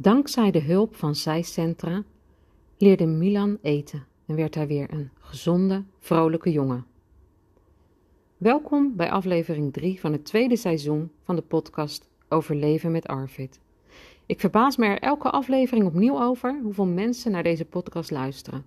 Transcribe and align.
Dankzij 0.00 0.50
de 0.50 0.62
hulp 0.62 0.96
van 0.96 1.14
zijcentra 1.14 2.04
leerde 2.76 3.06
Milan 3.06 3.58
eten 3.62 4.06
en 4.26 4.36
werd 4.36 4.54
hij 4.54 4.66
weer 4.66 4.92
een 4.92 5.10
gezonde, 5.18 5.84
vrolijke 5.98 6.52
jongen. 6.52 6.86
Welkom 8.36 8.96
bij 8.96 9.10
aflevering 9.10 9.72
3 9.72 10.00
van 10.00 10.12
het 10.12 10.24
tweede 10.24 10.56
seizoen 10.56 11.10
van 11.22 11.36
de 11.36 11.42
podcast 11.42 12.08
over 12.28 12.54
leven 12.54 12.92
met 12.92 13.06
Arvid. 13.06 13.60
Ik 14.26 14.40
verbaas 14.40 14.76
me 14.76 14.86
er 14.86 14.98
elke 14.98 15.30
aflevering 15.30 15.86
opnieuw 15.86 16.22
over 16.22 16.60
hoeveel 16.62 16.86
mensen 16.86 17.30
naar 17.30 17.42
deze 17.42 17.64
podcast 17.64 18.10
luisteren. 18.10 18.64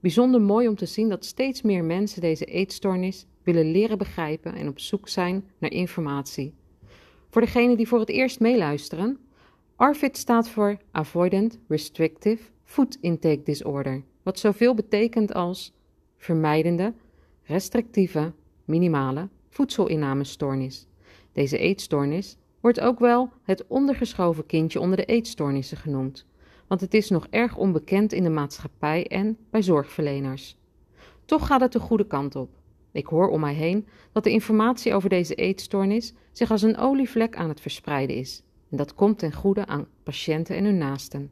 Bijzonder 0.00 0.40
mooi 0.40 0.68
om 0.68 0.76
te 0.76 0.86
zien 0.86 1.08
dat 1.08 1.24
steeds 1.24 1.62
meer 1.62 1.84
mensen 1.84 2.20
deze 2.20 2.44
eetstoornis 2.44 3.26
willen 3.42 3.70
leren 3.70 3.98
begrijpen 3.98 4.54
en 4.54 4.68
op 4.68 4.78
zoek 4.78 5.08
zijn 5.08 5.44
naar 5.58 5.72
informatie. 5.72 6.54
Voor 7.28 7.40
degenen 7.40 7.76
die 7.76 7.88
voor 7.88 8.00
het 8.00 8.10
eerst 8.10 8.40
meeluisteren, 8.40 9.18
ARFID 9.82 10.16
staat 10.16 10.48
voor 10.48 10.76
Avoidant 10.90 11.58
Restrictive 11.68 12.42
Food 12.64 12.98
Intake 13.00 13.42
Disorder, 13.42 14.02
wat 14.22 14.38
zoveel 14.38 14.74
betekent 14.74 15.34
als 15.34 15.74
vermijdende, 16.16 16.94
restrictieve, 17.42 18.32
minimale 18.64 19.28
voedselinnamenstoornis. 19.48 20.86
Deze 21.32 21.58
eetstoornis 21.58 22.36
wordt 22.60 22.80
ook 22.80 22.98
wel 22.98 23.30
het 23.42 23.66
ondergeschoven 23.66 24.46
kindje 24.46 24.80
onder 24.80 24.96
de 24.96 25.04
eetstoornissen 25.04 25.76
genoemd, 25.76 26.26
want 26.66 26.80
het 26.80 26.94
is 26.94 27.10
nog 27.10 27.26
erg 27.30 27.56
onbekend 27.56 28.12
in 28.12 28.22
de 28.22 28.30
maatschappij 28.30 29.06
en 29.06 29.36
bij 29.50 29.62
zorgverleners. 29.62 30.56
Toch 31.24 31.46
gaat 31.46 31.60
het 31.60 31.72
de 31.72 31.80
goede 31.80 32.06
kant 32.06 32.36
op. 32.36 32.50
Ik 32.92 33.06
hoor 33.06 33.28
om 33.28 33.40
mij 33.40 33.54
heen 33.54 33.86
dat 34.12 34.24
de 34.24 34.30
informatie 34.30 34.94
over 34.94 35.08
deze 35.08 35.34
eetstoornis 35.34 36.14
zich 36.32 36.50
als 36.50 36.62
een 36.62 36.76
olievlek 36.76 37.36
aan 37.36 37.48
het 37.48 37.60
verspreiden 37.60 38.16
is. 38.16 38.42
En 38.72 38.78
dat 38.78 38.94
komt 38.94 39.18
ten 39.18 39.32
goede 39.32 39.66
aan 39.66 39.86
patiënten 40.02 40.56
en 40.56 40.64
hun 40.64 40.78
naasten. 40.78 41.30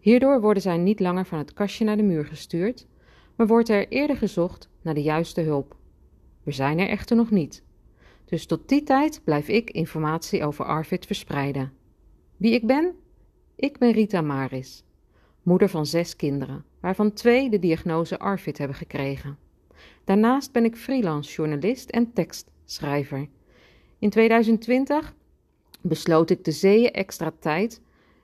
Hierdoor 0.00 0.40
worden 0.40 0.62
zij 0.62 0.76
niet 0.76 1.00
langer 1.00 1.26
van 1.26 1.38
het 1.38 1.52
kastje 1.52 1.84
naar 1.84 1.96
de 1.96 2.02
muur 2.02 2.24
gestuurd, 2.24 2.86
maar 3.36 3.46
wordt 3.46 3.68
er 3.68 3.88
eerder 3.88 4.16
gezocht 4.16 4.68
naar 4.82 4.94
de 4.94 5.02
juiste 5.02 5.40
hulp. 5.40 5.76
We 6.42 6.52
zijn 6.52 6.78
er 6.78 6.88
echter 6.88 7.16
nog 7.16 7.30
niet. 7.30 7.62
Dus 8.24 8.46
tot 8.46 8.68
die 8.68 8.82
tijd 8.82 9.20
blijf 9.24 9.48
ik 9.48 9.70
informatie 9.70 10.44
over 10.44 10.64
Arvid 10.64 11.06
verspreiden. 11.06 11.72
Wie 12.36 12.52
ik 12.52 12.66
ben? 12.66 12.94
Ik 13.56 13.78
ben 13.78 13.92
Rita 13.92 14.20
Maris, 14.20 14.84
moeder 15.42 15.68
van 15.68 15.86
zes 15.86 16.16
kinderen, 16.16 16.64
waarvan 16.80 17.12
twee 17.12 17.50
de 17.50 17.58
diagnose 17.58 18.18
Arvid 18.18 18.58
hebben 18.58 18.76
gekregen. 18.76 19.38
Daarnaast 20.04 20.52
ben 20.52 20.64
ik 20.64 20.76
freelance 20.76 21.34
journalist 21.34 21.90
en 21.90 22.12
tekstschrijver. 22.12 23.28
In 23.98 24.10
2020 24.10 25.14
besloot 25.86 26.30
ik 26.30 26.44
de 26.44 26.50
zeeën 26.50 26.90
extra 26.90 27.32
tijd, 27.38 27.80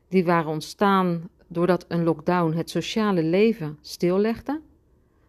die 0.09 0.25
waren 0.25 0.51
ontstaan 0.51 1.29
doordat 1.47 1.85
een 1.89 2.05
lockdown 2.05 2.57
het 2.57 2.71
sociale 2.71 3.23
leven 3.23 3.79
stillegde, 3.81 4.61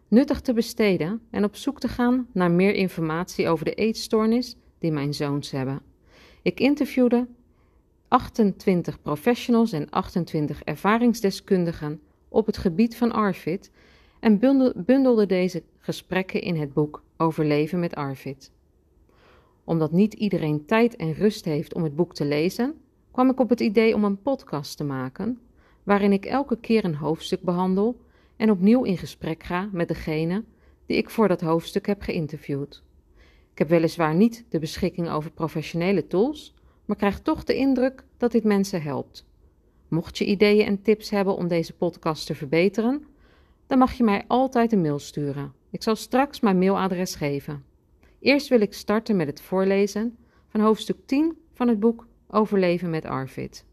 nuttig 0.08 0.40
te 0.40 0.52
besteden 0.52 1.20
en 1.30 1.44
op 1.44 1.56
zoek 1.56 1.80
te 1.80 1.88
gaan 1.88 2.28
naar 2.32 2.50
meer 2.50 2.74
informatie 2.74 3.48
over 3.48 3.64
de 3.64 3.74
eetstoornis 3.74 4.56
die 4.78 4.92
mijn 4.92 5.14
zoons 5.14 5.50
hebben. 5.50 5.80
Ik 6.42 6.60
interviewde 6.60 7.26
28 8.08 9.02
professionals 9.02 9.72
en 9.72 9.90
28 9.90 10.62
ervaringsdeskundigen 10.62 12.00
op 12.28 12.46
het 12.46 12.56
gebied 12.56 12.96
van 12.96 13.12
ARFID 13.12 13.70
en 14.20 14.38
bundelde 14.84 15.26
deze 15.26 15.62
gesprekken 15.78 16.40
in 16.40 16.56
het 16.56 16.72
boek 16.72 17.02
Overleven 17.16 17.80
met 17.80 17.94
Arvid. 17.94 18.50
Omdat 19.64 19.92
niet 19.92 20.14
iedereen 20.14 20.64
tijd 20.64 20.96
en 20.96 21.12
rust 21.12 21.44
heeft 21.44 21.74
om 21.74 21.82
het 21.82 21.96
boek 21.96 22.14
te 22.14 22.24
lezen, 22.24 22.74
kwam 23.10 23.30
ik 23.30 23.40
op 23.40 23.48
het 23.48 23.60
idee 23.60 23.94
om 23.94 24.04
een 24.04 24.22
podcast 24.22 24.76
te 24.76 24.84
maken, 24.84 25.40
waarin 25.82 26.12
ik 26.12 26.24
elke 26.24 26.56
keer 26.56 26.84
een 26.84 26.94
hoofdstuk 26.94 27.42
behandel 27.42 28.00
en 28.36 28.50
opnieuw 28.50 28.82
in 28.82 28.98
gesprek 28.98 29.42
ga 29.42 29.68
met 29.72 29.88
degene 29.88 30.44
die 30.86 30.96
ik 30.96 31.10
voor 31.10 31.28
dat 31.28 31.40
hoofdstuk 31.40 31.86
heb 31.86 32.02
geïnterviewd. 32.02 32.82
Ik 33.52 33.58
heb 33.58 33.68
weliswaar 33.68 34.14
niet 34.14 34.44
de 34.48 34.58
beschikking 34.58 35.10
over 35.10 35.30
professionele 35.30 36.06
tools, 36.06 36.54
maar 36.84 36.96
krijg 36.96 37.20
toch 37.20 37.44
de 37.44 37.54
indruk 37.54 38.04
dat 38.16 38.32
dit 38.32 38.44
mensen 38.44 38.82
helpt. 38.82 39.26
Mocht 39.88 40.18
je 40.18 40.24
ideeën 40.24 40.66
en 40.66 40.82
tips 40.82 41.10
hebben 41.10 41.36
om 41.36 41.48
deze 41.48 41.72
podcast 41.72 42.26
te 42.26 42.34
verbeteren, 42.34 43.04
dan 43.66 43.78
mag 43.78 43.92
je 43.92 44.04
mij 44.04 44.24
altijd 44.26 44.72
een 44.72 44.80
mail 44.80 44.98
sturen. 44.98 45.52
Ik 45.70 45.82
zal 45.82 45.96
straks 45.96 46.40
mijn 46.40 46.58
mailadres 46.58 47.14
geven. 47.14 47.64
Eerst 48.22 48.48
wil 48.48 48.60
ik 48.60 48.74
starten 48.74 49.16
met 49.16 49.26
het 49.26 49.40
voorlezen 49.40 50.16
van 50.48 50.60
hoofdstuk 50.60 50.96
10 51.06 51.36
van 51.52 51.68
het 51.68 51.80
boek 51.80 52.06
Overleven 52.26 52.90
met 52.90 53.04
Arvid. 53.04 53.64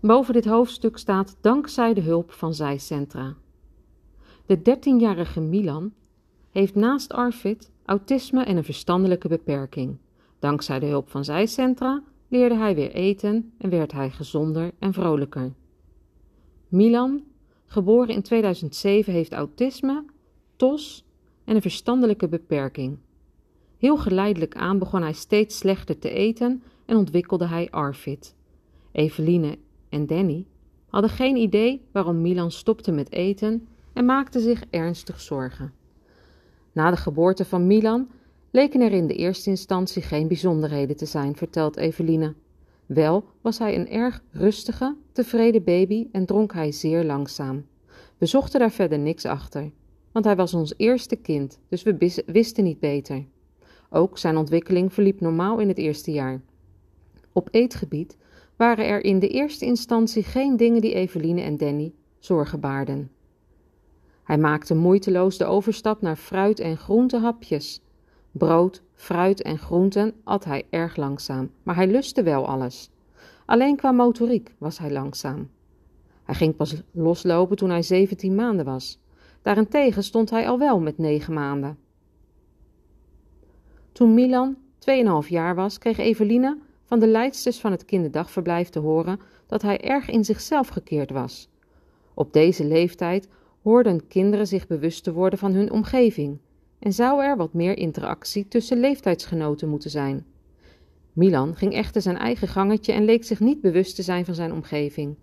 Boven 0.00 0.34
dit 0.34 0.44
hoofdstuk 0.44 0.96
staat 0.96 1.36
dankzij 1.40 1.94
de 1.94 2.00
hulp 2.00 2.32
van 2.32 2.54
zijcentra. 2.54 3.34
De 4.46 4.58
13-jarige 4.58 5.40
Milan 5.40 5.92
heeft 6.50 6.74
naast 6.74 7.12
Arvid 7.12 7.70
autisme 7.84 8.44
en 8.44 8.56
een 8.56 8.64
verstandelijke 8.64 9.28
beperking. 9.28 9.96
Dankzij 10.38 10.78
de 10.78 10.86
hulp 10.86 11.10
van 11.10 11.24
zijcentra 11.24 12.02
leerde 12.28 12.56
hij 12.56 12.74
weer 12.74 12.90
eten 12.90 13.52
en 13.58 13.70
werd 13.70 13.92
hij 13.92 14.10
gezonder 14.10 14.72
en 14.78 14.92
vrolijker. 14.92 15.52
Milan, 16.68 17.22
geboren 17.68 18.14
in 18.14 18.22
2007, 18.22 19.12
heeft 19.12 19.32
autisme, 19.32 20.04
TOS 20.56 21.04
en 21.44 21.54
een 21.54 21.62
verstandelijke 21.62 22.28
beperking. 22.28 22.98
Heel 23.78 23.96
geleidelijk 23.96 24.56
aan 24.56 24.78
begon 24.78 25.02
hij 25.02 25.12
steeds 25.12 25.58
slechter 25.58 25.98
te 25.98 26.10
eten 26.10 26.62
en 26.84 26.96
ontwikkelde 26.96 27.46
hij 27.46 27.70
Arvid. 27.70 28.34
Eveline 28.92 29.58
en 29.88 30.06
Danny 30.06 30.46
hadden 30.88 31.10
geen 31.10 31.36
idee 31.36 31.86
waarom 31.92 32.20
Milan 32.20 32.50
stopte 32.50 32.92
met 32.92 33.12
eten 33.12 33.68
en 33.92 34.04
maakten 34.04 34.40
zich 34.40 34.64
ernstig 34.70 35.20
zorgen. 35.20 35.72
Na 36.72 36.90
de 36.90 36.96
geboorte 36.96 37.44
van 37.44 37.66
Milan 37.66 38.08
leken 38.50 38.80
er 38.80 38.92
in 38.92 39.06
de 39.06 39.14
eerste 39.14 39.50
instantie 39.50 40.02
geen 40.02 40.28
bijzonderheden 40.28 40.96
te 40.96 41.06
zijn, 41.06 41.36
vertelt 41.36 41.76
Eveline. 41.76 42.34
Wel 42.88 43.24
was 43.40 43.58
hij 43.58 43.74
een 43.74 43.88
erg 43.88 44.22
rustige, 44.30 44.96
tevreden 45.12 45.64
baby 45.64 46.06
en 46.12 46.26
dronk 46.26 46.52
hij 46.52 46.72
zeer 46.72 47.04
langzaam. 47.04 47.66
We 48.18 48.26
zochten 48.26 48.60
daar 48.60 48.70
verder 48.70 48.98
niks 48.98 49.24
achter, 49.24 49.70
want 50.12 50.24
hij 50.24 50.36
was 50.36 50.54
ons 50.54 50.74
eerste 50.76 51.16
kind, 51.16 51.58
dus 51.68 51.82
we 51.82 52.22
wisten 52.26 52.64
niet 52.64 52.80
beter. 52.80 53.24
Ook 53.90 54.18
zijn 54.18 54.36
ontwikkeling 54.36 54.92
verliep 54.92 55.20
normaal 55.20 55.58
in 55.58 55.68
het 55.68 55.78
eerste 55.78 56.10
jaar. 56.10 56.40
Op 57.32 57.48
eetgebied 57.50 58.16
waren 58.56 58.86
er 58.86 59.04
in 59.04 59.18
de 59.18 59.28
eerste 59.28 59.64
instantie 59.64 60.22
geen 60.22 60.56
dingen 60.56 60.80
die 60.80 60.94
Eveline 60.94 61.40
en 61.40 61.56
Danny 61.56 61.92
zorgen 62.18 62.60
baarden. 62.60 63.10
Hij 64.22 64.38
maakte 64.38 64.74
moeiteloos 64.74 65.36
de 65.38 65.44
overstap 65.44 66.00
naar 66.00 66.16
fruit- 66.16 66.60
en 66.60 66.76
groentehapjes 66.76 67.80
Brood, 68.32 68.82
fruit 68.98 69.42
en 69.42 69.58
groenten 69.58 70.14
at 70.24 70.44
hij 70.44 70.66
erg 70.70 70.96
langzaam, 70.96 71.50
maar 71.62 71.74
hij 71.74 71.86
lustte 71.86 72.22
wel 72.22 72.46
alles. 72.46 72.90
Alleen 73.46 73.76
qua 73.76 73.92
motoriek 73.92 74.54
was 74.58 74.78
hij 74.78 74.90
langzaam. 74.90 75.50
Hij 76.24 76.34
ging 76.34 76.56
pas 76.56 76.82
loslopen 76.90 77.56
toen 77.56 77.70
hij 77.70 77.82
17 77.82 78.34
maanden 78.34 78.64
was. 78.64 79.00
Daarentegen 79.42 80.02
stond 80.02 80.30
hij 80.30 80.48
al 80.48 80.58
wel 80.58 80.80
met 80.80 80.98
9 80.98 81.34
maanden. 81.34 81.78
Toen 83.92 84.14
Milan 84.14 84.56
2,5 85.24 85.28
jaar 85.28 85.54
was, 85.54 85.78
kreeg 85.78 85.98
Eveline 85.98 86.58
van 86.84 86.98
de 86.98 87.06
leidsters 87.06 87.60
van 87.60 87.70
het 87.70 87.84
kinderdagverblijf 87.84 88.68
te 88.68 88.78
horen 88.78 89.20
dat 89.46 89.62
hij 89.62 89.80
erg 89.80 90.08
in 90.08 90.24
zichzelf 90.24 90.68
gekeerd 90.68 91.10
was. 91.10 91.48
Op 92.14 92.32
deze 92.32 92.64
leeftijd 92.64 93.28
hoorden 93.62 94.06
kinderen 94.06 94.46
zich 94.46 94.66
bewust 94.66 95.04
te 95.04 95.12
worden 95.12 95.38
van 95.38 95.52
hun 95.52 95.70
omgeving 95.70 96.38
en 96.78 96.92
zou 96.92 97.24
er 97.24 97.36
wat 97.36 97.52
meer 97.52 97.76
interactie 97.76 98.48
tussen 98.48 98.80
leeftijdsgenoten 98.80 99.68
moeten 99.68 99.90
zijn. 99.90 100.26
Milan 101.12 101.56
ging 101.56 101.74
echter 101.74 102.02
zijn 102.02 102.16
eigen 102.16 102.48
gangetje 102.48 102.92
en 102.92 103.04
leek 103.04 103.24
zich 103.24 103.40
niet 103.40 103.60
bewust 103.60 103.96
te 103.96 104.02
zijn 104.02 104.24
van 104.24 104.34
zijn 104.34 104.52
omgeving. 104.52 105.16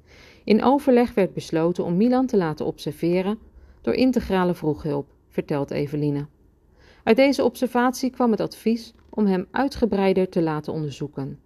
In 0.43 0.63
overleg 0.63 1.13
werd 1.13 1.33
besloten 1.33 1.83
om 1.83 1.97
Milan 1.97 2.25
te 2.25 2.37
laten 2.37 2.65
observeren 2.65 3.37
door 3.81 3.93
integrale 3.93 4.53
vroeghulp, 4.53 5.07
vertelt 5.29 5.71
Eveline. 5.71 6.25
Uit 7.03 7.15
deze 7.15 7.43
observatie 7.43 8.09
kwam 8.09 8.31
het 8.31 8.39
advies 8.39 8.93
om 9.09 9.25
hem 9.25 9.47
uitgebreider 9.51 10.29
te 10.29 10.41
laten 10.41 10.73
onderzoeken. 10.73 11.39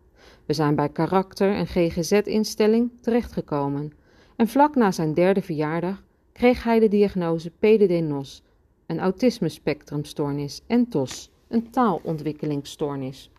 We 0.45 0.53
zijn 0.53 0.75
bij 0.75 0.89
karakter- 0.89 1.55
en 1.55 1.67
GGZ-instelling 1.67 2.91
terechtgekomen 3.01 3.91
en 4.35 4.47
vlak 4.47 4.75
na 4.75 4.91
zijn 4.91 5.13
derde 5.13 5.41
verjaardag 5.41 6.03
kreeg 6.31 6.63
hij 6.63 6.79
de 6.79 6.87
diagnose 6.87 7.49
PDD-NOS, 7.49 8.43
een 8.89 8.99
autisme-spectrumstoornis 8.99 10.61
en 10.67 10.87
TOS, 10.87 11.29
een 11.47 11.69
taalontwikkelingsstoornis. 11.69 13.29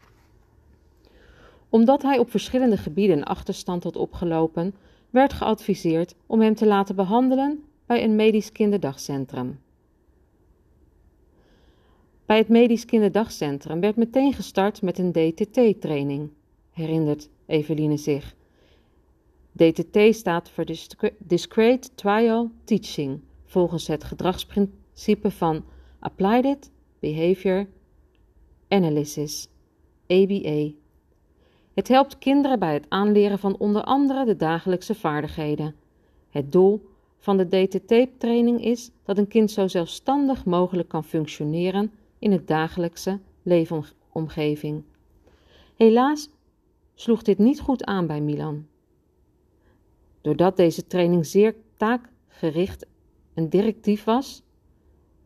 Omdat 1.68 2.02
hij 2.02 2.18
op 2.18 2.30
verschillende 2.30 2.76
gebieden 2.76 3.16
een 3.16 3.24
achterstand 3.24 3.84
had 3.84 3.96
opgelopen, 3.96 4.74
werd 5.10 5.32
geadviseerd 5.32 6.14
om 6.26 6.40
hem 6.40 6.54
te 6.54 6.66
laten 6.66 6.96
behandelen 6.96 7.64
bij 7.86 8.04
een 8.04 8.16
medisch 8.16 8.52
kinderdagcentrum. 8.52 9.60
Bij 12.26 12.38
het 12.38 12.48
Medisch 12.48 12.84
Kinderdagcentrum 12.84 13.80
werd 13.80 13.96
meteen 13.96 14.32
gestart 14.32 14.82
met 14.82 14.98
een 14.98 15.12
DTT-training, 15.12 16.30
herinnert 16.70 17.28
Eveline 17.46 17.96
zich. 17.96 18.34
DTT 19.52 20.14
staat 20.14 20.50
voor 20.50 20.64
Discrete 21.18 21.88
Trial 21.94 22.50
Teaching, 22.64 23.20
volgens 23.44 23.86
het 23.86 24.04
gedragsprincipe 24.04 24.78
van 25.22 25.64
Applied 25.98 26.70
Behavior 26.98 27.66
Analysis, 28.68 29.48
ABA. 30.06 30.70
Het 31.74 31.88
helpt 31.88 32.18
kinderen 32.18 32.58
bij 32.58 32.74
het 32.74 32.86
aanleren 32.88 33.38
van 33.38 33.56
onder 33.58 33.82
andere 33.82 34.24
de 34.24 34.36
dagelijkse 34.36 34.94
vaardigheden. 34.94 35.74
Het 36.30 36.52
doel 36.52 36.88
van 37.18 37.36
de 37.36 37.48
DTT-training 37.48 38.64
is 38.64 38.90
dat 39.04 39.18
een 39.18 39.28
kind 39.28 39.50
zo 39.50 39.68
zelfstandig 39.68 40.44
mogelijk 40.44 40.88
kan 40.88 41.04
functioneren 41.04 41.92
in 42.18 42.32
het 42.32 42.46
dagelijkse 42.46 43.18
leefomgeving. 43.42 44.82
Helaas 45.76 46.28
sloeg 46.94 47.22
dit 47.22 47.38
niet 47.38 47.60
goed 47.60 47.84
aan 47.84 48.06
bij 48.06 48.20
Milan. 48.20 48.66
Doordat 50.20 50.56
deze 50.56 50.86
training 50.86 51.26
zeer 51.26 51.56
taakgericht 51.76 52.86
en 53.34 53.48
directief 53.48 54.04
was, 54.04 54.42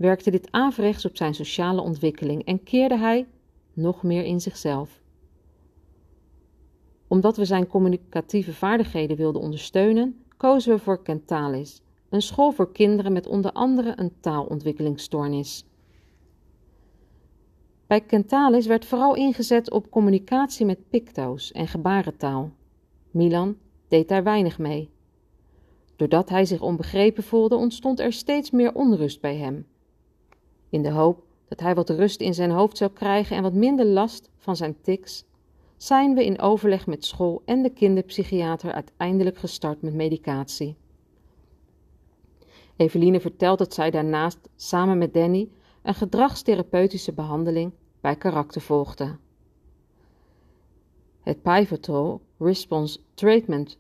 werkte 0.05 0.31
dit 0.31 0.49
averechts 0.51 1.05
op 1.05 1.17
zijn 1.17 1.35
sociale 1.35 1.81
ontwikkeling 1.81 2.45
en 2.45 2.63
keerde 2.63 2.99
hij 2.99 3.27
nog 3.73 4.03
meer 4.03 4.25
in 4.25 4.41
zichzelf. 4.41 5.01
Omdat 7.09 7.37
we 7.37 7.45
zijn 7.45 7.67
communicatieve 7.67 8.55
vaardigheden 8.55 9.17
wilden 9.17 9.43
ondersteunen, 9.43 10.25
kozen 10.37 10.73
we 10.73 10.79
voor 10.79 11.03
Kentalis, 11.03 11.83
een 12.09 12.23
school 12.23 12.53
voor 12.53 12.73
kinderen 12.73 13.13
met 13.13 13.27
onder 13.27 13.53
andere 13.53 13.93
een 13.97 14.13
taalontwikkelingsstoornis. 14.21 15.65
Bij 17.87 18.01
Kentalis 18.01 18.67
werd 18.67 18.85
vooral 18.85 19.15
ingezet 19.15 19.71
op 19.71 19.91
communicatie 19.91 20.67
met 20.67 20.89
picto's 20.89 21.53
en 21.53 21.69
gebarentaal. 21.69 22.51
Milan 23.11 23.57
deed 23.89 24.09
daar 24.09 24.23
weinig 24.23 24.59
mee. 24.59 24.91
Doordat 25.97 26.29
hij 26.29 26.45
zich 26.45 26.61
onbegrepen 26.61 27.23
voelde, 27.23 27.57
ontstond 27.57 28.01
er 28.01 28.13
steeds 28.13 28.51
meer 28.51 28.75
onrust 28.75 29.21
bij 29.21 29.37
hem. 29.37 29.67
In 30.75 30.83
de 30.83 30.91
hoop 30.91 31.23
dat 31.49 31.61
hij 31.61 31.75
wat 31.75 31.91
rust 31.91 32.21
in 32.21 32.35
zijn 32.35 32.51
hoofd 32.51 32.77
zou 32.77 32.91
krijgen 32.91 33.37
en 33.37 33.43
wat 33.43 33.53
minder 33.53 33.87
last 33.87 34.31
van 34.37 34.57
zijn 34.57 34.77
tics, 34.81 35.25
zijn 35.77 36.15
we 36.15 36.25
in 36.25 36.41
overleg 36.41 36.87
met 36.87 37.05
school 37.05 37.43
en 37.45 37.63
de 37.63 37.71
kinderpsychiater 37.71 38.73
uiteindelijk 38.73 39.39
gestart 39.39 39.83
met 39.83 39.95
medicatie. 39.95 40.77
Eveline 42.77 43.21
vertelt 43.21 43.59
dat 43.59 43.75
zij 43.75 43.91
daarnaast 43.91 44.39
samen 44.57 44.99
met 44.99 45.15
Danny 45.15 45.49
een 45.83 45.95
gedragstherapeutische 45.95 47.13
behandeling 47.13 47.73
bij 48.01 48.17
karakter 48.17 48.61
volgde. 48.61 49.17
Het 51.21 51.43
Pivotal 51.43 52.21
Response 52.39 52.99
Treatment 53.15 53.79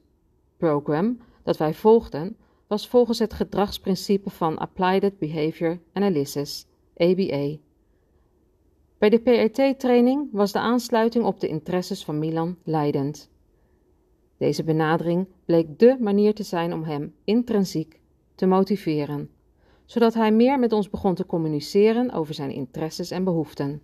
Program 0.56 1.18
dat 1.42 1.56
wij 1.56 1.74
volgden 1.74 2.36
was 2.66 2.88
volgens 2.88 3.18
het 3.18 3.32
gedragsprincipe 3.32 4.30
van 4.30 4.58
Applied 4.58 5.18
Behavior 5.18 5.78
Analysis, 5.92 6.66
ABA. 6.96 7.56
Bij 8.98 9.10
de 9.10 9.18
PRT-training 9.18 10.28
was 10.32 10.52
de 10.52 10.58
aansluiting 10.58 11.24
op 11.24 11.40
de 11.40 11.48
interesses 11.48 12.04
van 12.04 12.18
Milan 12.18 12.56
leidend. 12.64 13.30
Deze 14.36 14.64
benadering 14.64 15.26
bleek 15.44 15.78
dé 15.78 15.96
manier 16.00 16.34
te 16.34 16.42
zijn 16.42 16.72
om 16.72 16.82
hem 16.82 17.14
intrinsiek 17.24 18.00
te 18.34 18.46
motiveren, 18.46 19.30
zodat 19.84 20.14
hij 20.14 20.32
meer 20.32 20.58
met 20.58 20.72
ons 20.72 20.90
begon 20.90 21.14
te 21.14 21.26
communiceren 21.26 22.10
over 22.10 22.34
zijn 22.34 22.50
interesses 22.50 23.10
en 23.10 23.24
behoeften. 23.24 23.82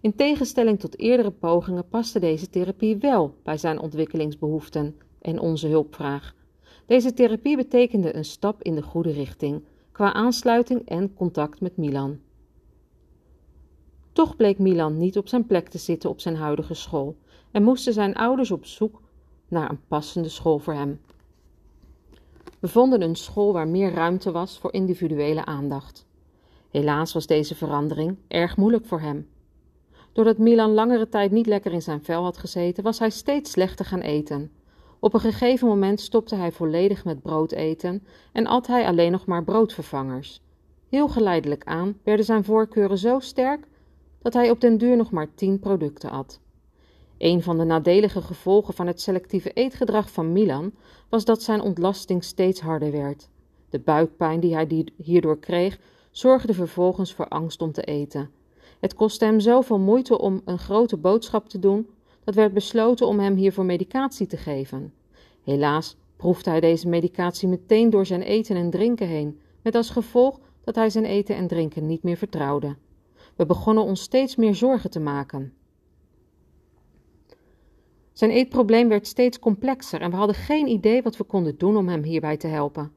In 0.00 0.14
tegenstelling 0.14 0.80
tot 0.80 0.98
eerdere 0.98 1.30
pogingen 1.30 1.88
paste 1.88 2.18
deze 2.18 2.50
therapie 2.50 2.96
wel 2.96 3.34
bij 3.42 3.56
zijn 3.56 3.78
ontwikkelingsbehoeften 3.78 4.96
en 5.20 5.38
onze 5.40 5.68
hulpvraag. 5.68 6.34
Deze 6.86 7.12
therapie 7.12 7.56
betekende 7.56 8.16
een 8.16 8.24
stap 8.24 8.62
in 8.62 8.74
de 8.74 8.82
goede 8.82 9.12
richting 9.12 9.64
qua 9.92 10.12
aansluiting 10.12 10.88
en 10.88 11.14
contact 11.14 11.60
met 11.60 11.76
Milan. 11.76 12.24
Toch 14.16 14.36
bleek 14.36 14.58
Milan 14.58 14.98
niet 14.98 15.18
op 15.18 15.28
zijn 15.28 15.46
plek 15.46 15.68
te 15.68 15.78
zitten 15.78 16.10
op 16.10 16.20
zijn 16.20 16.36
huidige 16.36 16.74
school 16.74 17.16
en 17.50 17.62
moesten 17.62 17.92
zijn 17.92 18.14
ouders 18.14 18.50
op 18.50 18.64
zoek 18.64 19.00
naar 19.48 19.70
een 19.70 19.80
passende 19.88 20.28
school 20.28 20.58
voor 20.58 20.74
hem. 20.74 21.00
We 22.58 22.68
vonden 22.68 23.02
een 23.02 23.16
school 23.16 23.52
waar 23.52 23.68
meer 23.68 23.92
ruimte 23.92 24.30
was 24.30 24.58
voor 24.58 24.72
individuele 24.72 25.44
aandacht. 25.44 26.06
Helaas 26.70 27.12
was 27.12 27.26
deze 27.26 27.54
verandering 27.54 28.16
erg 28.28 28.56
moeilijk 28.56 28.86
voor 28.86 29.00
hem. 29.00 29.28
Doordat 30.12 30.38
Milan 30.38 30.74
langere 30.74 31.08
tijd 31.08 31.30
niet 31.30 31.46
lekker 31.46 31.72
in 31.72 31.82
zijn 31.82 32.04
vel 32.04 32.22
had 32.22 32.38
gezeten, 32.38 32.84
was 32.84 32.98
hij 32.98 33.10
steeds 33.10 33.50
slechter 33.50 33.84
gaan 33.84 34.00
eten. 34.00 34.50
Op 34.98 35.14
een 35.14 35.20
gegeven 35.20 35.68
moment 35.68 36.00
stopte 36.00 36.34
hij 36.34 36.52
volledig 36.52 37.04
met 37.04 37.22
brood 37.22 37.52
eten 37.52 38.06
en 38.32 38.46
at 38.46 38.66
hij 38.66 38.86
alleen 38.86 39.12
nog 39.12 39.26
maar 39.26 39.44
broodvervangers. 39.44 40.40
Heel 40.88 41.08
geleidelijk 41.08 41.64
aan 41.64 41.98
werden 42.02 42.24
zijn 42.24 42.44
voorkeuren 42.44 42.98
zo 42.98 43.18
sterk 43.18 43.66
dat 44.22 44.32
hij 44.32 44.50
op 44.50 44.60
den 44.60 44.78
duur 44.78 44.96
nog 44.96 45.10
maar 45.10 45.34
tien 45.34 45.58
producten 45.58 46.10
at. 46.10 46.40
Een 47.18 47.42
van 47.42 47.58
de 47.58 47.64
nadelige 47.64 48.22
gevolgen 48.22 48.74
van 48.74 48.86
het 48.86 49.00
selectieve 49.00 49.52
eetgedrag 49.52 50.10
van 50.10 50.32
Milan 50.32 50.72
was 51.08 51.24
dat 51.24 51.42
zijn 51.42 51.60
ontlasting 51.60 52.24
steeds 52.24 52.60
harder 52.60 52.92
werd. 52.92 53.28
De 53.70 53.78
buikpijn 53.78 54.40
die 54.40 54.54
hij 54.54 54.86
hierdoor 54.96 55.38
kreeg, 55.38 55.78
zorgde 56.10 56.54
vervolgens 56.54 57.14
voor 57.14 57.28
angst 57.28 57.62
om 57.62 57.72
te 57.72 57.82
eten. 57.82 58.30
Het 58.80 58.94
kostte 58.94 59.24
hem 59.24 59.40
zoveel 59.40 59.78
moeite 59.78 60.18
om 60.18 60.40
een 60.44 60.58
grote 60.58 60.96
boodschap 60.96 61.48
te 61.48 61.58
doen, 61.58 61.88
dat 62.24 62.34
werd 62.34 62.52
besloten 62.52 63.06
om 63.06 63.18
hem 63.18 63.34
hiervoor 63.34 63.64
medicatie 63.64 64.26
te 64.26 64.36
geven. 64.36 64.92
Helaas 65.42 65.96
proefde 66.16 66.50
hij 66.50 66.60
deze 66.60 66.88
medicatie 66.88 67.48
meteen 67.48 67.90
door 67.90 68.06
zijn 68.06 68.22
eten 68.22 68.56
en 68.56 68.70
drinken 68.70 69.06
heen, 69.06 69.40
met 69.62 69.74
als 69.74 69.90
gevolg 69.90 70.40
dat 70.64 70.74
hij 70.74 70.90
zijn 70.90 71.04
eten 71.04 71.36
en 71.36 71.46
drinken 71.46 71.86
niet 71.86 72.02
meer 72.02 72.16
vertrouwde. 72.16 72.76
We 73.36 73.46
begonnen 73.46 73.84
ons 73.84 74.00
steeds 74.00 74.36
meer 74.36 74.54
zorgen 74.54 74.90
te 74.90 75.00
maken. 75.00 75.52
Zijn 78.12 78.30
eetprobleem 78.30 78.88
werd 78.88 79.06
steeds 79.06 79.38
complexer 79.38 80.00
en 80.00 80.10
we 80.10 80.16
hadden 80.16 80.36
geen 80.36 80.66
idee 80.66 81.02
wat 81.02 81.16
we 81.16 81.24
konden 81.24 81.58
doen 81.58 81.76
om 81.76 81.88
hem 81.88 82.02
hierbij 82.02 82.36
te 82.36 82.46
helpen. 82.46 82.92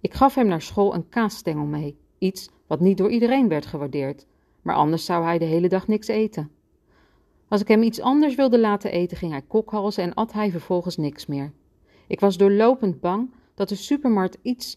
Ik 0.00 0.14
gaf 0.14 0.34
hem 0.34 0.46
naar 0.46 0.62
school 0.62 0.94
een 0.94 1.08
kaasstengel 1.08 1.64
mee, 1.64 1.98
iets 2.18 2.50
wat 2.66 2.80
niet 2.80 2.98
door 2.98 3.10
iedereen 3.10 3.48
werd 3.48 3.66
gewaardeerd, 3.66 4.26
maar 4.62 4.74
anders 4.74 5.04
zou 5.04 5.24
hij 5.24 5.38
de 5.38 5.44
hele 5.44 5.68
dag 5.68 5.86
niks 5.86 6.08
eten. 6.08 6.50
Als 7.48 7.60
ik 7.60 7.68
hem 7.68 7.82
iets 7.82 8.00
anders 8.00 8.34
wilde 8.34 8.58
laten 8.58 8.90
eten, 8.90 9.16
ging 9.16 9.32
hij 9.32 9.42
kokhalzen 9.42 10.02
en 10.02 10.14
at 10.14 10.32
hij 10.32 10.50
vervolgens 10.50 10.96
niks 10.96 11.26
meer. 11.26 11.52
Ik 12.06 12.20
was 12.20 12.36
doorlopend 12.36 13.00
bang 13.00 13.30
dat 13.54 13.68
de 13.68 13.74
supermarkt 13.74 14.38
iets 14.42 14.76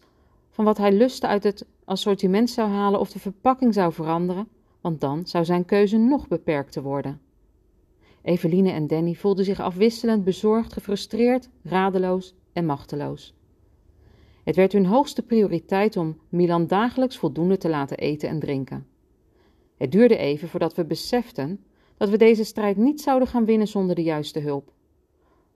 van 0.50 0.64
wat 0.64 0.78
hij 0.78 0.92
lustte 0.92 1.26
uit 1.26 1.44
het 1.44 1.66
assortiment 1.84 2.50
zou 2.50 2.68
halen 2.68 3.00
of 3.00 3.10
de 3.10 3.18
verpakking 3.18 3.74
zou 3.74 3.92
veranderen, 3.92 4.48
want 4.80 5.00
dan 5.00 5.26
zou 5.26 5.44
zijn 5.44 5.64
keuze 5.64 5.96
nog 5.96 6.28
beperkter 6.28 6.82
worden. 6.82 7.20
Eveline 8.22 8.70
en 8.70 8.86
Danny 8.86 9.14
voelden 9.14 9.44
zich 9.44 9.60
afwisselend 9.60 10.24
bezorgd, 10.24 10.72
gefrustreerd, 10.72 11.48
radeloos 11.62 12.34
en 12.52 12.66
machteloos. 12.66 13.34
Het 14.44 14.56
werd 14.56 14.72
hun 14.72 14.86
hoogste 14.86 15.22
prioriteit 15.22 15.96
om 15.96 16.18
Milan 16.28 16.66
dagelijks 16.66 17.18
voldoende 17.18 17.58
te 17.58 17.68
laten 17.68 17.96
eten 17.96 18.28
en 18.28 18.40
drinken. 18.40 18.86
Het 19.76 19.92
duurde 19.92 20.16
even 20.16 20.48
voordat 20.48 20.74
we 20.74 20.84
beseften 20.84 21.64
dat 21.96 22.08
we 22.08 22.16
deze 22.16 22.44
strijd 22.44 22.76
niet 22.76 23.00
zouden 23.00 23.28
gaan 23.28 23.44
winnen 23.44 23.68
zonder 23.68 23.94
de 23.94 24.02
juiste 24.02 24.40
hulp. 24.40 24.72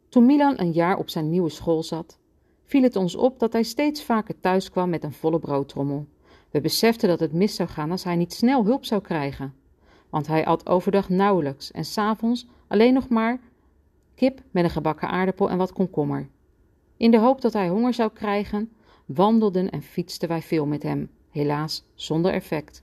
Toen 0.09 0.27
Milan 0.27 0.55
een 0.57 0.73
jaar 0.73 0.97
op 0.97 1.09
zijn 1.09 1.31
nieuwe 1.31 1.49
school 1.49 1.83
zat, 1.83 2.19
viel 2.65 2.83
het 2.83 2.97
ons 2.97 3.17
op 3.17 3.39
dat 3.39 3.53
hij 3.53 3.63
steeds 3.63 4.05
vaker 4.05 4.41
thuis 4.41 4.71
kwam 4.71 4.91
met 4.91 5.05
een 5.05 5.13
volle 5.13 5.39
broodtrommel. 5.39 6.07
We 6.51 6.61
beseften 6.61 7.09
dat 7.09 7.21
het 7.21 7.33
mis 7.33 7.55
zou 7.55 7.69
gaan 7.69 7.91
als 7.91 8.05
hij 8.05 8.17
niet 8.17 8.33
snel 8.33 8.65
hulp 8.65 8.85
zou 8.85 9.01
krijgen, 9.01 9.55
want 10.11 10.27
hij 10.27 10.47
at 10.47 10.69
overdag 10.69 11.09
nauwelijks 11.09 11.71
en 11.71 11.85
s'avonds 11.85 12.47
alleen 12.67 12.95
nog 12.95 13.09
maar 13.09 13.41
kip 14.15 14.43
met 14.51 14.65
een 14.65 14.71
gebakken 14.71 15.09
aardappel 15.09 15.51
en 15.51 15.59
wat 15.59 15.73
komkommer. 15.73 16.29
In 16.97 17.11
de 17.11 17.19
hoop 17.19 17.41
dat 17.41 17.53
hij 17.53 17.69
honger 17.69 17.95
zou 17.95 18.11
krijgen, 18.13 18.73
wandelden 19.05 19.71
en 19.71 19.83
fietsten 19.83 20.29
wij 20.29 20.43
veel 20.43 20.67
met 20.67 20.83
hem, 20.83 21.11
helaas 21.31 21.85
zonder 21.95 22.33
effect. 22.33 22.83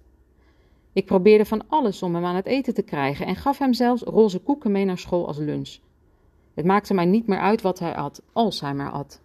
Ik 0.94 1.06
probeerde 1.06 1.46
van 1.46 1.64
alles 1.68 2.04
om 2.04 2.16
hem 2.16 2.26
aan 2.26 2.36
het 2.36 2.46
eten 2.46 2.74
te 2.74 2.82
krijgen 2.82 3.26
en 3.26 3.36
gaf 3.36 3.58
hem 3.58 3.74
zelfs 3.74 4.02
roze 4.02 4.40
koeken 4.40 4.72
mee 4.72 4.86
naar 4.86 4.98
school 4.98 5.28
als 5.28 5.38
lunch. 5.38 5.78
Het 6.54 6.66
maakte 6.66 6.94
mij 6.94 7.06
niet 7.06 7.28
meer 7.28 7.40
uit 7.40 7.62
wat 7.62 7.80
hij 7.80 7.96
at, 7.96 8.22
als 8.34 8.62
hij 8.62 8.74
maar 8.74 8.92
at. 8.92 9.23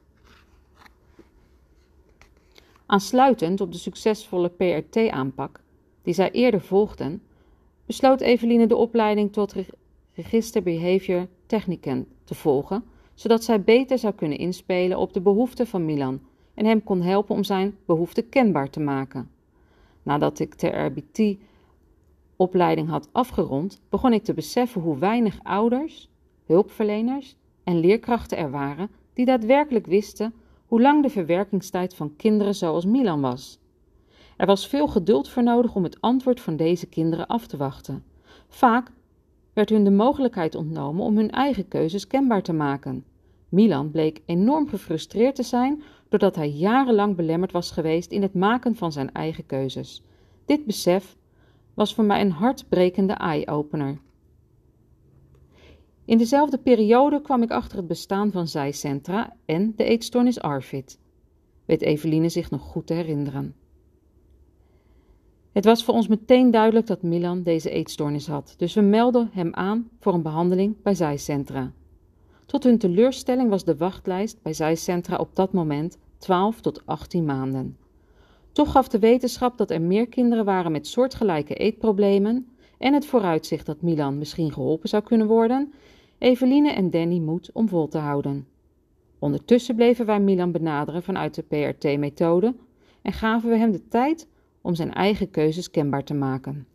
Aansluitend 2.90 3.60
op 3.60 3.72
de 3.72 3.78
succesvolle 3.78 4.48
PRT-aanpak, 4.48 5.60
die 6.02 6.14
zij 6.14 6.30
eerder 6.30 6.60
volgden, 6.60 7.22
besloot 7.86 8.20
Eveline 8.20 8.66
de 8.66 8.76
opleiding 8.76 9.32
tot 9.32 9.54
Register 10.14 10.62
Behavior 10.62 11.26
Technicen 11.46 12.06
te 12.24 12.34
volgen, 12.34 12.84
zodat 13.14 13.44
zij 13.44 13.62
beter 13.62 13.98
zou 13.98 14.14
kunnen 14.14 14.38
inspelen 14.38 14.98
op 14.98 15.12
de 15.12 15.20
behoeften 15.20 15.66
van 15.66 15.84
Milan 15.84 16.20
en 16.54 16.64
hem 16.64 16.84
kon 16.84 17.02
helpen 17.02 17.34
om 17.34 17.44
zijn 17.44 17.76
behoeften 17.86 18.28
kenbaar 18.28 18.70
te 18.70 18.80
maken. 18.80 19.30
Nadat 20.02 20.38
ik 20.38 20.58
de 20.58 20.68
RBT 20.68 21.38
opleiding 22.36 22.88
had 22.88 23.08
afgerond, 23.12 23.80
begon 23.88 24.12
ik 24.12 24.24
te 24.24 24.34
beseffen 24.34 24.80
hoe 24.80 24.98
weinig 24.98 25.38
ouders, 25.42 26.10
hulpverleners 26.46 27.36
en 27.64 27.80
leerkrachten 27.80 28.38
er 28.38 28.50
waren 28.50 28.90
die 29.12 29.24
daadwerkelijk 29.24 29.86
wisten 29.86 30.34
hoe 30.68 30.80
lang 30.80 31.02
de 31.02 31.10
verwerkingstijd 31.10 31.94
van 31.94 32.16
kinderen 32.16 32.54
zoals 32.54 32.84
Milan 32.84 33.20
was. 33.20 33.58
Er 34.36 34.46
was 34.46 34.68
veel 34.68 34.88
geduld 34.88 35.28
voor 35.28 35.42
nodig 35.42 35.74
om 35.74 35.82
het 35.82 36.00
antwoord 36.00 36.40
van 36.40 36.56
deze 36.56 36.86
kinderen 36.86 37.26
af 37.26 37.46
te 37.46 37.56
wachten. 37.56 38.04
Vaak 38.48 38.90
werd 39.52 39.68
hun 39.68 39.84
de 39.84 39.90
mogelijkheid 39.90 40.54
ontnomen 40.54 41.04
om 41.04 41.16
hun 41.16 41.30
eigen 41.30 41.68
keuzes 41.68 42.06
kenbaar 42.06 42.42
te 42.42 42.52
maken. 42.52 43.04
Milan 43.48 43.90
bleek 43.90 44.22
enorm 44.26 44.68
gefrustreerd 44.68 45.34
te 45.34 45.42
zijn 45.42 45.82
doordat 46.08 46.36
hij 46.36 46.48
jarenlang 46.48 47.16
belemmerd 47.16 47.52
was 47.52 47.70
geweest 47.70 48.12
in 48.12 48.22
het 48.22 48.34
maken 48.34 48.76
van 48.76 48.92
zijn 48.92 49.12
eigen 49.12 49.46
keuzes. 49.46 50.02
Dit 50.44 50.64
besef 50.64 51.16
was 51.74 51.94
voor 51.94 52.04
mij 52.04 52.20
een 52.20 52.32
hartbrekende 52.32 53.12
eye-opener. 53.12 53.98
In 56.08 56.18
dezelfde 56.18 56.58
periode 56.58 57.20
kwam 57.20 57.42
ik 57.42 57.50
achter 57.50 57.76
het 57.76 57.86
bestaan 57.86 58.30
van 58.30 58.48
zijcentra 58.48 59.36
en 59.44 59.72
de 59.76 59.84
eetstoornis 59.84 60.40
ARFID. 60.40 60.98
Weet 61.64 61.82
Eveline 61.82 62.28
zich 62.28 62.50
nog 62.50 62.62
goed 62.62 62.86
te 62.86 62.94
herinneren. 62.94 63.54
Het 65.52 65.64
was 65.64 65.84
voor 65.84 65.94
ons 65.94 66.08
meteen 66.08 66.50
duidelijk 66.50 66.86
dat 66.86 67.02
Milan 67.02 67.42
deze 67.42 67.70
eetstoornis 67.70 68.26
had, 68.26 68.54
dus 68.56 68.74
we 68.74 68.80
melden 68.80 69.30
hem 69.32 69.54
aan 69.54 69.88
voor 70.00 70.14
een 70.14 70.22
behandeling 70.22 70.82
bij 70.82 70.94
zijcentra. 70.94 71.72
Tot 72.46 72.64
hun 72.64 72.78
teleurstelling 72.78 73.50
was 73.50 73.64
de 73.64 73.76
wachtlijst 73.76 74.42
bij 74.42 74.52
zijcentra 74.52 75.16
op 75.16 75.34
dat 75.34 75.52
moment 75.52 75.98
12 76.18 76.60
tot 76.60 76.86
18 76.86 77.24
maanden. 77.24 77.76
Toch 78.52 78.70
gaf 78.70 78.88
de 78.88 78.98
wetenschap 78.98 79.58
dat 79.58 79.70
er 79.70 79.82
meer 79.82 80.08
kinderen 80.08 80.44
waren 80.44 80.72
met 80.72 80.86
soortgelijke 80.86 81.54
eetproblemen 81.54 82.48
en 82.78 82.94
het 82.94 83.06
vooruitzicht 83.06 83.66
dat 83.66 83.82
Milan 83.82 84.18
misschien 84.18 84.52
geholpen 84.52 84.88
zou 84.88 85.02
kunnen 85.02 85.26
worden, 85.26 85.72
Eveline 86.18 86.70
en 86.70 86.90
Danny 86.90 87.18
moed 87.18 87.50
om 87.52 87.68
vol 87.68 87.88
te 87.88 87.98
houden. 87.98 88.46
Ondertussen 89.18 89.74
bleven 89.74 90.06
wij 90.06 90.20
Milan 90.20 90.52
benaderen 90.52 91.02
vanuit 91.02 91.34
de 91.34 91.42
PRT-methode 91.42 92.54
en 93.02 93.12
gaven 93.12 93.50
we 93.50 93.56
hem 93.56 93.70
de 93.70 93.88
tijd 93.88 94.28
om 94.60 94.74
zijn 94.74 94.92
eigen 94.92 95.30
keuzes 95.30 95.70
kenbaar 95.70 96.04
te 96.04 96.14
maken. 96.14 96.66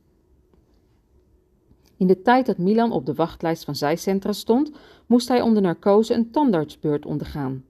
In 1.98 2.08
de 2.08 2.22
tijd 2.22 2.46
dat 2.46 2.58
Milan 2.58 2.92
op 2.92 3.06
de 3.06 3.14
wachtlijst 3.14 3.64
van 3.66 3.76
zijcentra 3.76 4.32
stond, 4.32 4.72
moest 5.06 5.28
hij 5.28 5.42
onder 5.42 5.62
narcose 5.62 6.14
een 6.14 6.32
tandartsbeurt 6.32 7.06
ondergaan. 7.06 7.66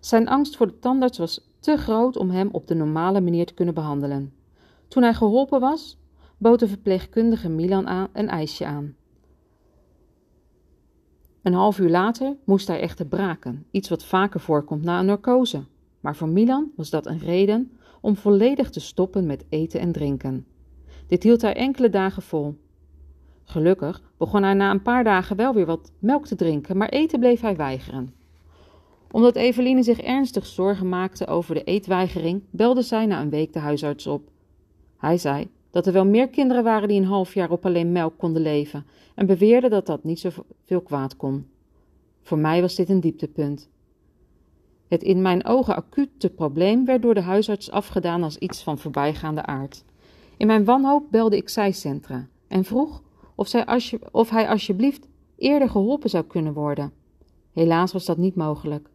Zijn 0.00 0.28
angst 0.28 0.56
voor 0.56 0.66
de 0.66 0.78
tandarts 0.78 1.18
was 1.18 1.48
te 1.60 1.76
groot 1.76 2.16
om 2.16 2.30
hem 2.30 2.48
op 2.52 2.66
de 2.66 2.74
normale 2.74 3.20
manier 3.20 3.46
te 3.46 3.54
kunnen 3.54 3.74
behandelen. 3.74 4.32
Toen 4.88 5.02
hij 5.02 5.14
geholpen 5.14 5.60
was, 5.60 5.98
bood 6.38 6.58
de 6.58 6.68
verpleegkundige 6.68 7.48
Milan 7.48 7.86
aan 7.86 8.08
een 8.12 8.28
ijsje 8.28 8.66
aan. 8.66 8.96
Een 11.48 11.54
half 11.54 11.78
uur 11.78 11.90
later 11.90 12.36
moest 12.44 12.66
hij 12.66 12.80
echter 12.80 13.06
braken, 13.06 13.66
iets 13.70 13.88
wat 13.88 14.04
vaker 14.04 14.40
voorkomt 14.40 14.82
na 14.82 14.98
een 14.98 15.06
narcose. 15.06 15.64
Maar 16.00 16.16
voor 16.16 16.28
Milan 16.28 16.70
was 16.76 16.90
dat 16.90 17.06
een 17.06 17.18
reden 17.18 17.78
om 18.00 18.16
volledig 18.16 18.70
te 18.70 18.80
stoppen 18.80 19.26
met 19.26 19.44
eten 19.48 19.80
en 19.80 19.92
drinken. 19.92 20.46
Dit 21.06 21.22
hield 21.22 21.42
hij 21.42 21.54
enkele 21.54 21.90
dagen 21.90 22.22
vol. 22.22 22.54
Gelukkig 23.44 24.02
begon 24.16 24.42
hij 24.42 24.54
na 24.54 24.70
een 24.70 24.82
paar 24.82 25.04
dagen 25.04 25.36
wel 25.36 25.54
weer 25.54 25.66
wat 25.66 25.92
melk 25.98 26.26
te 26.26 26.34
drinken, 26.34 26.76
maar 26.76 26.88
eten 26.88 27.20
bleef 27.20 27.40
hij 27.40 27.56
weigeren. 27.56 28.14
Omdat 29.10 29.36
Eveline 29.36 29.82
zich 29.82 30.00
ernstig 30.00 30.46
zorgen 30.46 30.88
maakte 30.88 31.26
over 31.26 31.54
de 31.54 31.64
eetweigering, 31.64 32.42
belde 32.50 32.82
zij 32.82 33.06
na 33.06 33.20
een 33.20 33.30
week 33.30 33.52
de 33.52 33.58
huisarts 33.58 34.06
op. 34.06 34.30
Hij 34.96 35.18
zei 35.18 35.50
dat 35.70 35.86
er 35.86 35.92
wel 35.92 36.06
meer 36.06 36.28
kinderen 36.28 36.64
waren 36.64 36.88
die 36.88 37.00
een 37.00 37.06
half 37.06 37.34
jaar 37.34 37.50
op 37.50 37.66
alleen 37.66 37.92
melk 37.92 38.18
konden 38.18 38.42
leven 38.42 38.86
en 39.14 39.26
beweerde 39.26 39.68
dat 39.68 39.86
dat 39.86 40.04
niet 40.04 40.20
zoveel 40.20 40.80
kwaad 40.84 41.16
kon. 41.16 41.46
Voor 42.22 42.38
mij 42.38 42.60
was 42.60 42.74
dit 42.74 42.88
een 42.88 43.00
dieptepunt. 43.00 43.68
Het 44.88 45.02
in 45.02 45.22
mijn 45.22 45.44
ogen 45.44 45.76
acute 45.76 46.30
probleem 46.30 46.84
werd 46.84 47.02
door 47.02 47.14
de 47.14 47.20
huisarts 47.20 47.70
afgedaan 47.70 48.22
als 48.22 48.38
iets 48.38 48.62
van 48.62 48.78
voorbijgaande 48.78 49.46
aard. 49.46 49.84
In 50.36 50.46
mijn 50.46 50.64
wanhoop 50.64 51.04
belde 51.10 51.36
ik 51.36 51.48
zijcentra 51.48 52.28
en 52.48 52.64
vroeg 52.64 53.02
of, 53.34 53.48
zij 53.48 53.82
of 54.10 54.30
hij 54.30 54.48
alsjeblieft 54.48 55.08
eerder 55.36 55.70
geholpen 55.70 56.10
zou 56.10 56.24
kunnen 56.24 56.52
worden. 56.52 56.92
Helaas 57.52 57.92
was 57.92 58.04
dat 58.04 58.16
niet 58.16 58.34
mogelijk, 58.34 58.88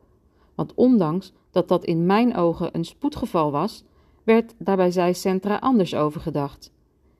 want 0.55 0.73
ondanks 0.73 1.33
dat 1.51 1.67
dat 1.67 1.85
in 1.85 2.05
mijn 2.05 2.35
ogen 2.35 2.69
een 2.71 2.85
spoedgeval 2.85 3.51
was, 3.51 3.83
werd 4.23 4.53
daarbij 4.57 4.91
zijcentra 4.91 5.57
anders 5.57 5.95
over 5.95 6.21
gedacht. 6.21 6.71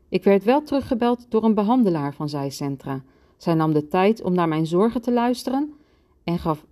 Ik 0.10 0.24
werd 0.24 0.44
wel 0.44 0.64
teruggebeld 0.64 1.26
door 1.30 1.44
een 1.44 1.54
behandelaar 1.54 2.14
van 2.14 2.30
zijcentra. 2.30 3.04
Zij 3.38 3.54
nam 3.54 3.74
de 3.74 3.88
tijd 3.88 4.22
om 4.22 4.34
naar 4.34 4.48
mijn 4.48 4.66
zorgen 4.66 5.02
te 5.02 5.12
luisteren 5.12 5.74
en 6.24 6.40
gaf 6.40 6.66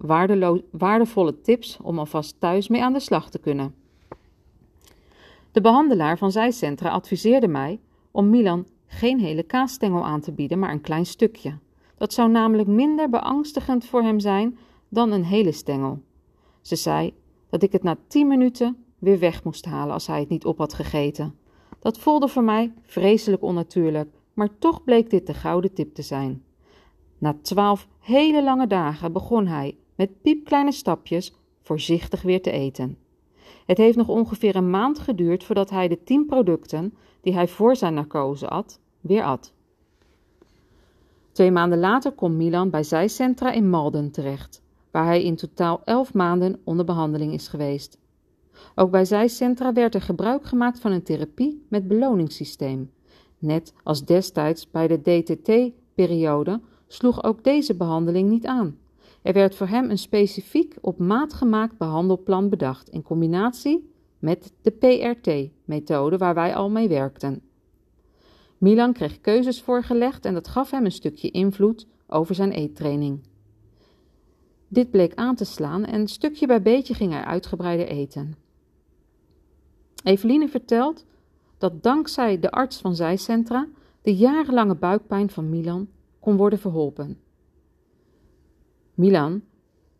waardevolle 0.72 1.42
tips 1.42 1.78
om 1.82 2.00
alvast 2.00 2.40
thuis 2.40 2.68
mee 2.68 2.84
aan 2.84 2.94
de 2.94 3.00
slag 3.00 3.30
te 3.30 3.40
kunnen. 3.40 3.76
De 5.52 5.62
behandelaar 5.62 6.18
van 6.18 6.32
zijcentra 6.32 6.90
adviseerde 6.90 7.48
mij 7.48 7.80
om 8.12 8.30
Milan 8.30 8.66
geen 8.88 9.20
hele 9.20 9.44
kaasstengel 9.44 10.06
aan 10.06 10.22
te 10.22 10.32
bieden, 10.32 10.60
maar 10.60 10.72
een 10.72 10.82
klein 10.82 11.06
stukje. 11.06 11.58
Dat 11.98 12.14
zou 12.14 12.30
namelijk 12.30 12.68
minder 12.68 13.10
beangstigend 13.10 13.86
voor 13.86 14.02
hem 14.02 14.20
zijn 14.20 14.58
dan 14.90 15.12
een 15.12 15.26
hele 15.26 15.52
stengel. 15.52 16.02
Ze 16.62 16.76
zei 16.76 17.14
dat 17.50 17.64
ik 17.64 17.72
het 17.72 17.84
na 17.84 17.98
tien 18.08 18.28
minuten 18.28 18.81
weer 19.02 19.20
weg 19.20 19.44
moest 19.44 19.66
halen 19.66 19.94
als 19.94 20.08
hij 20.08 20.20
het 20.20 20.30
niet 20.30 20.46
op 20.46 20.58
had 20.58 20.74
gegeten. 20.74 21.36
Dat 21.80 22.00
voelde 22.00 22.28
voor 22.28 22.44
mij 22.44 22.74
vreselijk 22.82 23.42
onnatuurlijk, 23.42 24.10
maar 24.34 24.58
toch 24.60 24.84
bleek 24.84 25.10
dit 25.10 25.28
de 25.28 25.34
gouden 25.34 25.74
tip 25.74 25.94
te 25.94 26.02
zijn. 26.02 26.44
Na 27.18 27.36
twaalf 27.42 27.88
hele 28.00 28.44
lange 28.44 28.68
dagen 28.68 29.12
begon 29.12 29.48
hij 29.48 29.78
met 29.96 30.22
piepkleine 30.22 30.72
stapjes 30.72 31.36
voorzichtig 31.62 32.22
weer 32.22 32.42
te 32.42 32.52
eten. 32.52 32.98
Het 33.66 33.78
heeft 33.78 33.98
nog 33.98 34.08
ongeveer 34.08 34.56
een 34.56 34.70
maand 34.70 35.00
geduurd 35.00 35.44
voordat 35.44 35.70
hij 35.70 35.88
de 35.88 36.04
tien 36.04 36.26
producten 36.26 36.94
die 37.22 37.34
hij 37.34 37.48
voor 37.48 37.76
zijn 37.76 37.94
narcose 37.94 38.48
at, 38.48 38.80
weer 39.00 39.24
at. 39.24 39.54
Twee 41.32 41.52
maanden 41.52 41.80
later 41.80 42.12
komt 42.12 42.36
Milan 42.36 42.70
bij 42.70 42.84
zijcentra 42.84 43.52
in 43.52 43.70
Malden 43.70 44.12
terecht, 44.12 44.62
waar 44.92 45.06
hij 45.06 45.24
in 45.24 45.36
totaal 45.36 45.82
elf 45.86 46.14
maanden 46.14 46.62
onder 46.64 46.86
behandeling 46.86 47.34
is 47.34 47.48
geweest. 47.48 47.98
Ook 48.76 48.92
bij 48.92 49.06
zijcentra 49.06 49.74
werd 49.74 49.96
er 49.96 50.02
gebruik 50.02 50.46
gemaakt 50.46 50.80
van 50.80 50.92
een 50.92 51.04
therapie 51.04 51.66
met 51.68 51.88
beloningssysteem. 51.88 52.92
Net 53.38 53.74
als 53.84 54.06
destijds 54.06 54.70
bij 54.72 54.88
de 54.88 55.02
DTT-periode 55.02 56.60
sloeg 56.88 57.24
ook 57.24 57.44
deze 57.44 57.76
behandeling 57.76 58.30
niet 58.30 58.46
aan. 58.46 58.78
Er 59.22 59.34
werd 59.34 59.56
voor 59.56 59.68
hem 59.68 59.90
een 59.90 59.98
specifiek 59.98 60.76
op 60.82 61.00
maat 61.00 61.34
gemaakt 61.34 61.78
behandelplan 61.78 62.50
bedacht 62.50 62.90
in 62.90 63.02
combinatie 63.02 63.90
met 64.20 64.54
de 64.62 64.72
PRT-methode 64.72 66.18
waar 66.18 66.34
wij 66.34 66.56
al 66.56 66.70
mee 66.70 66.88
werkten. 66.88 67.42
Milan 68.58 68.94
kreeg 68.94 69.22
keuzes 69.22 69.62
voorgelegd 69.62 70.26
en 70.26 70.34
dat 70.34 70.48
gaf 70.48 70.72
hem 70.72 70.86
een 70.86 70.92
stukje 70.92 71.32
invloed 71.32 71.88
over 72.08 72.36
zijn 72.36 72.52
eettraining. 72.52 73.20
Dit 74.74 74.92
bleek 74.92 75.16
aan 75.16 75.36
te 75.36 75.46
slaan 75.46 75.86
en 75.86 76.08
stukje 76.08 76.48
bij 76.48 76.62
beetje 76.62 76.94
ging 76.94 77.12
hij 77.12 77.24
uitgebreider 77.24 77.88
eten. 77.88 78.36
Eveline 80.04 80.48
vertelt 80.48 81.06
dat 81.58 81.84
dankzij 81.84 82.40
de 82.40 82.52
arts 82.52 82.82
van 82.82 82.96
zijcentra 82.96 83.68
de 84.02 84.16
jarenlange 84.16 84.76
buikpijn 84.76 85.30
van 85.30 85.50
Milan 85.50 85.88
kon 86.20 86.38
worden 86.38 86.60
verholpen. 86.60 87.20
Milan 88.94 89.42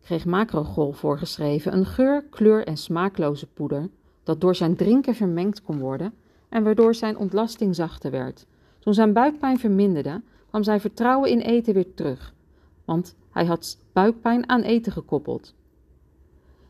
kreeg 0.00 0.24
macrogol 0.24 0.92
voorgeschreven, 0.92 1.72
een 1.72 1.86
geur, 1.86 2.24
kleur 2.24 2.66
en 2.66 2.76
smaakloze 2.76 3.46
poeder 3.46 3.90
dat 4.22 4.40
door 4.40 4.54
zijn 4.54 4.76
drinken 4.76 5.14
vermengd 5.14 5.62
kon 5.62 5.78
worden 5.78 6.14
en 6.48 6.62
waardoor 6.62 6.94
zijn 6.94 7.16
ontlasting 7.16 7.74
zachter 7.74 8.10
werd. 8.10 8.46
Toen 8.78 8.94
zijn 8.94 9.12
buikpijn 9.12 9.58
verminderde, 9.58 10.22
kwam 10.48 10.62
zijn 10.62 10.80
vertrouwen 10.80 11.30
in 11.30 11.40
eten 11.40 11.74
weer 11.74 11.94
terug, 11.94 12.34
want 12.84 13.16
hij 13.30 13.44
had 13.44 13.78
buikpijn 13.92 14.48
aan 14.48 14.62
eten 14.62 14.92
gekoppeld. 14.92 15.54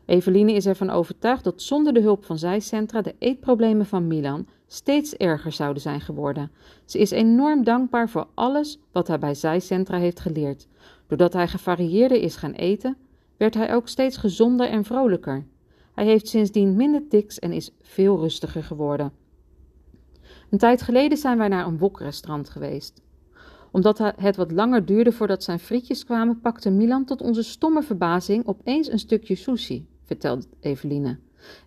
Eveline 0.05 0.53
is 0.53 0.65
ervan 0.65 0.89
overtuigd 0.89 1.43
dat 1.43 1.61
zonder 1.61 1.93
de 1.93 2.01
hulp 2.01 2.25
van 2.25 2.37
zijcentra 2.37 3.01
de 3.01 3.15
eetproblemen 3.19 3.85
van 3.85 4.07
Milan 4.07 4.47
steeds 4.67 5.15
erger 5.15 5.51
zouden 5.51 5.81
zijn 5.81 6.01
geworden. 6.01 6.51
Ze 6.85 6.99
is 6.99 7.11
enorm 7.11 7.63
dankbaar 7.63 8.09
voor 8.09 8.27
alles 8.33 8.79
wat 8.91 9.07
hij 9.07 9.19
bij 9.19 9.33
zijcentra 9.33 9.97
heeft 9.97 10.19
geleerd. 10.19 10.67
Doordat 11.07 11.33
hij 11.33 11.47
gevarieerder 11.47 12.21
is 12.21 12.35
gaan 12.35 12.51
eten, 12.51 12.97
werd 13.37 13.53
hij 13.53 13.73
ook 13.73 13.87
steeds 13.87 14.17
gezonder 14.17 14.67
en 14.69 14.83
vrolijker. 14.83 15.45
Hij 15.93 16.05
heeft 16.05 16.27
sindsdien 16.27 16.75
minder 16.75 17.07
tics 17.07 17.39
en 17.39 17.51
is 17.51 17.71
veel 17.81 18.19
rustiger 18.19 18.63
geworden. 18.63 19.11
Een 20.49 20.57
tijd 20.57 20.81
geleden 20.81 21.17
zijn 21.17 21.37
wij 21.37 21.47
naar 21.47 21.65
een 21.65 21.77
wokrestaurant 21.77 22.49
geweest. 22.49 23.01
Omdat 23.73 23.97
het 23.97 24.35
wat 24.35 24.51
langer 24.51 24.85
duurde 24.85 25.11
voordat 25.11 25.43
zijn 25.43 25.59
frietjes 25.59 26.05
kwamen, 26.05 26.39
pakte 26.39 26.69
Milan 26.69 27.05
tot 27.05 27.21
onze 27.21 27.43
stomme 27.43 27.83
verbazing 27.83 28.47
opeens 28.47 28.91
een 28.91 28.99
stukje 28.99 29.35
sushi 29.35 29.87
vertelde 30.03 30.43
Eveline. 30.59 31.17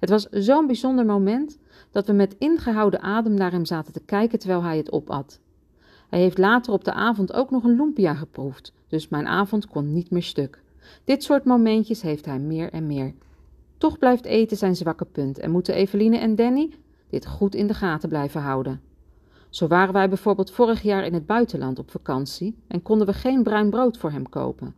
Het 0.00 0.10
was 0.10 0.26
zo'n 0.30 0.66
bijzonder 0.66 1.06
moment 1.06 1.58
dat 1.90 2.06
we 2.06 2.12
met 2.12 2.36
ingehouden 2.38 3.00
adem 3.00 3.34
naar 3.34 3.50
hem 3.50 3.64
zaten 3.64 3.92
te 3.92 4.00
kijken 4.04 4.38
terwijl 4.38 4.62
hij 4.62 4.76
het 4.76 4.92
opat. 4.92 5.40
Hij 6.08 6.20
heeft 6.20 6.38
later 6.38 6.72
op 6.72 6.84
de 6.84 6.92
avond 6.92 7.32
ook 7.32 7.50
nog 7.50 7.64
een 7.64 7.76
lumpia 7.76 8.14
geproefd, 8.14 8.72
dus 8.88 9.08
mijn 9.08 9.26
avond 9.26 9.66
kon 9.66 9.92
niet 9.92 10.10
meer 10.10 10.22
stuk. 10.22 10.62
Dit 11.04 11.22
soort 11.22 11.44
momentjes 11.44 12.02
heeft 12.02 12.24
hij 12.24 12.38
meer 12.38 12.72
en 12.72 12.86
meer. 12.86 13.14
Toch 13.78 13.98
blijft 13.98 14.24
eten 14.24 14.56
zijn 14.56 14.76
zwakke 14.76 15.04
punt 15.04 15.38
en 15.38 15.50
moeten 15.50 15.74
Eveline 15.74 16.18
en 16.18 16.34
Danny 16.34 16.70
dit 17.10 17.26
goed 17.26 17.54
in 17.54 17.66
de 17.66 17.74
gaten 17.74 18.08
blijven 18.08 18.40
houden. 18.40 18.80
Zo 19.56 19.66
waren 19.66 19.92
wij 19.92 20.08
bijvoorbeeld 20.08 20.50
vorig 20.50 20.82
jaar 20.82 21.04
in 21.06 21.14
het 21.14 21.26
buitenland 21.26 21.78
op 21.78 21.90
vakantie 21.90 22.56
en 22.68 22.82
konden 22.82 23.06
we 23.06 23.12
geen 23.12 23.42
bruin 23.42 23.70
brood 23.70 23.98
voor 23.98 24.10
hem 24.10 24.28
kopen. 24.28 24.74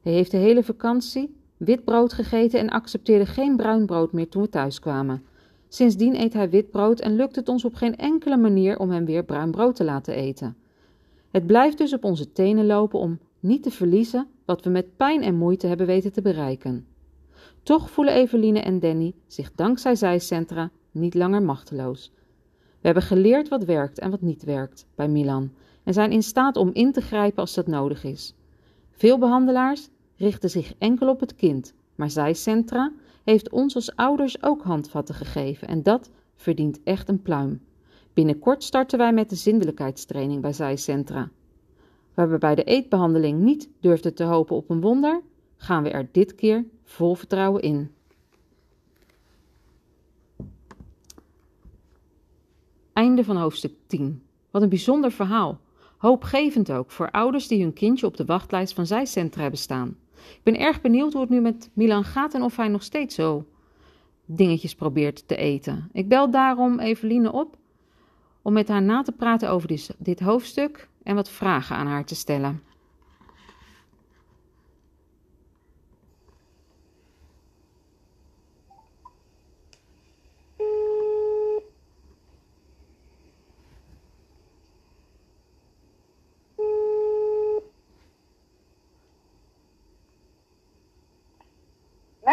Hij 0.00 0.12
heeft 0.12 0.30
de 0.30 0.36
hele 0.36 0.62
vakantie 0.62 1.36
wit 1.56 1.84
brood 1.84 2.12
gegeten 2.12 2.60
en 2.60 2.68
accepteerde 2.68 3.26
geen 3.26 3.56
bruin 3.56 3.86
brood 3.86 4.12
meer 4.12 4.28
toen 4.28 4.42
we 4.42 4.48
thuis 4.48 4.80
kwamen. 4.80 5.22
Sindsdien 5.68 6.20
eet 6.20 6.32
hij 6.32 6.50
wit 6.50 6.70
brood 6.70 7.00
en 7.00 7.16
lukt 7.16 7.36
het 7.36 7.48
ons 7.48 7.64
op 7.64 7.74
geen 7.74 7.96
enkele 7.96 8.36
manier 8.36 8.78
om 8.78 8.90
hem 8.90 9.04
weer 9.04 9.24
bruin 9.24 9.50
brood 9.50 9.76
te 9.76 9.84
laten 9.84 10.14
eten. 10.14 10.56
Het 11.30 11.46
blijft 11.46 11.78
dus 11.78 11.92
op 11.92 12.04
onze 12.04 12.32
tenen 12.32 12.66
lopen 12.66 12.98
om 12.98 13.18
niet 13.40 13.62
te 13.62 13.70
verliezen 13.70 14.26
wat 14.44 14.64
we 14.64 14.70
met 14.70 14.96
pijn 14.96 15.22
en 15.22 15.34
moeite 15.34 15.66
hebben 15.66 15.86
weten 15.86 16.12
te 16.12 16.22
bereiken. 16.22 16.86
Toch 17.62 17.90
voelen 17.90 18.14
Eveline 18.14 18.60
en 18.60 18.80
Danny 18.80 19.14
zich 19.26 19.52
dankzij 19.54 19.94
zijcentra 19.94 20.70
niet 20.90 21.14
langer 21.14 21.42
machteloos. 21.42 22.12
We 22.82 22.88
hebben 22.88 23.02
geleerd 23.02 23.48
wat 23.48 23.64
werkt 23.64 23.98
en 23.98 24.10
wat 24.10 24.20
niet 24.20 24.44
werkt 24.44 24.86
bij 24.94 25.08
Milan 25.08 25.52
en 25.84 25.92
zijn 25.92 26.12
in 26.12 26.22
staat 26.22 26.56
om 26.56 26.70
in 26.72 26.92
te 26.92 27.00
grijpen 27.00 27.38
als 27.38 27.54
dat 27.54 27.66
nodig 27.66 28.04
is. 28.04 28.34
Veel 28.90 29.18
behandelaars 29.18 29.88
richten 30.16 30.50
zich 30.50 30.74
enkel 30.78 31.08
op 31.08 31.20
het 31.20 31.34
kind, 31.34 31.74
maar 31.94 32.10
zijcentra 32.10 32.92
heeft 33.24 33.50
ons 33.50 33.74
als 33.74 33.96
ouders 33.96 34.42
ook 34.42 34.62
handvatten 34.62 35.14
gegeven 35.14 35.68
en 35.68 35.82
dat 35.82 36.10
verdient 36.34 36.82
echt 36.84 37.08
een 37.08 37.22
pluim. 37.22 37.60
Binnenkort 38.12 38.62
starten 38.62 38.98
wij 38.98 39.12
met 39.12 39.30
de 39.30 39.36
zindelijkheidstraining 39.36 40.40
bij 40.40 40.52
zijcentra. 40.52 41.30
Waar 42.14 42.30
we 42.30 42.38
bij 42.38 42.54
de 42.54 42.64
eetbehandeling 42.64 43.40
niet 43.40 43.68
durfden 43.80 44.14
te 44.14 44.24
hopen 44.24 44.56
op 44.56 44.70
een 44.70 44.80
wonder, 44.80 45.20
gaan 45.56 45.82
we 45.82 45.90
er 45.90 46.08
dit 46.12 46.34
keer 46.34 46.64
vol 46.84 47.14
vertrouwen 47.14 47.62
in. 47.62 47.90
Einde 52.92 53.24
van 53.24 53.36
hoofdstuk 53.36 53.72
10. 53.86 54.22
Wat 54.50 54.62
een 54.62 54.68
bijzonder 54.68 55.12
verhaal. 55.12 55.60
Hoopgevend 55.96 56.72
ook 56.72 56.90
voor 56.90 57.10
ouders 57.10 57.48
die 57.48 57.62
hun 57.62 57.72
kindje 57.72 58.06
op 58.06 58.16
de 58.16 58.24
wachtlijst 58.24 58.74
van 58.74 58.86
zijcentra 58.86 59.40
hebben 59.40 59.60
staan. 59.60 59.96
Ik 60.16 60.40
ben 60.42 60.58
erg 60.58 60.80
benieuwd 60.80 61.12
hoe 61.12 61.20
het 61.20 61.30
nu 61.30 61.40
met 61.40 61.70
Milan 61.72 62.04
gaat 62.04 62.34
en 62.34 62.42
of 62.42 62.56
hij 62.56 62.68
nog 62.68 62.82
steeds 62.82 63.14
zo 63.14 63.46
dingetjes 64.24 64.74
probeert 64.74 65.28
te 65.28 65.36
eten. 65.36 65.88
Ik 65.92 66.08
bel 66.08 66.30
daarom 66.30 66.78
Eveline 66.78 67.32
op 67.32 67.56
om 68.42 68.52
met 68.52 68.68
haar 68.68 68.82
na 68.82 69.02
te 69.02 69.12
praten 69.12 69.50
over 69.50 69.68
dit, 69.68 69.94
dit 69.98 70.20
hoofdstuk 70.20 70.88
en 71.02 71.14
wat 71.14 71.30
vragen 71.30 71.76
aan 71.76 71.86
haar 71.86 72.04
te 72.04 72.14
stellen. 72.14 72.62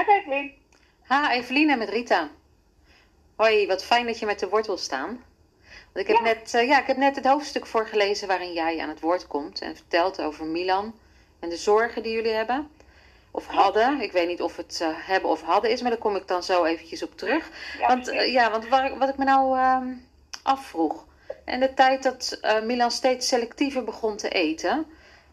Met 0.06 0.08
Evelien. 0.08 0.53
Ha, 1.01 1.32
Eveline 1.32 1.75
met 1.77 1.89
Rita. 1.89 2.29
Hoi, 3.36 3.68
wat 3.68 3.84
fijn 3.84 4.06
dat 4.06 4.20
je 4.20 4.25
met 4.25 4.39
de 4.39 4.50
wortel 4.50 4.77
staan. 4.77 5.24
Want 5.94 6.08
ik 6.08 6.08
heb, 6.08 6.15
Ja. 6.18 6.22
net, 6.24 6.53
eh, 6.53 6.68
ja, 6.68 6.79
ik 6.79 6.88
heb 6.88 6.98
net 6.98 7.15
het 7.15 7.25
hoofdstuk 7.25 7.65
voorgelezen 7.65 8.27
waarin 8.27 8.53
jij 8.53 8.79
aan 8.79 8.89
het 8.89 9.00
woord 9.00 9.27
komt 9.27 9.62
en 9.62 9.75
vertelt 9.75 10.22
over 10.22 10.46
Milan 10.46 10.96
en 11.39 11.50
de 11.50 11.58
zorgen 11.58 12.03
die 12.03 12.12
jullie 12.13 12.32
hebben. 12.34 12.69
Of 13.32 13.47
hadden. 13.47 14.02
Ik 14.02 14.12
weet 14.12 14.28
niet 14.28 14.41
of 14.41 14.56
het 14.58 14.80
eh, 14.82 14.89
hebben 14.93 15.30
of 15.30 15.41
hadden 15.41 15.71
is, 15.71 15.82
maar 15.82 15.89
daar 15.91 16.00
kom 16.00 16.15
ik 16.15 16.28
dan 16.28 16.43
zo 16.43 16.63
eventjes 16.63 17.04
op 17.04 17.17
terug. 17.17 17.50
Ja, 17.80 17.88
want 17.88 18.08
eh, 18.08 18.32
ja, 18.34 18.52
want 18.52 18.67
waar, 18.67 18.86
ik- 18.91 18.97
wat 18.97 19.10
ik 19.10 19.17
me 19.17 19.23
nou 19.23 19.58
ehm, 19.58 19.88
afvroeg. 20.43 21.06
En 21.45 21.60
de 21.60 21.73
tijd 21.73 22.04
dat 22.04 22.38
eh, 22.41 22.62
Milan 22.62 22.91
steeds 22.91 23.28
selectiever 23.28 23.84
begon 23.84 24.17
te 24.17 24.30
eten, 24.30 24.86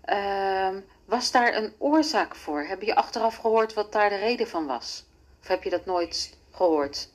ehm, 0.04 0.80
was 1.06 1.30
daar 1.30 1.54
een 1.54 1.74
oorzaak 1.78 2.34
voor? 2.36 2.62
Heb 2.62 2.82
je 2.82 2.94
achteraf 2.94 3.36
gehoord 3.36 3.74
wat 3.74 3.92
daar 3.92 4.08
de 4.08 4.16
reden 4.16 4.48
van 4.48 4.66
was? 4.66 5.04
Of 5.40 5.48
heb 5.48 5.62
je 5.62 5.70
dat 5.70 5.84
nooit 5.84 6.38
gehoord? 6.50 7.08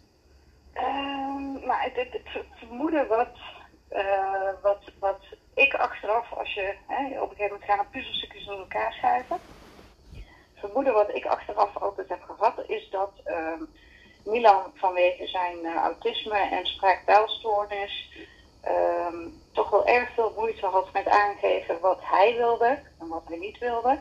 Ehm, 0.74 1.66
maar 1.66 1.84
het, 1.84 1.96
het, 1.96 2.08
het 2.12 2.46
vermoeden 2.56 3.08
wat, 3.08 3.38
eh, 3.88 4.50
wat, 4.62 4.82
wat 5.00 5.20
ik 5.54 5.74
achteraf, 5.74 6.34
als 6.34 6.54
je 6.54 6.76
hè, 6.88 7.22
op 7.22 7.30
een 7.30 7.36
gegeven 7.36 7.52
moment 7.52 7.64
gaan 7.64 7.80
er 7.80 7.86
puzzelstukjes 7.92 8.46
door 8.46 8.60
elkaar 8.60 8.94
schuiven. 8.94 9.40
Vermoeden 10.56 10.94
wat 10.94 11.16
ik 11.16 11.26
achteraf 11.26 11.78
altijd 11.78 12.10
heb 12.10 12.22
gehad, 12.22 12.64
is 12.68 12.90
dat 12.90 13.12
ehm, 13.24 13.64
Milan 14.24 14.72
vanwege 14.76 15.28
zijn 15.28 15.66
eh, 15.66 15.76
autisme 15.76 16.38
en 16.38 16.66
spraak-taalstoornis 16.66 18.10
ehm, 18.62 19.28
toch 19.52 19.70
wel 19.70 19.86
erg 19.86 20.14
veel 20.14 20.34
moeite 20.38 20.66
had 20.66 20.94
met 20.94 21.08
aangeven 21.08 21.80
wat 21.80 22.00
hij 22.02 22.36
wilde 22.36 22.80
en 23.00 23.08
wat 23.08 23.24
hij 23.28 23.38
niet 23.38 23.58
wilde. 23.58 24.00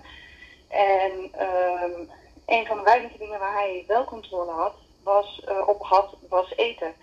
En 0.68 1.33
ehm, 1.33 2.01
een 2.46 2.66
van 2.66 2.77
de 2.77 2.83
weinige 2.83 3.18
dingen 3.18 3.38
waar 3.38 3.53
hij 3.53 3.85
wel 3.87 4.05
controle 4.05 4.51
had, 4.51 4.75
was, 5.03 5.42
eh, 5.44 5.68
op 5.68 5.83
had, 5.83 6.14
was 6.29 6.57
eten 6.57 6.94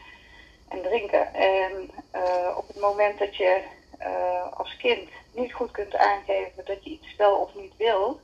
en 0.68 0.82
drinken. 0.82 1.34
En 1.34 1.90
eh, 2.12 2.58
op 2.58 2.68
het 2.68 2.80
moment 2.80 3.20
dat 3.20 3.36
je 3.36 3.64
eh, 3.98 4.54
als 4.54 4.78
kind 4.78 5.10
niet 5.34 5.54
goed 5.54 5.72
kunt 5.72 5.96
aangeven 5.96 6.66
dat 6.66 6.84
je 6.84 6.90
iets 6.90 7.16
wel 7.16 7.36
of 7.36 7.56
niet 7.56 7.74
wil, 7.78 8.20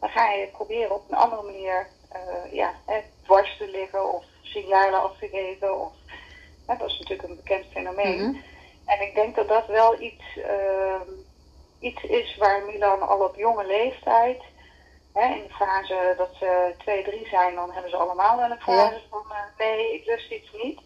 dan 0.00 0.08
ga 0.08 0.30
je 0.30 0.46
proberen 0.46 0.94
op 0.94 1.10
een 1.10 1.16
andere 1.16 1.42
manier 1.42 1.86
ja, 2.50 2.74
dwars 3.22 3.56
te 3.56 3.68
liggen 3.68 4.14
of 4.14 4.24
signalen 4.42 5.02
af 5.02 5.18
te 5.18 5.28
geven. 5.28 5.80
Of, 5.80 5.92
hè, 6.66 6.76
dat 6.76 6.88
is 6.90 6.98
natuurlijk 6.98 7.28
een 7.28 7.36
bekend 7.36 7.64
fenomeen. 7.72 8.30
Mhm. 8.30 8.36
En 8.86 9.00
ik 9.00 9.14
denk 9.14 9.36
dat 9.36 9.48
dat 9.48 9.66
wel 9.66 10.00
iets, 10.00 10.24
ehm, 10.36 11.10
iets 11.80 12.02
is 12.02 12.36
waar 12.36 12.62
Milan 12.64 13.08
al 13.08 13.20
op 13.24 13.36
jonge 13.36 13.66
leeftijd, 13.66 14.42
hè, 15.12 15.34
in 15.34 15.42
de 15.48 15.54
fase 15.54 16.14
dat 16.16 16.30
ze 16.38 16.74
2, 16.78 17.02
3 17.04 17.26
zijn, 17.28 17.54
dan 17.54 17.72
hebben 17.72 17.90
ze 17.90 17.96
allemaal 17.96 18.36
wel 18.36 18.50
een 18.50 18.60
fase 18.60 19.00
van 19.10 19.24
eh, 19.30 19.38
nee, 19.58 19.94
ik 19.94 20.06
lust 20.06 20.30
iets 20.30 20.52
niet. 20.62 20.80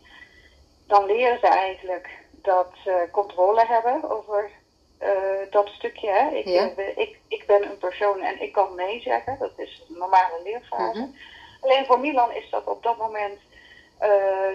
Dan 0.87 1.07
leren 1.07 1.39
ze 1.39 1.47
eigenlijk 1.47 2.09
dat 2.31 2.69
ze 2.85 3.09
controle 3.13 3.67
hebben 3.67 4.11
over 4.11 4.51
eh, 4.99 5.11
dat 5.51 5.69
stukje. 5.69 6.11
Hè. 6.11 6.29
Ik, 6.29 6.45
Ja. 6.45 6.71
eh, 6.77 6.97
ik, 6.97 7.19
ik 7.29 7.47
ben 7.47 7.63
een 7.71 7.79
persoon 7.79 8.21
en 8.21 8.43
ik 8.43 8.53
kan 8.53 8.75
nee 8.75 9.01
zeggen. 9.01 9.37
Dat 9.39 9.53
is 9.57 9.83
een 9.89 9.99
normale 9.99 10.41
leerfase. 10.45 10.99
Mhm. 11.01 11.09
Alleen 11.61 11.87
voor 11.87 12.01
Milan 12.01 12.33
is 12.33 12.51
dat 12.51 12.65
op 12.67 12.83
dat 12.83 12.97
moment, 12.97 13.41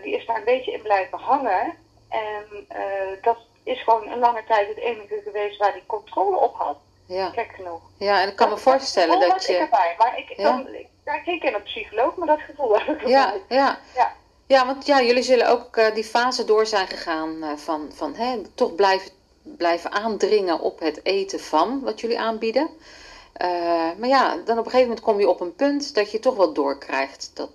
die 0.01 0.15
is 0.15 0.25
daar 0.25 0.37
een 0.37 0.43
beetje 0.43 0.71
in 0.71 0.81
blijven 0.81 1.17
hangen. 1.19 1.77
En 2.09 2.65
eh, 2.67 2.81
dat 3.21 3.37
is 3.63 3.83
gewoon 3.83 4.07
een 4.07 4.19
lange 4.19 4.43
tijd 4.47 4.67
het 4.67 4.77
enige 4.77 5.21
geweest 5.23 5.57
waar 5.57 5.71
hij 5.71 5.83
controle 5.85 6.37
op 6.37 6.55
had. 6.55 6.77
Ja. 7.05 7.29
Gek 7.29 7.51
genoeg. 7.55 7.81
ja, 7.97 8.21
en 8.21 8.27
ik 8.29 8.35
kan 8.35 8.49
me 8.49 8.57
voorstellen 8.57 9.07
gevoel 9.09 9.29
dat 9.29 9.31
had 9.31 9.49
ik 9.49 9.55
je. 9.55 9.61
erbij. 9.61 9.95
Maar 9.97 10.17
ik, 10.17 10.29
ik, 10.29 10.37
Ja. 10.37 10.43
kan, 10.43 10.73
ik 10.73 10.87
kijk 11.03 11.23
geen 11.23 11.39
keer 11.39 11.51
naar 11.51 11.59
een 11.59 11.65
psycholoog, 11.65 12.15
maar 12.15 12.27
dat 12.27 12.39
gevoel 12.39 12.79
heb 12.79 13.01
ik 13.01 13.07
Ja, 13.07 13.33
ja. 13.49 13.79
Ja. 13.95 14.13
Ja, 14.47 14.65
want 14.65 14.85
ja, 14.85 15.01
jullie 15.01 15.23
zullen 15.23 15.49
ook 15.49 15.77
eh, 15.77 15.93
die 15.93 16.03
fase 16.03 16.45
door 16.45 16.65
zijn 16.65 16.87
gegaan 16.87 17.43
eh, 17.43 17.49
van, 17.55 17.91
van 17.93 18.15
hè, 18.15 18.41
toch 18.55 18.75
blijven, 18.75 19.11
blijven 19.43 19.91
aandringen 19.91 20.59
op 20.59 20.79
het 20.79 21.05
eten 21.05 21.39
van 21.39 21.81
wat 21.83 22.01
jullie 22.01 22.19
aanbieden. 22.19 22.69
Maar 23.97 24.07
ja, 24.07 24.35
dan 24.45 24.57
op 24.57 24.65
een 24.65 24.71
gegeven 24.71 24.87
moment 24.87 25.01
kom 25.01 25.19
je 25.19 25.29
op 25.29 25.39
een 25.41 25.55
punt 25.55 25.95
dat 25.95 26.11
je 26.11 26.19
toch 26.19 26.35
wel 26.35 26.53
doorkrijgt 26.53 27.31
dat, 27.33 27.49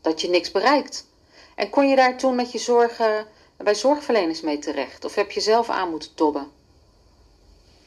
dat 0.00 0.20
je 0.20 0.28
niks 0.28 0.50
bereikt. 0.50 1.06
En 1.54 1.70
kon 1.70 1.88
je 1.88 1.96
daar 1.96 2.16
toen 2.16 2.34
met 2.34 2.52
je 2.52 2.58
zorgen 2.58 3.26
bij 3.56 3.74
zorgverleners 3.74 4.40
mee 4.40 4.58
terecht? 4.58 5.04
Of 5.04 5.14
heb 5.14 5.30
je 5.30 5.40
zelf 5.40 5.68
aan 5.68 5.90
moeten 5.90 6.14
tobben? 6.14 6.52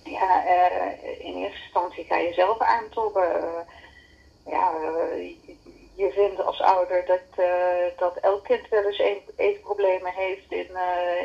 Ja, 0.04 0.46
eh, 0.46 1.26
in 1.26 1.36
eerste 1.36 1.62
instantie 1.64 2.06
ga 2.06 2.18
je 2.18 2.34
zelf 2.34 2.60
aantobben. 2.60 3.36
Eh, 3.36 3.60
ja, 4.46 4.74
eh, 4.74 5.36
je- 5.96 6.12
vindt 6.12 6.42
als 6.46 6.62
ouder 6.62 7.06
dat, 7.06 7.46
dat 7.98 8.18
elk 8.18 8.44
kind 8.44 8.70
wel 8.70 8.84
eens 8.84 9.00
een- 9.00 9.24
eetproblemen 9.36 10.14
heeft 10.14 10.52
in, 10.52 10.70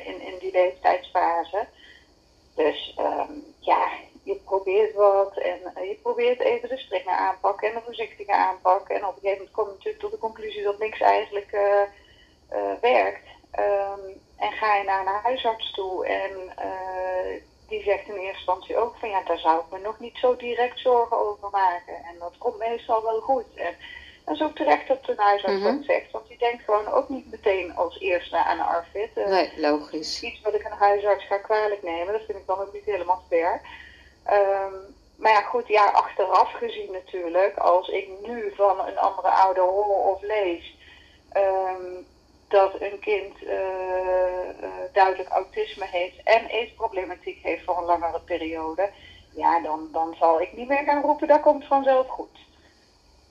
in, 0.04 0.20
in 0.20 0.38
die 0.38 0.52
leeftijdsfase. 0.52 1.66
Dus 2.54 2.94
ehm, 2.96 3.32
ja, 3.58 3.88
je 4.22 4.34
probeert 4.36 4.94
wat 4.94 5.36
en 5.36 5.58
je 5.88 5.98
probeert 6.02 6.40
even 6.40 6.68
de 6.68 6.78
strenge 6.78 7.10
aanpak 7.10 7.62
en 7.62 7.74
de 7.74 7.80
voorzichtige 7.84 8.32
aanpak. 8.32 8.88
En 8.88 9.06
op 9.06 9.14
een 9.14 9.20
gegeven 9.20 9.36
moment 9.36 9.50
kom 9.50 9.66
je 9.66 9.72
natuurlijk 9.72 10.00
tot 10.02 10.10
de 10.10 10.18
conclusie 10.18 10.62
dat 10.62 10.78
niks 10.78 11.00
eigenlijk 11.00 11.50
werkt. 12.80 13.28
Ehm, 13.50 14.00
en 14.38 14.52
ga 14.52 14.76
je 14.76 14.84
naar 14.84 15.00
een 15.06 15.20
huisarts 15.22 15.72
toe 15.72 16.06
en 16.06 16.56
eh, 16.56 17.40
die 17.68 17.82
zegt 17.82 18.08
in 18.08 18.14
eerste 18.14 18.36
instantie 18.36 18.76
ook 18.76 18.96
van 18.96 19.08
ja, 19.08 19.22
daar 19.22 19.38
zou 19.38 19.60
ik 19.60 19.70
me 19.70 19.78
nog 19.78 19.98
niet 19.98 20.16
zo 20.16 20.36
direct 20.36 20.78
zorgen 20.78 21.18
over 21.18 21.50
maken. 21.50 21.94
En 21.94 22.16
dat 22.18 22.32
komt 22.38 22.58
meestal 22.58 23.02
wel 23.02 23.20
goed. 23.20 23.44
En 23.54 23.74
Dat 24.24 24.34
is 24.34 24.42
ook 24.42 24.56
terecht 24.56 24.88
dat 24.88 25.04
de 25.04 25.14
huisarts 25.16 25.60
Mhm. 25.62 25.76
dat 25.76 25.84
zegt, 25.84 26.10
want 26.10 26.28
die 26.28 26.38
denkt 26.38 26.64
gewoon 26.64 26.88
ook 26.92 27.08
niet 27.08 27.30
meteen 27.30 27.76
als 27.76 27.98
eerste 28.00 28.36
aan 28.36 28.60
Arvid. 28.60 29.10
Eh, 29.14 29.26
Nee, 29.26 29.52
logisch. 29.56 30.22
iets 30.22 30.40
wat 30.40 30.54
ik 30.54 30.64
een 30.64 30.78
huisarts 30.78 31.24
ga 31.26 31.38
kwalijk 31.38 31.82
nemen. 31.82 32.12
Dat 32.12 32.22
vind 32.26 32.38
ik 32.38 32.46
dan 32.46 32.58
ook 32.60 32.72
niet 32.72 32.84
helemaal 32.84 33.22
fair. 33.28 33.60
Ehm, 34.24 34.72
maar 35.16 35.32
ja, 35.32 35.40
goed, 35.40 35.68
ja, 35.68 35.86
achteraf 35.86 36.52
gezien 36.52 36.92
natuurlijk, 36.92 37.58
als 37.58 37.88
ik 37.88 38.08
nu 38.22 38.52
van 38.56 38.86
een 38.86 38.98
andere 38.98 39.28
ouder 39.28 39.62
hoor 39.62 40.04
of 40.14 40.22
lees 40.22 40.76
ehm, 41.32 41.92
dat 42.54 42.80
een 42.80 42.98
kind 42.98 43.44
eh, 43.44 44.48
eh, 44.48 44.68
duidelijk 44.92 45.28
autisme 45.28 45.86
heeft 45.90 46.22
en 46.24 46.46
eetproblematiek 46.46 47.42
heeft 47.42 47.64
voor 47.64 47.78
een 47.78 47.84
langere 47.84 48.20
periode, 48.20 48.90
ja, 49.34 49.60
dan, 49.60 49.88
dan 49.92 50.14
zal 50.18 50.40
ik 50.40 50.52
niet 50.52 50.68
meer 50.68 50.84
gaan 50.84 51.02
roepen, 51.02 51.28
dat 51.28 51.40
komt 51.40 51.64
vanzelf 51.64 52.08
goed. 52.08 52.38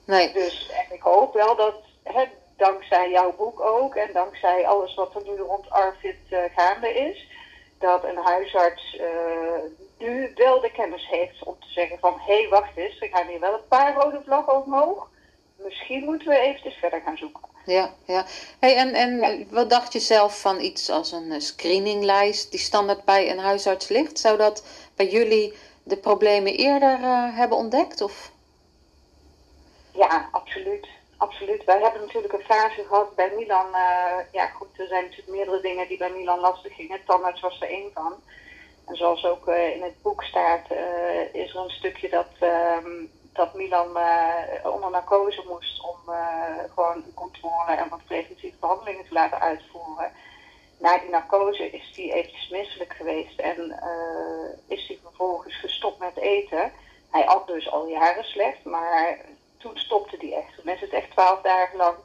Nee, 0.06 0.32
Dus 0.32 0.70
en 0.70 0.94
ik 0.94 1.02
hoop 1.02 1.34
wel 1.34 1.56
dat, 1.56 1.74
hè, 2.02 2.24
dankzij 2.56 3.10
jouw 3.10 3.36
boek 3.36 3.60
ook 3.60 3.94
en 3.94 4.12
dankzij 4.12 4.66
alles 4.66 4.94
wat 4.94 5.14
er 5.14 5.22
nu 5.24 5.36
rond 5.36 5.70
Arvid 5.70 6.16
eh, 6.30 6.38
gaande 6.56 6.94
is, 6.94 7.28
dat 7.78 8.04
een 8.04 8.16
huisarts 8.16 9.00
nu 9.98 10.32
wel 10.34 10.60
de 10.60 10.70
kennis 10.70 11.08
heeft 11.08 11.42
om 11.42 11.56
te 11.60 11.68
zeggen 11.68 11.98
van 11.98 12.14
hé, 12.18 12.40
hey, 12.40 12.48
wacht 12.48 12.76
eens, 12.76 13.00
er 13.00 13.08
gaan 13.08 13.26
hier 13.26 13.40
wel 13.40 13.54
een 13.54 13.68
paar 13.68 13.94
rode 13.94 14.22
vlaggen 14.24 14.64
omhoog. 14.64 15.10
Misschien 15.56 16.04
moeten 16.04 16.28
we 16.28 16.38
eventjes 16.38 16.74
verder 16.74 17.00
gaan 17.00 17.16
zoeken. 17.16 17.53
Ja, 17.66 17.94
ja. 18.06 18.24
Hey, 18.58 18.76
en 18.76 18.94
en 18.94 19.16
Ja. 19.20 19.44
wat 19.50 19.70
dacht 19.70 19.92
je 19.92 20.00
zelf 20.00 20.40
van 20.40 20.60
iets 20.60 20.90
als 20.90 21.12
een 21.12 21.32
eh, 21.32 21.40
screeninglijst 21.40 22.50
die 22.50 22.60
standaard 22.60 23.04
bij 23.04 23.30
een 23.30 23.38
huisarts 23.38 23.88
ligt? 23.88 24.18
Zou 24.18 24.36
dat 24.36 24.64
bij 24.96 25.06
jullie 25.08 25.54
de 25.82 25.96
problemen 25.96 26.54
eerder 26.56 27.02
eh, 27.02 27.36
hebben 27.36 27.58
ontdekt? 27.58 28.00
Of? 28.00 28.30
Ja, 29.90 30.28
absoluut. 30.32 30.86
Absoluut. 31.16 31.64
Wij 31.64 31.80
hebben 31.80 32.00
natuurlijk 32.00 32.32
een 32.32 32.44
fase 32.44 32.84
gehad 32.88 33.14
bij 33.14 33.32
Milan. 33.36 33.74
eh, 33.74 34.18
ja, 34.32 34.46
goed, 34.46 34.68
er 34.78 34.86
zijn 34.86 35.02
natuurlijk 35.04 35.30
meerdere 35.36 35.60
dingen 35.60 35.88
die 35.88 35.98
bij 35.98 36.10
Milan 36.10 36.40
lastig 36.40 36.74
gingen. 36.74 37.04
Tandarts 37.06 37.40
was 37.40 37.60
er 37.60 37.68
één 37.68 37.90
van. 37.94 38.14
En 38.86 38.96
zoals 38.96 39.24
ook 39.24 39.48
in 39.48 39.82
het 39.82 40.02
boek 40.02 40.22
staat, 40.22 40.66
is 41.32 41.54
er 41.54 41.60
een 41.60 41.70
stukje 41.70 42.08
dat, 42.08 42.26
ehm, 42.40 43.04
dat 43.34 43.54
Milan 43.54 43.96
eh, 43.96 44.72
onder 44.74 44.90
narcose 44.90 45.44
moest 45.48 45.82
om 45.82 46.12
eh, 46.12 46.72
gewoon 46.74 47.04
controle 47.14 47.72
en 47.76 47.88
wat 47.88 48.04
preventieve 48.04 48.56
behandelingen 48.60 49.04
te 49.04 49.12
laten 49.12 49.40
uitvoeren. 49.40 50.12
Na 50.78 50.98
die 50.98 51.10
narcose 51.10 51.70
is 51.70 51.92
hij 51.96 52.12
eventjes 52.12 52.48
misselijk 52.48 52.92
geweest 52.92 53.38
en 53.38 53.70
eh, 53.70 54.76
is 54.76 54.86
hij 54.86 54.98
vervolgens 55.02 55.56
gestopt 55.56 55.98
met 55.98 56.16
eten. 56.16 56.72
Hij 57.10 57.26
at 57.26 57.46
dus 57.46 57.70
al 57.70 57.86
jaren 57.86 58.24
slecht, 58.24 58.64
maar 58.64 59.18
toen 59.58 59.78
stopte 59.78 60.16
hij 60.18 60.32
echt. 60.32 60.56
Toen 60.56 60.72
is 60.72 60.80
het 60.80 60.92
echt 60.92 61.10
twaalf 61.10 61.40
dagen 61.40 61.76
lang, 61.76 61.96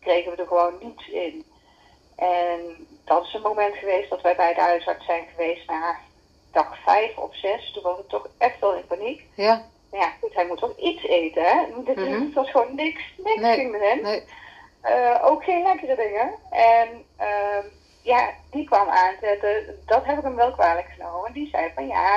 kregen 0.00 0.30
we 0.30 0.36
er 0.36 0.46
gewoon 0.46 0.78
niets 0.80 1.08
in. 1.08 1.44
En 2.16 2.86
dat 3.04 3.24
is 3.24 3.34
een 3.34 3.42
moment 3.42 3.76
geweest 3.76 4.10
dat 4.10 4.20
wij 4.20 4.36
bij 4.36 4.54
de 4.54 4.60
huisarts 4.60 5.04
zijn 5.04 5.26
geweest 5.30 5.68
na 5.68 5.98
dag 6.52 6.78
vijf 6.82 7.16
of 7.16 7.36
zes. 7.36 7.72
Toen 7.72 7.82
was 7.82 7.96
het 7.96 8.08
toch 8.08 8.28
echt 8.38 8.60
wel 8.60 8.74
in 8.74 8.86
paniek. 8.86 9.26
Ja, 9.34 9.64
ja, 9.96 10.12
goed, 10.20 10.34
hij 10.34 10.46
moet 10.46 10.62
ook 10.62 10.76
iets 10.76 11.02
eten, 11.04 11.42
hè. 11.44 11.82
Dit 11.84 11.96
Mhm. 11.96 12.32
Was 12.34 12.50
gewoon 12.50 12.74
niks, 12.74 13.02
niks 13.16 13.40
Nee, 13.40 13.54
ging 13.54 13.70
met 13.70 13.80
hem. 13.80 14.02
nee. 14.02 14.22
Eh, 14.80 15.18
ook 15.24 15.44
geen 15.44 15.62
lekkere 15.62 15.96
dingen. 15.96 16.34
En 16.50 17.04
ehm, 17.16 17.64
ja, 18.02 18.30
die 18.50 18.64
kwam 18.66 18.88
aanzetten. 18.88 19.80
Dat 19.86 20.04
heb 20.04 20.16
ik 20.18 20.22
hem 20.24 20.34
wel 20.36 20.52
kwalijk 20.52 20.86
genomen. 20.96 21.32
Die 21.32 21.48
zei 21.48 21.70
van 21.74 21.86
ja, 21.86 22.16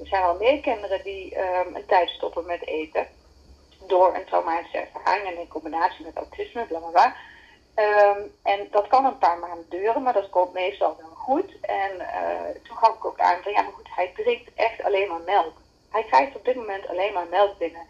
er 0.00 0.06
zijn 0.06 0.22
al 0.22 0.36
meer 0.36 0.60
kinderen 0.60 1.02
die 1.04 1.34
ehm, 1.34 1.74
een 1.74 1.86
tijd 1.86 2.08
stoppen 2.08 2.46
met 2.46 2.66
eten. 2.66 3.06
Door 3.86 4.14
een 4.14 4.24
traumatische 4.24 4.78
ervaring 4.94 5.26
en 5.26 5.38
in 5.40 5.48
combinatie 5.48 6.04
met 6.04 6.16
autisme, 6.16 6.64
bla 6.66 6.78
bla 6.78 6.88
bla. 6.88 7.14
Ehm, 7.74 8.20
en 8.42 8.68
dat 8.70 8.86
kan 8.86 9.04
een 9.04 9.18
paar 9.18 9.38
maanden 9.38 9.66
duren, 9.68 10.02
maar 10.02 10.12
dat 10.12 10.30
komt 10.30 10.52
meestal 10.52 10.96
wel 11.00 11.14
goed. 11.14 11.60
En 11.60 12.00
eh, 12.00 12.54
toen 12.62 12.76
gaf 12.76 12.94
ik 12.94 13.04
ook 13.04 13.18
aan 13.18 13.42
van 13.42 13.52
ja, 13.52 13.62
maar 13.62 13.72
goed, 13.72 13.88
hij 13.94 14.12
drinkt 14.14 14.50
echt 14.54 14.82
alleen 14.82 15.08
maar 15.08 15.20
melk. 15.20 15.52
Hij 15.96 16.04
krijgt 16.04 16.36
op 16.36 16.44
dit 16.44 16.54
moment 16.56 16.88
alleen 16.88 17.12
maar 17.12 17.26
melk 17.30 17.58
binnen. 17.58 17.86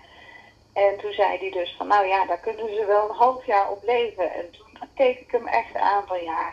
En 0.73 0.97
toen 0.99 1.13
zei 1.13 1.39
hij 1.39 1.51
dus 1.51 1.75
van, 1.79 1.87
nou 1.87 2.07
ja, 2.07 2.25
daar 2.27 2.39
kunnen 2.39 2.75
ze 2.75 2.85
wel 2.85 3.09
een 3.09 3.17
half 3.17 3.47
jaar 3.47 3.71
op 3.71 3.83
leven. 3.83 4.33
En 4.33 4.51
toen 4.51 4.79
keek 4.95 5.19
ik 5.21 5.31
hem 5.31 5.47
echt 5.47 5.75
aan 5.75 6.07
van, 6.07 6.23
ja, 6.23 6.53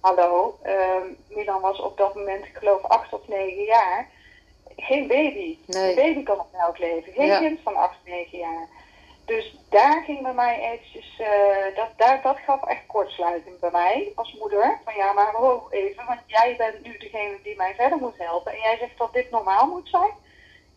hallo, 0.00 0.58
ehm, 0.62 1.06
Milan 1.28 1.60
was 1.60 1.80
op 1.80 1.96
dat 1.96 2.14
moment, 2.14 2.44
ik 2.44 2.56
geloof, 2.56 2.82
acht 2.82 3.12
of 3.12 3.28
negen 3.28 3.62
jaar. 3.64 4.08
Geen 4.76 5.06
baby. 5.06 5.58
Nee. 5.66 5.88
Een 5.88 5.94
baby 5.94 6.22
kan 6.22 6.40
op 6.40 6.52
melk 6.52 6.78
leven. 6.78 7.12
Geen 7.12 7.26
Ja. 7.26 7.38
kind 7.38 7.60
van 7.62 7.76
acht, 7.76 7.96
negen 8.04 8.38
jaar. 8.38 8.68
Dus 9.24 9.56
daar 9.70 10.02
ging 10.04 10.22
bij 10.22 10.32
mij 10.32 10.60
eventjes, 10.72 11.18
eh, 11.18 11.76
dat, 11.76 11.88
daar, 11.96 12.22
dat 12.22 12.36
gaf 12.46 12.64
echt 12.66 12.86
kortsluiting 12.86 13.58
bij 13.58 13.70
mij 13.70 14.12
als 14.14 14.36
moeder. 14.38 14.80
Van 14.84 14.94
ja, 14.94 15.12
maar 15.12 15.32
ho, 15.32 15.66
even, 15.70 16.06
want 16.06 16.20
jij 16.26 16.54
bent 16.56 16.82
nu 16.82 16.98
degene 16.98 17.38
die 17.42 17.56
mij 17.56 17.74
verder 17.74 17.98
moet 17.98 18.18
helpen. 18.18 18.52
En 18.52 18.58
jij 18.58 18.76
zegt 18.78 18.98
dat 18.98 19.12
dit 19.12 19.30
normaal 19.30 19.66
moet 19.66 19.88
zijn. 19.88 20.10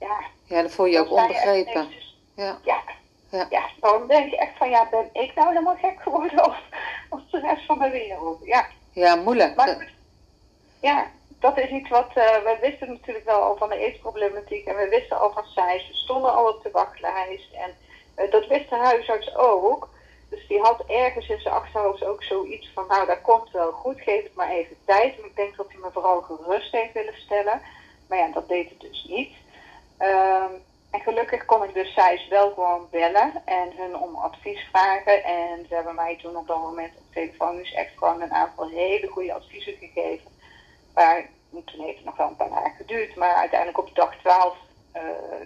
Ja, 0.08 0.20
Ja, 0.56 0.62
dat 0.62 0.72
voel 0.72 0.86
je 0.86 1.00
ook 1.00 1.10
dan 1.10 1.28
je 1.28 1.34
echt 1.34 1.46
onbegrepen. 1.46 1.88
Ja, 2.36 2.58
ja. 2.64 2.82
Ja. 3.32 3.48
Ja. 3.50 3.70
dan 3.80 4.08
denk 4.08 4.30
je 4.30 4.38
echt 4.38 4.58
van 4.58 4.70
ja, 4.70 4.88
ben 4.90 5.10
ik 5.12 5.36
nou 5.36 5.48
helemaal 5.48 5.76
gek 5.76 6.02
geworden 6.02 6.46
of, 6.46 6.62
of 7.10 7.22
de 7.32 7.40
rest 7.40 7.66
van 7.66 7.80
de 7.80 7.90
wereld? 7.90 8.40
Ja, 8.46 8.68
ja 8.92 9.16
moeilijk. 9.16 9.56
maar. 9.56 9.94
Ja, 10.82 11.08
dat 11.40 11.58
is 11.58 11.70
iets 11.70 11.90
wat 11.90 12.08
eh, 12.14 12.38
we 12.44 12.58
wisten 12.62 12.90
natuurlijk 12.90 13.26
wel 13.26 13.42
al 13.42 13.58
van 13.58 13.70
de 13.70 13.76
aidsproblematiek 13.76 14.66
en 14.66 14.76
we 14.76 14.88
wisten 14.90 15.20
al 15.20 15.32
van 15.32 15.44
cijfers. 15.46 15.88
We 15.88 15.96
stonden 15.96 16.34
al 16.36 16.48
op 16.48 16.64
de 16.64 16.72
wachtlijst 16.72 17.54
en 17.54 17.76
eh, 18.16 18.32
dat 18.32 18.48
wist 18.48 18.70
de 18.70 18.76
huisarts 18.76 19.36
ook. 19.36 19.90
Dus 20.30 20.48
die 20.48 20.60
had 20.60 20.84
ergens 20.88 21.30
in 21.30 21.40
zijn 21.40 21.54
achterhoofd 21.54 22.04
ook 22.04 22.24
zoiets 22.24 22.72
van, 22.74 22.88
nou 22.88 23.06
dat 23.06 23.22
komt 23.22 23.52
wel 23.52 23.72
goed, 23.72 24.02
geef 24.02 24.24
het 24.24 24.36
maar 24.36 24.50
even 24.50 24.78
tijd. 24.86 25.18
En 25.18 25.26
ik 25.26 25.36
denk 25.36 25.56
dat 25.56 25.68
hij 25.70 25.80
me 25.82 25.90
vooral 25.92 26.22
gerust 26.22 26.72
heeft 26.72 26.94
willen 26.94 27.18
stellen. 27.18 27.62
Maar 28.08 28.18
ja, 28.18 28.28
dat 28.34 28.48
deed 28.48 28.70
het 28.70 28.80
dus 28.80 29.06
niet. 29.10 29.32
Ehm, 29.98 30.52
en 30.92 31.02
gelukkig 31.02 31.46
kon 31.46 31.64
ik 31.64 31.74
dus 31.74 31.94
Sijs 31.94 32.28
wel 32.28 32.52
gewoon 32.54 32.88
bellen 32.92 33.42
en 33.46 33.72
hun 33.76 33.98
om 33.98 34.16
advies 34.16 34.68
vragen. 34.72 35.24
En 35.24 35.66
ze 35.68 35.76
hebben 35.76 35.96
mij 35.96 36.18
toen 36.22 36.36
op 36.36 36.48
dat 36.48 36.60
moment 36.62 36.94
op 36.98 37.14
telefoon 37.14 37.56
dus 37.56 37.74
echt 37.74 37.92
gewoon 37.98 38.22
een 38.22 38.34
aantal 38.34 38.70
hele 38.70 39.08
goede 39.08 39.34
adviezen 39.34 39.74
gegeven. 39.80 40.30
Maar 40.94 41.30
toen 41.66 41.86
heeft 41.86 41.98
het 41.98 42.06
nog 42.06 42.18
wel 42.18 42.28
een 42.28 42.36
paar 42.36 42.50
dagen 42.50 42.76
geduurd. 42.78 43.16
Maar 43.16 43.36
uiteindelijk 43.36 43.80
op 43.80 43.96
dag 43.96 44.16
12 44.18 44.56
eh, 44.92 45.02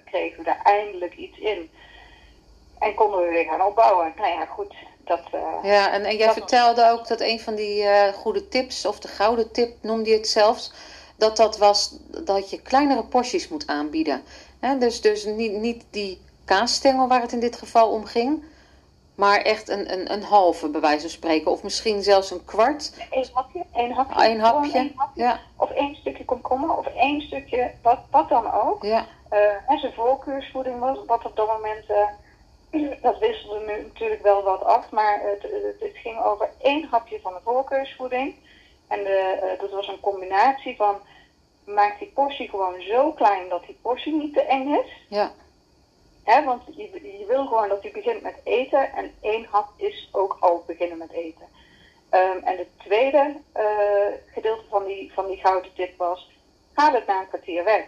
kregen 0.06 0.44
we 0.44 0.50
er 0.50 0.60
eindelijk 0.64 1.16
iets 1.16 1.38
in. 1.38 1.72
En 2.80 2.94
konden 2.94 3.20
we 3.20 3.30
weer 3.30 3.46
gaan 3.46 3.66
opbouwen. 3.66 4.14
Nou 4.18 4.30
ja, 4.30 4.46
goed. 4.46 4.74
Dat, 5.10 5.22
eh, 5.32 5.58
Ja, 5.64 5.92
en, 5.92 6.04
en 6.04 6.18
jij 6.18 6.34
vertelde 6.34 6.90
ook 6.90 7.08
dat 7.08 7.22
een 7.22 7.40
van 7.40 7.56
die 7.56 7.84
eh, 7.84 8.14
goede 8.14 8.48
tips, 8.48 8.86
of 8.86 9.00
de 9.00 9.08
gouden 9.08 9.52
tip 9.52 9.70
noemde 9.82 10.10
je 10.10 10.16
het 10.16 10.28
zelfs, 10.28 10.74
dat 11.20 11.38
dat 11.38 11.58
was 11.58 11.96
dat 12.24 12.50
je 12.50 12.62
kleinere 12.62 13.04
porties 13.04 13.48
moet 13.48 13.68
aanbieden. 13.68 14.24
Dus 14.80 15.02
dus 15.02 15.26
niet, 15.26 15.52
niet 15.52 15.86
die 15.90 16.22
kaasstengel 16.46 17.08
waar 17.08 17.22
het 17.22 17.32
in 17.32 17.40
dit 17.40 17.56
geval 17.56 17.90
om 17.90 18.06
ging, 18.06 18.44
maar 19.16 19.42
echt 19.42 19.70
een, 19.70 19.94
een, 19.94 20.12
een 20.12 20.24
halve 20.24 20.70
bij 20.70 20.82
wijze 20.82 21.02
van 21.02 21.10
spreken. 21.10 21.52
Of 21.52 21.64
misschien 21.64 22.04
zelfs 22.04 22.32
een 22.32 22.46
kwart, 22.46 22.94
één 23.10 23.30
hapje, 23.34 23.66
één 23.74 23.92
hapje. 23.92 24.14
gewoon 24.20 24.40
hapje. 24.40 24.72
één 24.78 24.92
hapje. 24.96 25.22
Ja, 25.22 25.40
Of 25.56 25.70
één 25.70 25.96
stukje 25.96 26.26
komkommer, 26.26 26.78
of 26.78 26.86
één 26.86 27.22
stukje, 27.22 27.72
wat, 27.82 28.00
wat 28.12 28.30
dan 28.30 28.52
ook. 28.52 28.84
ja, 28.84 29.06
Eh, 29.30 29.72
en 29.72 29.80
zijn 29.80 29.94
voorkeursvoeding 29.94 30.80
was, 30.80 30.98
wat 31.06 31.26
op 31.26 31.36
dat 31.36 31.48
moment, 31.48 31.86
eh, 31.88 33.02
dat 33.02 33.20
wisselde 33.20 33.60
nu 33.66 33.84
natuurlijk 33.84 34.24
wel 34.24 34.44
wat 34.44 34.64
af, 34.64 34.90
maar 34.92 35.22
het, 35.22 35.42
het, 35.42 35.76
het 35.80 35.98
ging 35.98 36.20
over 36.24 36.50
één 36.62 36.88
hapje 36.92 37.20
van 37.22 37.34
de 37.34 37.40
voorkeursvoeding. 37.44 38.36
En 38.90 39.04
de, 39.04 39.40
eh, 39.42 39.60
dat 39.60 39.72
was 39.72 39.88
een 39.88 40.00
combinatie 40.00 40.76
van, 40.76 40.96
maak 41.66 42.00
die 42.00 42.12
portie 42.14 42.50
gewoon 42.50 42.82
zo 42.82 43.12
klein 43.12 43.50
dat 43.50 43.66
die 43.66 43.80
portie 43.82 44.14
niet 44.14 44.34
te 44.34 44.42
eng 44.42 44.74
is. 44.74 45.06
ja, 45.10 45.32
Hè, 46.24 46.44
want 46.44 46.62
je, 46.66 47.18
je 47.20 47.26
wil 47.28 47.46
gewoon 47.46 47.70
dat 47.70 47.82
hij 47.82 47.92
begint 47.92 48.22
met 48.22 48.40
eten 48.44 48.92
en 48.94 49.14
één 49.22 49.46
hap 49.50 49.68
is 49.76 50.10
ook 50.12 50.38
al 50.40 50.64
beginnen 50.68 50.98
met 50.98 51.12
eten. 51.12 51.48
Ehm, 52.10 52.38
en 52.44 52.58
het 52.58 52.68
tweede 52.78 53.42
eh, 53.52 53.66
gedeelte 54.34 54.64
van 54.70 54.86
die, 54.86 55.14
van 55.14 55.28
die 55.28 55.38
gouden 55.38 55.74
tip 55.74 55.98
was, 55.98 56.30
haal 56.74 56.94
het 56.94 57.08
na 57.08 57.20
een 57.20 57.28
kwartier 57.28 57.64
weg. 57.64 57.86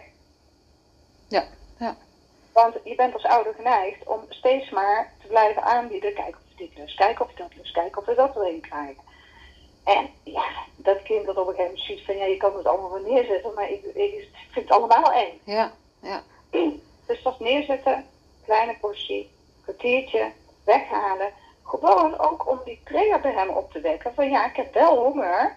ja, 1.28 1.44
ja. 1.78 1.96
Want 2.52 2.74
je 2.84 2.94
bent 2.94 3.14
als 3.14 3.24
ouder 3.24 3.54
geneigd 3.54 4.06
om 4.06 4.20
steeds 4.28 4.70
maar 4.70 5.12
te 5.20 5.26
blijven 5.26 5.62
aanbieden. 5.62 6.14
Kijk 6.14 6.36
of 6.36 6.56
dit 6.56 6.78
lust, 6.78 6.96
kijk 6.96 7.20
of 7.20 7.32
dat 7.32 7.54
lust, 7.56 7.72
kijk 7.72 7.98
of 7.98 8.04
we 8.04 8.14
dat 8.14 8.36
erin 8.36 8.60
krijgen. 8.60 9.02
En 9.84 10.10
ja, 10.22 10.44
dat 10.76 11.02
kind 11.02 11.26
dat 11.26 11.36
op 11.36 11.46
een 11.46 11.54
gegeven 11.54 11.74
moment 11.74 11.86
ziet 11.86 12.04
van 12.04 12.16
ja, 12.16 12.24
je 12.24 12.36
kan 12.36 12.56
het 12.56 12.66
allemaal 12.66 12.92
wel 12.92 13.12
neerzetten, 13.12 13.54
maar 13.54 13.70
ik, 13.70 13.84
ik 13.84 14.28
vind 14.50 14.68
het 14.68 14.70
allemaal 14.70 15.12
eng. 15.12 15.40
ja, 15.44 15.72
ja. 16.00 16.22
Dus 17.06 17.22
dat 17.22 17.40
neerzetten, 17.40 18.06
kleine 18.44 18.76
portie, 18.80 19.30
kwartiertje, 19.62 20.32
weghalen. 20.64 21.32
Gewoon 21.64 22.18
ook 22.18 22.50
om 22.50 22.60
die 22.64 22.80
trigger 22.84 23.20
bij 23.20 23.32
hem 23.32 23.48
op 23.48 23.72
te 23.72 23.80
wekken. 23.80 24.14
Van 24.14 24.30
ja, 24.30 24.46
ik 24.46 24.56
heb 24.56 24.74
wel 24.74 24.98
honger. 24.98 25.56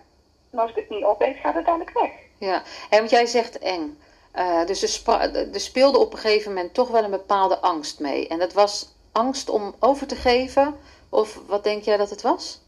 En 0.52 0.60
als 0.60 0.70
ik 0.70 0.76
het 0.76 0.90
niet 0.90 1.04
opeet, 1.04 1.38
gaat 1.38 1.56
het 1.56 1.66
dadelijk 1.66 2.00
weg. 2.00 2.12
Ja, 2.38 2.64
en 2.90 2.98
want 2.98 3.10
jij 3.10 3.26
zegt 3.26 3.60
eng. 3.60 4.00
Eh, 4.32 4.66
dus 4.66 5.04
er, 5.06 5.34
er 5.54 5.60
speelde 5.60 5.98
op 5.98 6.14
een 6.14 6.20
gegeven 6.20 6.54
moment 6.54 6.74
toch 6.74 6.90
wel 6.90 7.04
een 7.04 7.12
bepaalde 7.12 7.60
angst 7.60 8.00
mee. 8.00 8.28
En 8.28 8.40
dat 8.40 8.54
was 8.54 8.94
angst 9.12 9.50
om 9.50 9.76
over 9.80 10.08
te 10.08 10.16
geven? 10.16 10.80
Of 11.10 11.40
wat 11.48 11.64
denk 11.64 11.84
jij 11.84 11.98
dat 11.98 12.10
het 12.10 12.22
was? 12.22 12.62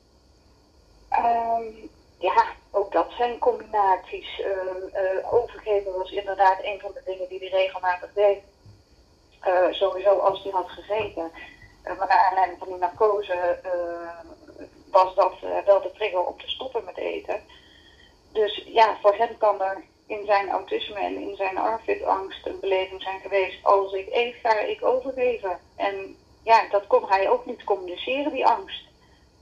Ehm, 1.17 1.63
ja, 2.19 2.45
ook 2.71 2.91
dat 2.91 3.11
zijn 3.17 3.37
combinaties. 3.37 4.39
Uh, 4.39 5.33
overgeven 5.33 5.97
was 5.97 6.11
inderdaad 6.11 6.63
een 6.63 6.79
van 6.79 6.91
de 6.93 7.01
dingen 7.05 7.29
die 7.29 7.39
hij 7.39 7.49
regelmatig 7.49 8.13
deed. 8.13 8.39
Uh, 9.47 9.71
sowieso 9.71 10.17
als 10.17 10.43
hij 10.43 10.51
had 10.51 10.69
gegeten. 10.69 11.31
maar 11.83 12.07
naar 12.07 12.27
aanleiding 12.29 12.59
van 12.59 12.67
die 12.67 12.77
narcose 12.77 13.59
was 14.91 15.15
dat 15.15 15.33
wel 15.65 15.81
de 15.81 15.91
trigger 15.91 16.25
om 16.25 16.37
te 16.37 16.49
stoppen 16.49 16.83
met 16.83 16.97
eten. 16.97 17.41
Dus 18.31 18.63
ja, 18.65 18.97
voor 19.01 19.15
hem 19.15 19.37
kan 19.37 19.61
er 19.61 19.83
in 20.07 20.25
zijn 20.25 20.49
autisme 20.49 20.99
en 20.99 21.15
in 21.15 21.35
zijn 21.35 21.57
arfit-angst 21.57 22.45
een 22.45 22.59
beleving 22.59 23.01
zijn 23.01 23.19
geweest. 23.19 23.65
Als 23.65 23.93
ik 23.93 24.07
eet, 24.11 24.35
ga 24.43 24.59
ik 24.59 24.85
overgeven. 24.85 25.59
En 25.75 26.17
ja, 26.43 26.67
dat 26.69 26.87
kon 26.87 27.07
hij 27.07 27.29
ook 27.29 27.45
niet 27.45 27.63
communiceren, 27.63 28.31
die 28.31 28.45
angst. 28.45 28.86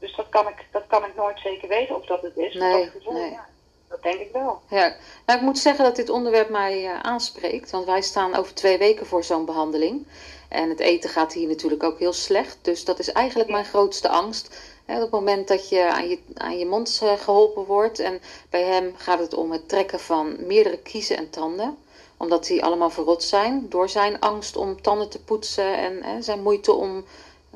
Dus 0.05 0.15
dat 0.15 0.29
kan 0.29 0.47
ik, 0.47 0.65
dat 0.71 0.83
kan 0.87 1.05
ik 1.05 1.15
nooit 1.15 1.39
zeker 1.39 1.67
weten 1.67 1.95
of 1.95 2.05
dat 2.05 2.21
het 2.21 2.37
is. 2.37 2.53
Nee, 2.53 2.83
dat 2.83 2.91
gevoel, 2.91 3.13
nee. 3.13 3.31
Ja, 3.31 3.45
dat 3.89 4.03
denk 4.03 4.19
ik 4.19 4.29
wel. 4.31 4.61
Ja, 4.69 4.95
nou, 5.25 5.39
ik 5.39 5.45
moet 5.45 5.57
zeggen 5.57 5.85
dat 5.85 5.95
dit 5.95 6.09
onderwerp 6.09 6.49
mij 6.49 6.83
uh, 6.83 6.99
aanspreekt. 6.99 7.71
Want 7.71 7.85
wij 7.85 8.01
staan 8.01 8.35
over 8.35 8.53
twee 8.53 8.77
weken 8.77 9.05
voor 9.05 9.23
zo'n 9.23 9.45
behandeling. 9.45 10.07
En 10.49 10.69
het 10.69 10.79
eten 10.79 11.09
gaat 11.09 11.33
hier 11.33 11.47
natuurlijk 11.47 11.83
ook 11.83 11.99
heel 11.99 12.13
slecht. 12.13 12.57
Dus 12.61 12.85
dat 12.85 12.99
is 12.99 13.11
eigenlijk 13.11 13.49
mijn 13.49 13.65
grootste 13.65 14.09
angst 14.09 14.73
op 14.87 15.01
het 15.01 15.11
moment 15.11 15.47
dat 15.47 15.69
je 15.69 15.91
aan 15.91 16.09
je, 16.09 16.19
aan 16.33 16.57
je 16.57 16.65
mond 16.65 16.99
eh, 17.03 17.13
geholpen 17.13 17.65
wordt. 17.65 17.99
En 17.99 18.21
bij 18.49 18.63
hem 18.63 18.93
gaat 18.97 19.19
het 19.19 19.33
om 19.33 19.51
het 19.51 19.69
trekken 19.69 19.99
van 19.99 20.45
meerdere 20.45 20.77
kiezen 20.77 21.17
en 21.17 21.29
tanden. 21.29 21.77
Omdat 22.17 22.45
die 22.45 22.63
allemaal 22.63 22.89
verrot 22.89 23.23
zijn. 23.23 23.65
Door 23.69 23.89
zijn 23.89 24.19
angst 24.19 24.55
om 24.55 24.81
tanden 24.81 25.09
te 25.09 25.23
poetsen 25.23 25.77
en 26.03 26.23
zijn 26.23 26.41
moeite 26.41 26.73
om 26.73 27.05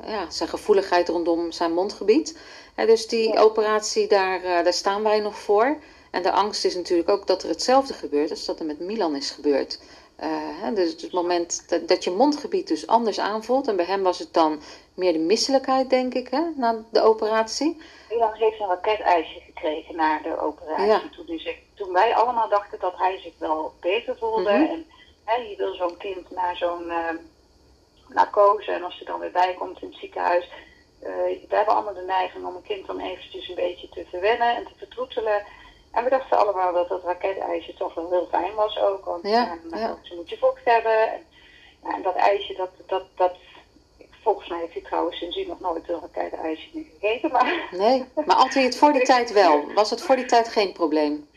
ja, 0.06 0.30
zijn 0.30 0.48
gevoeligheid 0.48 1.08
rondom 1.08 1.52
zijn 1.52 1.72
mondgebied. 1.72 2.38
dus 2.74 3.06
die 3.06 3.38
operatie, 3.38 4.08
daar, 4.08 4.44
uh, 4.44 4.64
daar 4.64 4.72
staan 4.72 5.02
wij 5.02 5.20
nog 5.20 5.38
voor. 5.38 5.78
En 6.10 6.22
de 6.22 6.30
angst 6.32 6.64
is 6.64 6.74
natuurlijk 6.74 7.08
ook 7.08 7.26
dat 7.26 7.42
er 7.42 7.48
hetzelfde 7.48 7.94
gebeurt 7.94 8.30
als 8.30 8.44
dat 8.44 8.60
er 8.60 8.66
met 8.66 8.80
Milan 8.80 9.16
is 9.16 9.30
gebeurd. 9.30 9.80
Uh, 10.22 10.74
dus 10.74 11.02
het 11.02 11.12
moment 11.12 11.68
dat, 11.68 11.88
dat, 11.88 12.04
je 12.04 12.10
mondgebied 12.10 12.68
dus 12.68 12.86
anders 12.86 13.20
aanvoelt. 13.20 13.68
En 13.68 13.76
bij 13.76 13.84
hem 13.84 14.02
was 14.02 14.18
het 14.18 14.34
dan 14.34 14.60
meer 14.94 15.12
de 15.12 15.18
misselijkheid, 15.18 15.90
denk 15.90 16.14
ik, 16.14 16.28
hè, 16.28 16.42
na 16.56 16.84
de 16.90 17.02
operatie. 17.02 17.76
Milan 18.08 18.34
heeft 18.34 18.60
een 18.60 18.66
raketijsje 18.66 19.40
gekregen 19.40 19.96
na 19.96 20.18
de 20.18 20.40
operatie. 20.40 21.10
Toen, 21.10 21.40
toen, 21.74 21.92
wij 21.92 22.14
allemaal 22.14 22.48
dachten 22.48 22.78
dat 22.80 22.96
hij 22.96 23.18
zich 23.18 23.32
wel 23.38 23.72
beter 23.80 24.16
voelde. 24.16 24.52
Mhm. 24.52 24.70
En 24.70 24.86
hè, 25.24 25.34
je 25.34 25.56
wil 25.56 25.74
zo'n 25.74 25.96
kind 25.96 26.30
na 26.30 26.54
zo'n 26.54 26.84
uh, 26.86 27.08
narcose 28.14 28.72
en 28.72 28.82
als 28.82 28.96
hij 28.96 29.06
dan 29.06 29.20
weer 29.20 29.30
bijkomt 29.30 29.82
in 29.82 29.88
het 29.88 29.96
ziekenhuis. 29.96 30.48
Uh, 31.02 31.06
we 31.48 31.56
hebben 31.56 31.74
allemaal 31.74 31.94
de 31.94 32.04
neiging 32.06 32.44
om 32.44 32.56
een 32.56 32.62
kind 32.62 32.86
dan 32.86 33.00
eventjes 33.00 33.48
een 33.48 33.54
beetje 33.54 33.88
te 33.88 34.06
verwennen 34.10 34.56
en 34.56 34.64
te 34.64 34.74
vertroetelen. 34.76 35.42
En 35.92 36.04
we 36.04 36.10
dachten 36.10 36.38
allemaal 36.38 36.72
dat 36.72 36.88
dat 36.88 37.04
raketijsje 37.04 37.74
toch 37.74 37.94
wel 37.94 38.10
heel 38.10 38.28
fijn 38.30 38.54
was 38.54 38.78
ook. 38.78 39.04
Want 39.04 39.22
ja, 39.22 39.58
ja. 39.70 39.98
ze 40.02 40.14
moet 40.14 40.28
je 40.28 40.38
vocht 40.38 40.64
hebben. 40.64 41.12
En, 41.12 41.24
en, 41.82 42.02
dat 42.02 42.14
ijsje, 42.14 42.54
dat, 42.54 42.70
dat, 42.86 43.02
dat, 43.14 43.36
volgens 44.22 44.48
mij 44.48 44.58
heeft 44.58 44.72
hij 44.72 44.82
trouwens 44.82 45.18
sindsdien 45.18 45.48
nog 45.48 45.60
nooit 45.60 45.88
een 45.88 46.00
raketijsje 46.00 46.68
meer 46.72 46.84
gegeten. 47.00 47.30
Maar... 47.30 47.68
Nee, 47.70 48.04
maar 48.26 48.36
had 48.36 48.54
hij 48.54 48.62
het 48.62 48.76
voor 48.76 48.92
die 48.92 49.04
tijd 49.14 49.32
wel? 49.32 49.72
Was 49.72 49.90
het 49.90 50.02
voor 50.02 50.16
die 50.16 50.26
tijd 50.26 50.48
geen 50.48 50.72
probleem? 50.72 51.28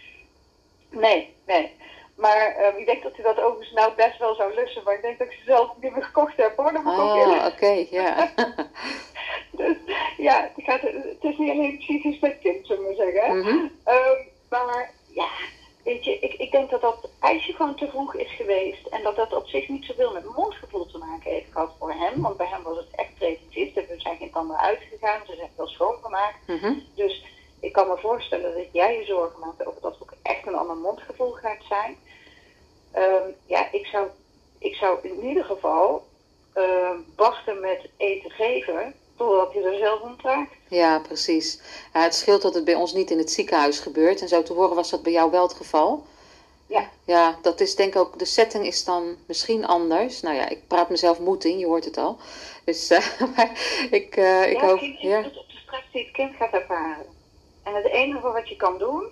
Nee, 0.90 1.36
nee. 1.46 1.76
Maar 2.16 2.56
uh, 2.60 2.80
ik 2.80 2.86
denk 2.86 3.04
dat 3.04 3.16
hij 3.16 3.24
dat 3.24 3.40
overigens 3.40 3.72
nou 3.72 3.94
best 3.96 4.20
wel 4.20 4.36
zou 4.36 4.56
lussen. 4.56 4.84
Maar 4.84 4.96
ik 4.96 5.02
denk 5.02 5.20
dat 5.20 5.28
ik 5.28 5.34
ze 5.34 5.44
zelf 5.46 5.72
niet 5.82 5.94
meer 5.94 6.04
gekocht 6.04 6.38
heb 6.38 6.58
hoor. 6.58 6.72
Dat 6.72 6.86
oh, 6.86 7.46
oké, 7.46 7.86
ja. 7.90 8.34
dus 9.52 9.78
ja, 10.18 10.52
het, 10.56 10.66
gaat, 10.66 10.82
het, 10.82 11.18
is 11.20 11.38
niet 11.38 11.52
alleen 11.52 11.78
psychisch 11.78 12.20
met 12.20 12.40
kind, 12.42 12.68
zullen 12.68 12.88
we 12.88 12.96
zeggen. 12.96 13.36
Mm 13.36 13.42
-hmm. 13.42 13.72
um, 13.86 14.28
maar 14.50 14.92
ja, 15.08 15.28
weet 15.84 16.06
je, 16.06 16.20
ik, 16.20 16.34
ik 16.34 16.52
denk 16.52 16.70
dat 16.70 16.82
dat 16.82 17.10
ijsje 17.20 17.54
gewoon 17.54 17.76
te 17.76 17.90
vroeg 17.90 18.16
is 18.16 18.32
geweest. 18.32 18.88
En 18.88 19.04
dat 19.04 19.16
dat 19.16 19.34
op 19.34 19.48
zich 19.48 19.68
niet 19.68 19.86
zoveel 19.86 20.14
met 20.14 20.36
mondgevoel 20.36 20.86
te 20.86 20.98
maken 20.98 21.32
heeft 21.32 21.52
gehad 21.52 21.76
voor 21.80 21.94
hem. 21.94 22.22
Want 22.22 22.38
bij 22.38 22.48
hem 22.48 22.64
was 22.64 22.78
het 22.78 22.96
echt 22.96 23.14
preventief. 23.18 23.76
Er 23.76 23.86
zijn 23.98 24.18
geen 24.18 24.32
tanden 24.32 24.58
uitgegaan. 24.58 25.22
Ze 25.26 25.36
zijn 25.36 25.50
wel 25.56 25.68
schoongemaakt. 25.68 26.48
Mm 26.48 26.84
Dus 26.96 27.24
ik 27.64 27.74
kan 27.74 27.88
me 27.88 27.98
voorstellen 27.98 28.54
dat 28.56 28.68
jij 28.72 28.98
je 28.98 29.06
zorgen 29.06 29.40
maakt 29.40 29.66
over 29.66 29.82
dat 29.82 29.98
ook 30.02 30.14
echt 30.22 30.48
een 30.48 30.56
ander 30.56 30.76
mondgevoel 30.76 31.32
gaat 31.32 31.64
zijn. 31.70 31.98
Um, 32.96 33.36
ja, 33.46 33.72
ik 33.72 33.86
zou, 33.86 34.08
ik 34.58 34.76
zou 34.76 34.98
in 35.02 35.24
ieder 35.24 35.44
geval 35.44 36.08
uh, 36.56 36.90
wachten 37.16 37.62
met 37.62 37.90
eten 37.98 38.32
geven 38.32 38.94
totdat 39.18 39.54
je 39.54 39.62
er 39.62 39.78
zelf 39.78 40.02
om 40.02 40.16
vraagt. 40.18 40.52
Ja, 40.68 41.00
precies. 41.00 41.60
het 41.92 42.16
scheelt 42.16 42.42
dat 42.42 42.54
het 42.54 42.66
bij 42.66 42.76
ons 42.76 42.94
niet 42.94 43.12
in 43.12 43.18
het 43.18 43.32
ziekenhuis 43.32 43.80
gebeurt. 43.80 44.22
En 44.22 44.28
zo 44.28 44.44
te 44.44 44.54
horen 44.54 44.76
was 44.76 44.90
dat 44.90 45.04
bij 45.04 45.12
jou 45.12 45.32
wel 45.32 45.44
het 45.44 45.54
geval. 45.54 46.06
Ja. 46.68 46.90
Ja, 47.06 47.38
dat 47.42 47.60
is 47.60 47.76
denk 47.76 47.94
ik 47.94 48.00
ook, 48.00 48.20
de 48.20 48.26
setting 48.26 48.66
is 48.66 48.84
dan 48.84 49.18
misschien 49.28 49.66
anders. 49.66 50.22
Nou 50.22 50.36
ja, 50.36 50.50
ik 50.50 50.68
praat 50.68 50.90
mezelf 50.90 51.20
moed 51.20 51.46
in, 51.46 51.60
je 51.60 51.66
hoort 51.66 51.86
het 51.86 51.98
al. 51.98 52.18
Dus 52.66 52.92
uh, 52.92 52.98
ik, 53.92 54.18
uh, 54.18 54.50
ik 54.50 54.62
ja, 54.62 54.66
hoop... 54.66 54.80
Kind, 54.80 55.02
ja, 55.02 55.18
op 55.18 55.34
de 55.34 55.60
stress 55.66 55.86
die 55.92 56.04
het 56.04 56.12
kind 56.12 56.36
gaat 56.36 56.54
ervaren. 56.54 57.22
En 57.64 57.76
het 57.76 57.86
enige 57.86 58.32
wat 58.32 58.50
je 58.50 58.56
kan 58.56 58.78
doen, 58.78 59.12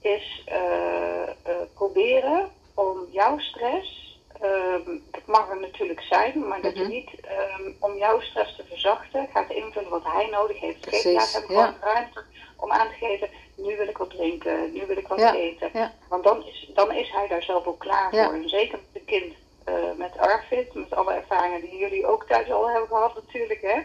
is 0.00 0.44
uh, 0.48 1.66
proberen 1.74 2.50
om 2.74 3.06
jouw 3.10 3.38
stress 3.38 4.08
Um, 4.42 5.02
dat 5.10 5.26
mag 5.26 5.50
er 5.50 5.60
natuurlijk 5.60 6.00
zijn, 6.00 6.48
maar 6.48 6.62
dat 6.62 6.76
je 6.76 6.82
mhm. 6.82 6.90
niet 6.90 7.10
um, 7.58 7.76
om 7.80 7.96
jouw 7.96 8.20
stress 8.20 8.56
te 8.56 8.64
verzachten 8.68 9.28
gaat 9.32 9.50
invullen 9.50 9.90
wat 9.90 10.04
hij 10.04 10.26
nodig 10.26 10.60
heeft. 10.60 10.86
Geef 10.88 11.04
laat 11.04 11.32
hem 11.32 11.42
gewoon 11.42 11.74
ruimte 11.80 12.24
om 12.56 12.72
aan 12.72 12.88
te 12.88 12.94
geven, 12.94 13.28
nu 13.56 13.76
wil 13.76 13.88
ik 13.88 13.98
wat 13.98 14.10
drinken, 14.10 14.72
nu 14.72 14.86
wil 14.86 14.96
ik 14.96 15.08
wat 15.08 15.34
eten. 15.34 15.70
Ja. 15.72 15.92
Want 16.08 16.24
dan 16.24 16.46
is, 16.46 16.70
dan 16.74 16.92
is 16.92 17.10
hij 17.10 17.28
daar 17.28 17.42
zelf 17.42 17.66
ook 17.66 17.78
klaar 17.78 18.10
voor. 18.10 18.34
En 18.34 18.48
zeker 18.48 18.78
met 18.78 19.02
een 19.02 19.04
kind 19.04 19.34
uh, 19.68 19.74
met 19.96 20.18
ARFID, 20.18 20.74
met 20.74 20.94
alle 20.94 21.12
ervaringen 21.12 21.60
die 21.60 21.78
jullie 21.78 22.06
ook 22.06 22.26
thuis 22.26 22.50
al 22.50 22.70
hebben 22.70 22.88
gehad 22.88 23.14
natuurlijk. 23.14 23.60
Hè. 23.62 23.76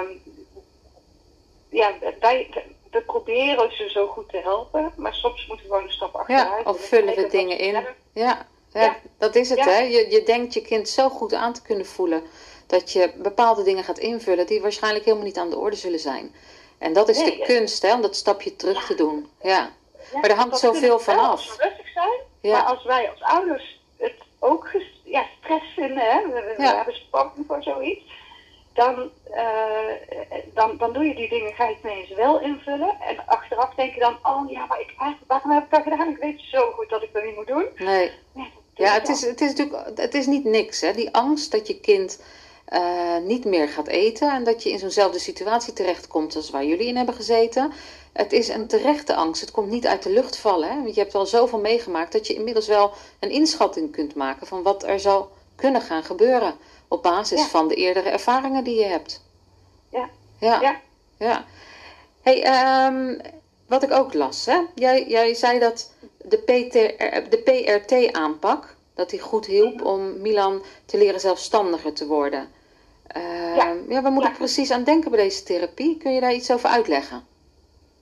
Um, 0.00 0.22
ja, 1.68 1.92
wij, 2.20 2.64
we 2.90 3.02
proberen 3.02 3.76
ze 3.76 3.90
zo 3.90 4.06
goed 4.06 4.28
te 4.28 4.40
helpen, 4.42 4.92
maar 4.96 5.14
soms 5.14 5.46
moeten 5.46 5.66
we 5.66 5.72
gewoon 5.72 5.86
een 5.86 5.92
stap 5.92 6.14
achteruit. 6.14 6.64
Ja, 6.64 6.70
of 6.70 6.80
vullen 6.80 7.14
we 7.14 7.26
dingen 7.26 7.58
in. 7.58 7.86
Ja. 8.12 8.48
Ja, 8.72 8.96
dat 9.18 9.34
is 9.34 9.50
het, 9.50 9.64
hè? 9.64 9.78
Je, 9.78 10.10
je 10.10 10.22
denkt 10.22 10.54
je 10.54 10.62
kind 10.62 10.88
zo 10.88 11.08
goed 11.08 11.34
aan 11.34 11.52
te 11.52 11.62
kunnen 11.62 11.86
voelen 11.86 12.22
dat 12.66 12.92
je 12.92 13.12
bepaalde 13.16 13.62
dingen 13.62 13.84
gaat 13.84 13.98
invullen 13.98 14.46
die 14.46 14.60
waarschijnlijk 14.60 15.04
helemaal 15.04 15.26
niet 15.26 15.38
aan 15.38 15.50
de 15.50 15.58
orde 15.58 15.76
zullen 15.76 15.98
zijn. 15.98 16.34
En 16.78 16.92
dat 16.92 17.08
is 17.08 17.18
de 17.18 17.42
kunst, 17.46 17.82
hè, 17.82 17.94
om 17.94 18.02
dat 18.02 18.16
stapje 18.16 18.56
terug 18.56 18.86
te 18.86 18.94
doen. 18.94 19.28
Ja. 19.42 19.70
maar 20.12 20.30
er 20.30 20.36
hangt 20.36 20.58
zoveel 20.58 20.98
van 20.98 21.18
af. 21.18 21.56
rustig 21.58 21.88
zijn, 21.92 22.52
maar 22.52 22.62
als 22.62 22.84
wij 22.84 23.10
als 23.10 23.22
ouders 23.22 23.80
het 23.96 24.14
ook 24.38 24.70
ja, 25.04 25.26
stress 25.38 25.72
vinden, 25.74 26.10
hè, 26.10 26.26
we, 26.26 26.54
we 26.56 26.66
hebben 26.66 26.94
spanning 26.94 27.46
voor 27.46 27.62
zoiets, 27.62 28.04
dan, 28.80 29.10
uh, 29.30 29.94
dan, 30.54 30.76
dan 30.76 30.92
doe 30.92 31.04
je 31.04 31.14
die 31.14 31.28
dingen, 31.28 31.52
ga 31.52 31.64
je 31.64 31.74
het 31.74 31.92
ineens 31.92 32.14
wel 32.14 32.40
invullen. 32.40 32.96
En 33.00 33.26
achteraf 33.26 33.74
denk 33.74 33.94
je 33.94 34.00
dan, 34.00 34.16
oh 34.22 34.50
ja, 34.50 34.66
maar 34.66 34.80
ik, 34.80 34.94
waarom 35.26 35.50
heb 35.50 35.64
ik 35.64 35.70
dat 35.70 35.82
gedaan? 35.82 36.08
Ik 36.08 36.16
weet 36.16 36.40
zo 36.40 36.70
goed 36.70 36.88
dat 36.88 37.02
ik 37.02 37.12
dat 37.12 37.24
niet 37.24 37.36
moet 37.36 37.46
doen. 37.46 37.66
Nee. 37.76 38.10
Ja, 38.74 38.92
het 38.92 39.08
is, 39.08 39.20
het 39.20 39.40
is 39.40 39.48
natuurlijk 39.54 39.98
het 39.98 40.14
is 40.14 40.26
niet 40.26 40.44
niks. 40.44 40.80
Hè? 40.80 40.92
Die 40.92 41.14
angst 41.14 41.50
dat 41.50 41.66
je 41.66 41.80
kind 41.80 42.22
uh, 42.72 43.16
niet 43.24 43.44
meer 43.44 43.68
gaat 43.68 43.86
eten 43.86 44.30
en 44.30 44.44
dat 44.44 44.62
je 44.62 44.70
in 44.70 44.78
zo'nzelfde 44.78 45.18
situatie 45.18 45.72
terechtkomt 45.72 46.36
als 46.36 46.50
waar 46.50 46.64
jullie 46.64 46.86
in 46.86 46.96
hebben 46.96 47.14
gezeten. 47.14 47.72
Het 48.12 48.32
is 48.32 48.48
een 48.48 48.66
terechte 48.66 49.14
angst. 49.14 49.40
Het 49.40 49.50
komt 49.50 49.70
niet 49.70 49.86
uit 49.86 50.02
de 50.02 50.10
lucht 50.10 50.36
vallen. 50.36 50.68
Hè? 50.68 50.74
Want 50.74 50.94
je 50.94 51.00
hebt 51.00 51.14
al 51.14 51.26
zoveel 51.26 51.58
meegemaakt 51.58 52.12
dat 52.12 52.26
je 52.26 52.34
inmiddels 52.34 52.66
wel 52.66 52.92
een 53.18 53.30
inschatting 53.30 53.92
kunt 53.92 54.14
maken 54.14 54.46
van 54.46 54.62
wat 54.62 54.82
er 54.82 55.00
zou 55.00 55.24
kunnen 55.54 55.80
gaan 55.80 56.02
gebeuren. 56.02 56.54
Op 56.90 57.02
basis 57.02 57.42
van 57.42 57.68
de 57.68 57.74
eerdere 57.74 58.08
ervaringen 58.08 58.64
die 58.64 58.78
je 58.78 58.84
hebt. 58.84 59.24
Ja. 59.90 60.08
Ja. 60.40 60.60
Ja. 60.60 60.80
ja. 61.18 61.44
Hey, 62.22 62.86
um, 62.86 63.20
wat 63.66 63.82
ik 63.82 63.92
ook 63.92 64.14
las, 64.14 64.46
hè? 64.46 64.60
Jij, 64.74 65.08
jij 65.08 65.34
zei 65.34 65.58
dat 65.58 65.94
de, 66.16 66.42
de 67.28 67.38
PRT-aanpak, 67.38 68.76
dat 68.94 69.10
die 69.10 69.20
goed 69.20 69.46
hielp 69.46 69.84
om 69.84 70.20
Milan 70.20 70.62
te 70.84 70.98
leren 70.98 71.20
zelfstandiger 71.20 71.92
te 71.92 72.06
worden. 72.06 72.52
Uh, 73.16 73.56
ja. 73.56 73.76
ja, 73.88 74.02
waar 74.02 74.12
moet 74.12 74.24
ik 74.24 74.36
precies 74.36 74.70
aan 74.70 74.84
denken 74.84 75.10
bij 75.10 75.22
deze 75.22 75.42
therapie? 75.42 75.96
Kun 75.96 76.14
je 76.14 76.20
daar 76.20 76.34
iets 76.34 76.52
over 76.52 76.68
uitleggen? 76.68 77.26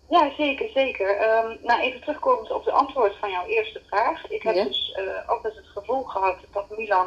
Ja, 0.08 0.30
zeker, 0.36 0.68
zeker. 0.68 1.08
Um, 1.08 1.58
nou, 1.62 1.80
even 1.80 2.00
terugkomend 2.00 2.50
op 2.50 2.64
de 2.64 2.70
antwoord 2.70 3.16
van 3.20 3.30
jouw 3.30 3.46
eerste 3.46 3.80
vraag. 3.86 4.30
Ik 4.30 4.42
heb 4.42 4.54
dus 4.54 4.96
uh, 5.00 5.28
altijd 5.28 5.56
het 5.56 5.66
gevoel 5.66 6.02
gehad 6.02 6.36
dat 6.52 6.78
Milan 6.78 7.06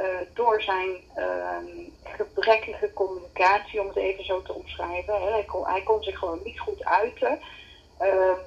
uh, 0.00 0.06
door 0.34 0.62
zijn 0.62 0.96
ehm, 1.14 1.66
gebrekkige 2.02 2.92
communicatie, 2.92 3.80
om 3.80 3.86
het 3.86 3.96
even 3.96 4.24
zo 4.24 4.42
te 4.42 4.52
omschrijven, 4.52 5.14
hè, 5.14 5.30
hij, 5.30 5.44
kon, 5.44 5.66
hij 5.66 5.82
kon 5.82 6.02
zich 6.02 6.18
gewoon 6.18 6.40
niet 6.44 6.60
goed 6.60 6.84
uiten. 6.84 7.40
Ehm, 7.98 8.38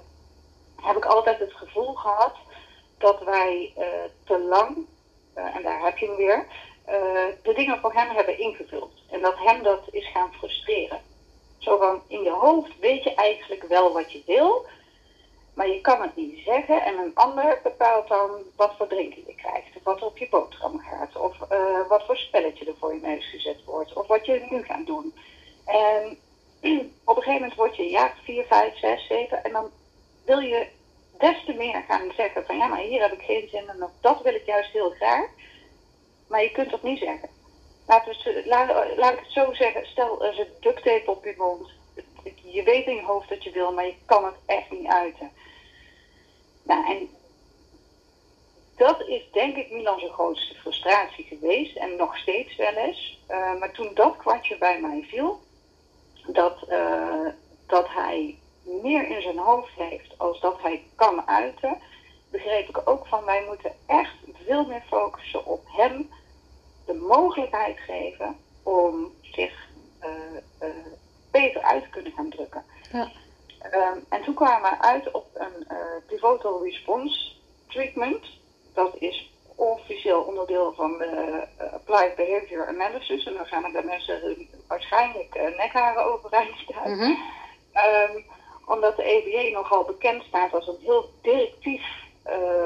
heb 0.81 0.97
ik 0.97 1.05
altijd 1.05 1.39
het 1.39 1.53
gevoel 1.53 1.93
gehad 1.93 2.35
dat 2.97 3.23
wij 3.23 3.73
uh, 3.77 3.85
te 4.25 4.39
lang, 4.39 4.77
uh, 5.37 5.55
en 5.55 5.63
daar 5.63 5.81
heb 5.83 5.97
je 5.97 6.05
hem 6.05 6.15
weer, 6.15 6.45
eh, 6.85 6.95
de 7.43 7.53
dingen 7.53 7.79
voor 7.79 7.93
hem 7.93 8.09
hebben 8.09 8.39
ingevuld. 8.39 8.91
En 9.09 9.21
dat 9.21 9.37
hem 9.37 9.63
dat 9.63 9.81
is 9.91 10.11
gaan 10.11 10.33
frustreren. 10.33 11.01
Zo 11.57 11.77
van, 11.77 12.01
in 12.07 12.23
je 12.23 12.31
hoofd 12.31 12.79
weet 12.79 13.03
je 13.03 13.13
eigenlijk 13.13 13.63
wel 13.63 13.93
wat 13.93 14.11
je 14.11 14.21
wil, 14.25 14.65
maar 15.53 15.67
je 15.67 15.81
kan 15.81 16.01
het 16.01 16.15
niet 16.15 16.39
zeggen. 16.45 16.81
En 16.81 16.97
een 16.97 17.15
ander 17.15 17.59
bepaalt 17.63 18.07
dan 18.07 18.31
wat 18.55 18.73
voor 18.77 18.87
drinken 18.87 19.23
je 19.27 19.35
krijgt, 19.35 19.75
of 19.75 19.83
wat 19.83 19.99
er 19.99 20.05
op 20.05 20.17
je 20.17 20.27
boterham 20.29 20.79
gaat, 20.79 21.15
of 21.15 21.41
eh, 21.49 21.87
wat 21.87 22.05
voor 22.05 22.17
spelletje 22.17 22.65
er 22.65 22.75
voor 22.79 22.93
je 22.93 23.01
neus 23.01 23.29
gezet 23.29 23.63
wordt, 23.65 23.93
of 23.93 24.07
wat 24.07 24.25
je 24.25 24.45
nu 24.49 24.63
gaat 24.63 24.85
doen. 24.85 25.13
En 25.65 26.17
op 27.11 27.15
een 27.15 27.23
gegeven 27.23 27.33
moment 27.33 27.55
word 27.55 27.75
je 27.75 27.89
ja, 27.89 28.13
4, 28.23 28.45
5, 28.45 28.77
6, 28.77 29.07
7 29.07 29.43
en 29.43 29.51
dan 29.51 29.69
wil 30.25 30.39
je 30.39 30.67
des 31.17 31.45
te 31.45 31.53
meer 31.53 31.83
gaan 31.87 32.11
zeggen 32.15 32.45
van 32.45 32.57
ja, 32.57 32.67
maar 32.67 32.79
hier 32.79 33.01
heb 33.01 33.11
ik 33.11 33.21
geen 33.21 33.49
zin 33.49 33.67
in, 33.67 33.87
dat 34.01 34.21
wil 34.21 34.33
ik 34.33 34.45
juist 34.45 34.71
heel 34.71 34.89
graag. 34.89 35.27
Maar 36.27 36.41
je 36.41 36.51
kunt 36.51 36.69
dat 36.69 36.83
niet 36.83 36.99
zeggen. 36.99 37.29
Laat, 37.85 38.07
laat 38.97 39.13
ik 39.13 39.19
het 39.19 39.31
zo 39.31 39.53
zeggen, 39.53 39.85
stel 39.85 40.25
er 40.25 40.33
zit 40.33 40.47
duct 40.59 40.83
tape 40.83 41.11
op 41.11 41.23
je 41.23 41.33
mond. 41.37 41.71
Je 42.43 42.63
weet 42.63 42.85
in 42.85 42.95
je 42.95 43.03
hoofd 43.03 43.29
dat 43.29 43.43
je 43.43 43.51
wil, 43.51 43.73
maar 43.73 43.85
je 43.85 43.95
kan 44.05 44.25
het 44.25 44.35
echt 44.45 44.71
niet 44.71 44.87
uiten. 44.87 45.31
Nou, 46.63 46.85
en 46.85 47.09
dat 48.77 49.01
is 49.07 49.31
denk 49.31 49.55
ik 49.55 49.71
Milan 49.71 49.99
zijn 49.99 50.11
grootste 50.11 50.55
frustratie 50.55 51.25
geweest 51.25 51.75
en 51.75 51.95
nog 51.95 52.17
steeds 52.17 52.55
wel 52.55 52.73
eens. 52.73 53.19
Uh, 53.29 53.59
maar 53.59 53.71
toen 53.71 53.91
dat 53.93 54.17
kwartje 54.17 54.57
bij 54.57 54.81
mij 54.81 55.05
viel, 55.09 55.41
dat, 56.27 56.57
uh, 56.69 57.27
dat 57.67 57.87
hij 57.89 58.37
meer 58.63 59.09
in 59.09 59.21
zijn 59.21 59.37
hoofd 59.37 59.73
heeft 59.75 60.13
als 60.17 60.39
dat 60.39 60.61
hij 60.61 60.83
kan 60.95 61.27
uiten, 61.27 61.77
begreep 62.29 62.69
ik 62.69 62.81
ook 62.89 63.07
van 63.07 63.23
wij 63.25 63.43
moeten 63.47 63.71
echt 63.85 64.15
veel 64.45 64.65
meer 64.65 64.83
focussen 64.87 65.45
op 65.45 65.61
hem 65.65 66.09
de 66.85 66.93
mogelijkheid 66.93 67.79
geven 67.79 68.37
om 68.63 69.13
zich 69.21 69.67
uh, 70.03 70.69
beter 71.31 71.61
uit 71.61 71.83
te 71.83 71.89
kunnen 71.89 72.11
gaan 72.11 72.29
drukken. 72.29 72.63
Ja. 72.91 73.11
Um, 73.71 74.05
en 74.09 74.23
toen 74.23 74.33
kwamen 74.33 74.69
we 74.69 74.81
uit 74.81 75.11
op 75.11 75.25
een 75.33 75.67
uh, 75.71 75.77
pivotal 76.07 76.63
response 76.63 77.31
treatment. 77.67 78.25
Dat 78.73 78.95
is 78.97 79.31
officieel 79.55 80.21
onderdeel 80.21 80.73
van 80.73 80.97
de 80.97 81.43
Applied 81.73 82.15
Behavior 82.15 82.67
Analysis. 82.67 83.25
En 83.25 83.33
dan 83.33 83.45
gaan 83.45 83.63
er 83.63 83.81
de 83.81 83.87
mensen 83.87 84.47
waarschijnlijk 84.67 85.55
nekharen 85.57 86.05
overeind 86.05 86.57
staan. 86.57 86.91
Mm 86.91 86.99
-hmm. 86.99 87.17
um, 87.73 88.25
omdat 88.65 88.95
de 88.95 89.03
EBA 89.03 89.59
nogal 89.59 89.83
bekend 89.83 90.23
staat 90.23 90.53
als 90.53 90.67
een 90.67 90.79
heel 90.81 91.09
directief 91.21 91.83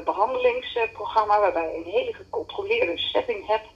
behandelingsprogramma. 0.04 1.40
Waarbij 1.40 1.72
je 1.72 1.78
een 1.78 1.92
hele 1.92 2.14
gecontroleerde 2.14 2.98
setting 2.98 3.48
hebt 3.48 3.68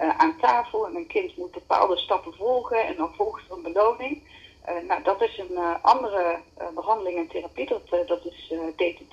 uh, 0.00 0.18
aan 0.18 0.36
tafel 0.40 0.86
en 0.86 0.94
een 0.94 1.06
kind 1.06 1.36
moet 1.36 1.50
bepaalde 1.50 1.96
stappen 1.96 2.34
volgen 2.34 2.86
en 2.86 2.96
dan 2.96 3.14
volgt 3.14 3.50
er 3.50 3.56
een 3.56 3.72
beloning. 3.72 4.22
Uh, 4.68 4.88
nou, 4.88 5.02
dat 5.02 5.22
is 5.22 5.38
een 5.38 5.52
uh, 5.52 5.74
andere 5.82 6.38
behandeling 6.74 7.18
en 7.18 7.28
therapie, 7.28 7.66
dat, 7.66 7.88
dat 8.06 8.24
is 8.24 8.54
DTT. 8.76 9.12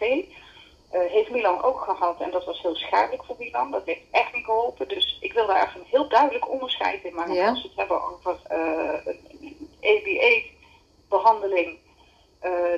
heeft 0.90 1.30
Milan 1.30 1.64
ook 1.64 1.80
gehad 1.80 2.22
en 2.22 2.32
dat 2.32 2.46
was 2.46 2.62
heel 2.62 2.76
schadelijk 2.76 3.24
voor 3.24 3.36
Milan. 3.40 3.72
Dat 3.72 3.86
heeft 3.86 4.02
echt 4.12 4.34
niet 4.34 4.46
geholpen. 4.46 4.88
Dus 4.88 5.18
ik 5.22 5.34
wil 5.34 5.48
daar 5.48 5.68
even 5.68 5.80
een 5.80 5.88
heel 5.90 6.08
duidelijk 6.08 6.50
onderscheid 6.50 7.04
in 7.04 7.14
maken. 7.14 7.34
Ja. 7.34 7.50
Als 7.50 7.62
we 7.62 7.68
het 7.68 7.78
hebben 7.78 8.02
over 8.04 8.40
een 8.48 9.70
EBA-behandeling, 9.80 11.78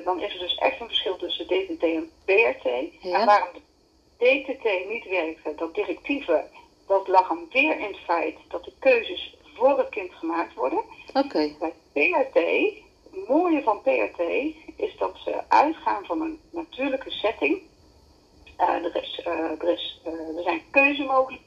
dan 0.04 0.20
is 0.20 0.34
er 0.34 0.40
dus 0.40 0.54
echt 0.54 0.80
een 0.80 0.86
verschil 0.86 1.16
tussen 1.16 1.46
DTT 1.46 1.82
en. 1.82 2.92
Ja. 3.00 3.20
En 3.20 3.26
waarom 3.26 3.48
DTT 4.16 4.88
niet 4.88 5.08
werkt, 5.08 5.58
dat 5.58 5.74
directieve 5.74 6.44
dat 6.88 7.08
lag 7.08 7.28
hem 7.28 7.46
weer 7.50 7.78
in 7.78 7.86
het 7.86 7.98
feit 8.04 8.36
dat 8.48 8.64
de 8.64 8.72
keuzes 8.78 9.36
voor 9.58 9.78
het 9.78 9.88
kind 9.88 10.12
gemaakt 10.12 10.54
worden. 10.54 10.82
Oké. 11.12 11.54
Bij 11.58 11.74
PRT, 11.92 12.34
het 13.10 13.28
mooie 13.28 13.62
van 13.62 13.80
PRT 13.82 14.20
is 14.76 14.96
dat 14.98 15.16
ze 15.24 15.42
uitgaan 15.48 16.04
van 16.04 16.20
een 16.20 16.40
natuurlijke 16.50 17.10
setting. 17.10 17.62
Uh, 18.60 18.68
er, 18.68 18.96
is, 19.02 19.22
uh, 19.26 19.62
er, 19.62 19.68
is, 19.68 20.00
uh, 20.06 20.36
er 20.36 20.42
zijn 20.42 20.62
keuzemogelijkheden. 20.70 21.46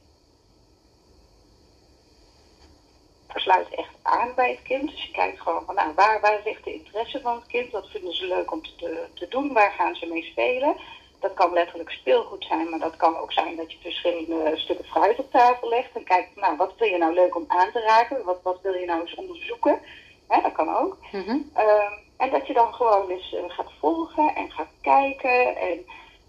sluit 3.41 3.76
echt 3.76 3.93
aan 4.02 4.32
bij 4.36 4.50
het 4.50 4.62
kind. 4.62 4.89
Dus 4.89 5.04
je 5.04 5.12
kijkt 5.12 5.41
gewoon 5.41 5.65
van 5.65 5.76
nou, 5.76 5.93
waar, 5.95 6.21
waar 6.21 6.41
ligt 6.43 6.63
de 6.63 6.74
interesse 6.74 7.21
van 7.21 7.36
het 7.36 7.45
kind? 7.47 7.71
Wat 7.71 7.89
vinden 7.89 8.13
ze 8.13 8.28
leuk 8.28 8.52
om 8.52 8.62
te, 8.62 9.08
te 9.13 9.28
doen? 9.28 9.54
Waar 9.54 9.71
gaan 9.71 9.95
ze 9.95 10.06
mee 10.06 10.24
spelen? 10.24 10.76
Dat 11.21 11.34
kan 11.34 11.53
letterlijk 11.53 11.89
speelgoed 11.89 12.45
zijn, 12.45 12.69
maar 12.69 12.79
dat 12.79 12.95
kan 12.95 13.17
ook 13.17 13.31
zijn 13.31 13.55
dat 13.55 13.71
je 13.71 13.77
verschillende 13.81 14.51
stukken 14.55 14.86
fruit 14.86 15.19
op 15.19 15.31
tafel 15.31 15.69
legt. 15.69 15.89
En 15.93 16.03
kijkt, 16.03 16.36
nou, 16.36 16.57
wat 16.57 16.73
vind 16.77 16.91
je 16.91 16.97
nou 16.97 17.13
leuk 17.13 17.36
om 17.36 17.45
aan 17.47 17.71
te 17.71 17.79
raken? 17.79 18.23
Wat, 18.23 18.39
wat 18.43 18.62
wil 18.62 18.73
je 18.73 18.86
nou 18.86 19.01
eens 19.01 19.15
onderzoeken? 19.15 19.79
Hè, 20.27 20.41
dat 20.41 20.51
kan 20.51 20.75
ook. 20.75 20.97
Mm 21.12 21.23
-hmm. 21.23 21.51
uh, 21.57 21.91
en 22.17 22.29
dat 22.29 22.47
je 22.47 22.53
dan 22.53 22.73
gewoon 22.73 23.10
eens 23.10 23.34
uh, 23.34 23.39
gaat 23.47 23.71
volgen 23.79 24.36
en 24.36 24.51
gaat 24.51 24.71
kijken 24.81 25.55
en 25.57 25.86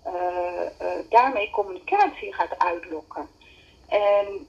uh, 0.06 1.00
daarmee 1.08 1.50
communicatie 1.50 2.34
gaat 2.34 2.58
uitlokken. 2.58 3.28
En 3.88 4.46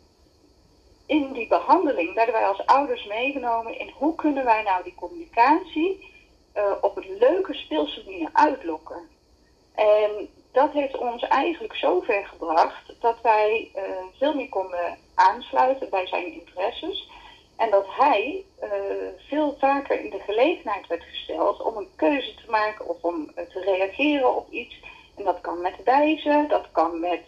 in 1.05 1.31
die 1.33 1.47
behandeling 1.47 2.13
werden 2.13 2.33
wij 2.33 2.45
als 2.45 2.65
ouders 2.65 3.05
meegenomen 3.05 3.79
in 3.79 3.93
hoe 3.97 4.15
kunnen 4.15 4.45
wij 4.45 4.63
nou 4.63 4.83
die 4.83 4.95
communicatie 4.95 6.11
op 6.81 6.97
een 6.97 7.17
leuke 7.19 7.53
speelse 7.53 8.03
manier 8.05 8.29
uitlokken. 8.33 9.09
En 9.75 10.29
dat 10.51 10.71
heeft 10.71 10.97
ons 10.97 11.23
eigenlijk 11.27 11.75
zover 11.75 12.25
gebracht 12.25 12.93
dat 12.99 13.21
wij 13.21 13.71
uh, 13.75 13.81
veel 14.17 14.33
meer 14.33 14.49
konden 14.49 14.97
aansluiten 15.15 15.89
bij 15.89 16.07
zijn 16.07 16.33
interesses. 16.33 17.09
En 17.57 17.69
dat 17.69 17.85
hij 17.87 18.43
uh, 18.63 18.69
veel 19.27 19.55
vaker 19.59 19.99
in 19.99 20.09
de 20.09 20.19
gelegenheid 20.19 20.87
werd 20.87 21.03
gesteld 21.03 21.61
om 21.61 21.77
een 21.77 21.89
keuze 21.95 22.35
te 22.35 22.49
maken 22.51 22.87
of 22.87 22.97
om 23.01 23.31
uh, 23.35 23.45
te 23.45 23.59
reageren 23.59 24.35
op 24.35 24.51
iets. 24.51 24.81
En 25.17 25.23
dat 25.23 25.41
kan 25.41 25.61
met 25.61 25.83
wijzen, 25.83 26.47
dat 26.47 26.71
kan 26.71 26.99
met 26.99 27.21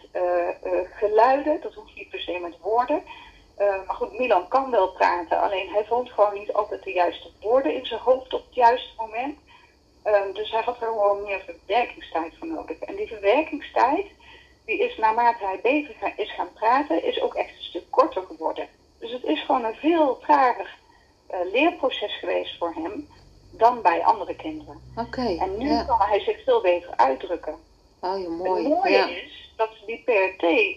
geluiden, 0.92 1.60
dat 1.60 1.74
hoeft 1.74 1.94
niet 1.94 2.10
per 2.10 2.20
se 2.20 2.38
met 2.38 2.56
woorden. 2.60 3.02
maar 3.56 3.96
goed, 3.96 4.18
Milan 4.18 4.48
kan 4.48 4.70
wel 4.70 4.88
praten, 4.88 5.40
alleen 5.40 5.68
hij 5.68 5.84
vond 5.84 6.10
gewoon 6.10 6.34
niet 6.34 6.52
altijd 6.52 6.82
de 6.82 6.92
juiste 6.92 7.28
woorden 7.40 7.74
in 7.74 7.86
zijn 7.86 8.00
hoofd 8.00 8.34
op 8.34 8.44
het 8.44 8.54
juiste 8.54 8.90
moment. 8.96 9.38
Um, 10.06 10.34
dus 10.34 10.50
hij 10.50 10.62
had 10.62 10.80
er 10.80 10.86
gewoon 10.86 11.22
meer 11.22 11.42
verwerkingstijd 11.44 12.32
voor 12.38 12.48
nodig. 12.48 12.78
En 12.78 12.96
die 12.96 13.06
verwerkingstijd, 13.06 14.06
die 14.64 14.78
is 14.78 14.96
naarmate 14.96 15.44
hij 15.44 15.60
beter 15.62 15.94
is 16.16 16.34
gaan 16.34 16.52
praten, 16.54 17.04
is 17.04 17.20
ook 17.20 17.34
echt 17.34 17.48
een 17.48 17.62
stuk 17.62 17.90
korter 17.90 18.22
geworden. 18.22 18.68
Dus 18.98 19.12
het 19.12 19.24
is 19.24 19.44
gewoon 19.44 19.64
een 19.64 19.74
veel 19.74 20.18
trager 20.18 20.78
uh, 21.30 21.52
leerproces 21.52 22.18
geweest 22.18 22.58
voor 22.58 22.74
hem 22.74 23.08
dan 23.50 23.82
bij 23.82 24.04
andere 24.04 24.36
kinderen. 24.36 24.80
Oké. 24.96 25.36
en 25.40 25.58
nu 25.58 25.84
kan 25.84 26.00
hij 26.00 26.20
zich 26.20 26.44
veel 26.44 26.60
beter 26.60 26.96
uitdrukken. 26.96 27.54
Oh, 28.00 28.20
ja, 28.20 28.28
mooi. 28.28 28.62
Het 28.62 28.72
mooie 28.72 28.90
ja. 28.90 29.08
is 29.08 29.52
dat 29.56 29.68
ze 29.78 29.86
die 29.86 30.02
PRT 30.04 30.76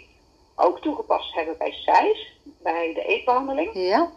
ook 0.56 0.80
toegepast 0.82 1.34
hebben 1.34 1.58
bij 1.58 1.72
SIJS, 1.72 2.40
bij 2.44 2.94
de 2.94 3.06
eetbehandeling. 3.06 3.70
Ja. 3.74 4.12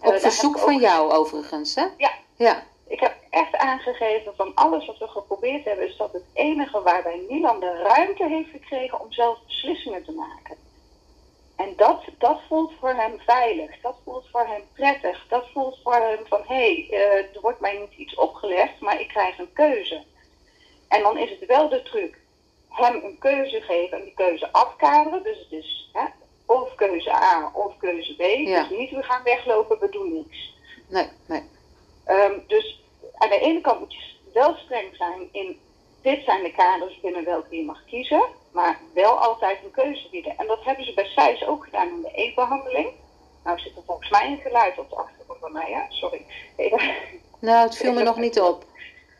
Op 0.00 0.12
uh, 0.12 0.18
verzoek 0.18 0.58
van 0.58 0.78
jou 0.78 1.12
overigens, 1.12 1.74
hè? 1.74 1.86
Ja. 1.96 2.12
Ja 2.36 2.62
ik 2.88 3.00
heb 3.00 3.16
echt 3.30 3.56
aangegeven 3.56 4.34
van 4.36 4.54
alles 4.54 4.86
wat 4.86 4.98
we 4.98 5.08
geprobeerd 5.08 5.64
hebben, 5.64 5.88
is 5.88 5.96
dat 5.96 6.12
het 6.12 6.24
enige 6.32 6.82
waarbij 6.82 7.24
Milan 7.28 7.60
de 7.60 7.82
ruimte 7.82 8.28
heeft 8.28 8.50
gekregen 8.50 9.00
om 9.00 9.12
zelf 9.12 9.38
beslissingen 9.46 10.04
te 10.04 10.12
maken. 10.12 10.56
En 11.56 11.72
dat, 11.76 12.04
dat 12.18 12.40
voelt 12.48 12.72
voor 12.80 12.94
hem 12.94 13.18
veilig, 13.18 13.80
dat 13.80 13.96
voelt 14.04 14.26
voor 14.30 14.46
hem 14.46 14.62
prettig, 14.72 15.26
dat 15.28 15.46
voelt 15.52 15.78
voor 15.82 15.94
hem 15.94 16.26
van 16.26 16.42
hé, 16.46 16.54
hey, 16.54 16.88
uh, 16.90 17.34
er 17.34 17.40
wordt 17.40 17.60
mij 17.60 17.78
niet 17.78 17.98
iets 17.98 18.14
opgelegd, 18.14 18.80
maar 18.80 19.00
ik 19.00 19.08
krijg 19.08 19.38
een 19.38 19.52
keuze. 19.52 20.04
En 20.88 21.02
dan 21.02 21.18
is 21.18 21.30
het 21.30 21.46
wel 21.46 21.68
de 21.68 21.82
truc, 21.82 22.18
hem 22.68 23.04
een 23.04 23.18
keuze 23.18 23.60
geven 23.60 23.98
en 23.98 24.04
die 24.04 24.14
keuze 24.14 24.52
afkaderen. 24.52 25.22
Dus 25.22 25.38
het 25.38 25.52
is 25.52 25.90
hè, 25.92 26.04
of 26.46 26.74
keuze 26.74 27.12
A 27.12 27.50
of 27.54 27.76
keuze 27.76 28.14
B. 28.14 28.20
Ja. 28.20 28.62
Dus 28.62 28.78
niet 28.78 28.90
we 28.90 29.02
gaan 29.02 29.22
weglopen, 29.22 29.78
we 29.78 29.88
doen 29.88 30.12
niks. 30.12 30.54
Nee, 30.88 31.08
nee. 31.26 31.42
Um, 32.08 32.42
dus 32.46 32.82
aan 33.14 33.28
de 33.28 33.38
ene 33.38 33.60
kant 33.60 33.80
moet 33.80 33.94
je 33.94 34.00
wel 34.32 34.54
streng 34.54 34.96
zijn 34.96 35.28
in 35.32 35.60
dit 36.02 36.24
zijn 36.24 36.42
de 36.42 36.52
kaders 36.52 37.00
binnen 37.00 37.24
welke 37.24 37.56
je 37.56 37.64
mag 37.64 37.84
kiezen, 37.86 38.22
maar 38.52 38.80
wel 38.94 39.18
altijd 39.18 39.58
een 39.64 39.70
keuze 39.70 40.08
bieden. 40.10 40.36
En 40.36 40.46
dat 40.46 40.64
hebben 40.64 40.84
ze 40.84 40.94
bij 40.94 41.06
SIJS 41.06 41.46
ook 41.46 41.64
gedaan 41.64 41.88
in 41.88 42.00
de 42.02 42.20
e-behandeling. 42.22 42.90
Nou 43.44 43.58
zit 43.58 43.76
er 43.76 43.82
volgens 43.86 44.10
mij 44.10 44.26
een 44.26 44.40
geluid 44.40 44.78
op 44.78 44.90
de 44.90 44.96
achtergrond 44.96 45.40
bij 45.40 45.50
mij, 45.50 45.70
ja? 45.70 45.86
Sorry. 45.88 46.24
Nou, 47.40 47.66
het 47.66 47.76
viel 47.76 47.92
me 47.92 48.02
nog 48.02 48.16
niet 48.16 48.40
op. 48.40 48.64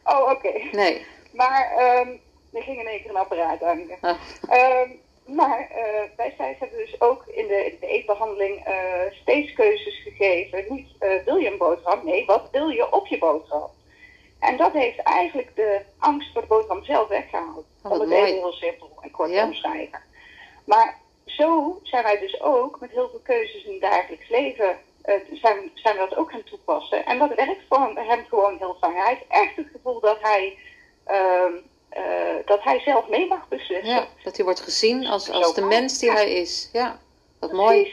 Oh, 0.05 0.21
oké. 0.21 0.31
Okay. 0.31 0.69
Nee. 0.73 1.07
Maar 1.33 1.73
um, 1.73 2.21
er 2.53 2.63
ging 2.63 2.81
in 2.81 2.87
één 2.87 3.01
keer 3.01 3.11
een 3.11 3.17
apparaat 3.17 3.63
aan. 3.63 3.83
Oh. 4.01 4.81
Um, 4.81 5.01
maar 5.29 5.71
uh, 5.71 6.17
wij 6.17 6.35
SIJS 6.37 6.59
hebben 6.59 6.79
dus 6.79 7.01
ook 7.01 7.27
in 7.27 7.47
de, 7.47 7.65
in 7.65 7.77
de 7.81 7.87
eetbehandeling 7.87 8.69
uh, 8.69 8.75
steeds 9.11 9.53
keuzes 9.53 10.03
gegeven. 10.03 10.65
Niet 10.69 10.89
uh, 11.01 11.25
wil 11.25 11.37
je 11.37 11.51
een 11.51 11.59
boterham? 11.59 12.05
Nee, 12.05 12.27
wat 12.27 12.49
wil 12.53 12.69
je 12.69 12.93
op 12.93 13.07
je 13.07 13.19
boterham? 13.19 13.71
En 14.39 14.57
dat 14.57 14.73
heeft 14.73 14.99
eigenlijk 14.99 15.57
de 15.57 15.81
angst 15.99 16.33
voor 16.33 16.41
de 16.41 16.47
boterham 16.47 16.85
zelf 16.85 17.09
weggehaald. 17.09 17.65
Oh, 17.83 17.93
om 17.93 18.01
het 18.01 18.09
mooi. 18.09 18.23
even 18.23 18.39
heel 18.39 18.53
simpel 18.53 18.91
en 19.01 19.11
kort 19.11 19.31
ja. 19.31 19.41
te 19.41 19.47
omschrijven. 19.47 20.01
Maar 20.65 20.99
zo 21.25 21.79
zijn 21.83 22.03
wij 22.03 22.19
dus 22.19 22.41
ook 22.41 22.81
met 22.81 22.91
heel 22.91 23.09
veel 23.09 23.21
keuzes 23.23 23.65
in 23.65 23.73
het 23.73 23.81
dagelijks 23.81 24.29
leven 24.29 24.79
zijn, 25.33 25.71
zijn 25.75 25.95
we 25.95 26.07
dat 26.09 26.17
ook 26.17 26.31
gaan 26.31 26.45
toepassen. 26.45 27.07
En 27.07 27.19
dat 27.19 27.35
werkt 27.35 27.63
voor 27.69 27.93
hem 27.95 28.25
gewoon 28.29 28.57
heel 28.59 28.77
fijn. 28.81 28.95
Hij 28.95 29.09
heeft 29.09 29.25
echt 29.29 29.57
het 29.57 29.67
gevoel 29.73 30.01
dat 30.01 30.19
hij, 30.21 30.59
uh, 31.97 32.03
dat 32.45 32.63
hij 32.63 32.81
zelf 32.81 33.09
mee 33.09 33.27
mag 33.27 33.49
beslissen. 33.49 33.95
Ja, 33.95 34.07
dat 34.25 34.37
hij 34.37 34.45
wordt 34.45 34.61
gezien 34.61 35.07
als, 35.07 35.31
als 35.31 35.55
de 35.55 35.63
mens 35.63 35.99
die 35.99 36.11
hij 36.11 36.33
is. 36.33 36.69
Ja, 36.73 36.99
wat 37.39 37.53
mooi. 37.53 37.93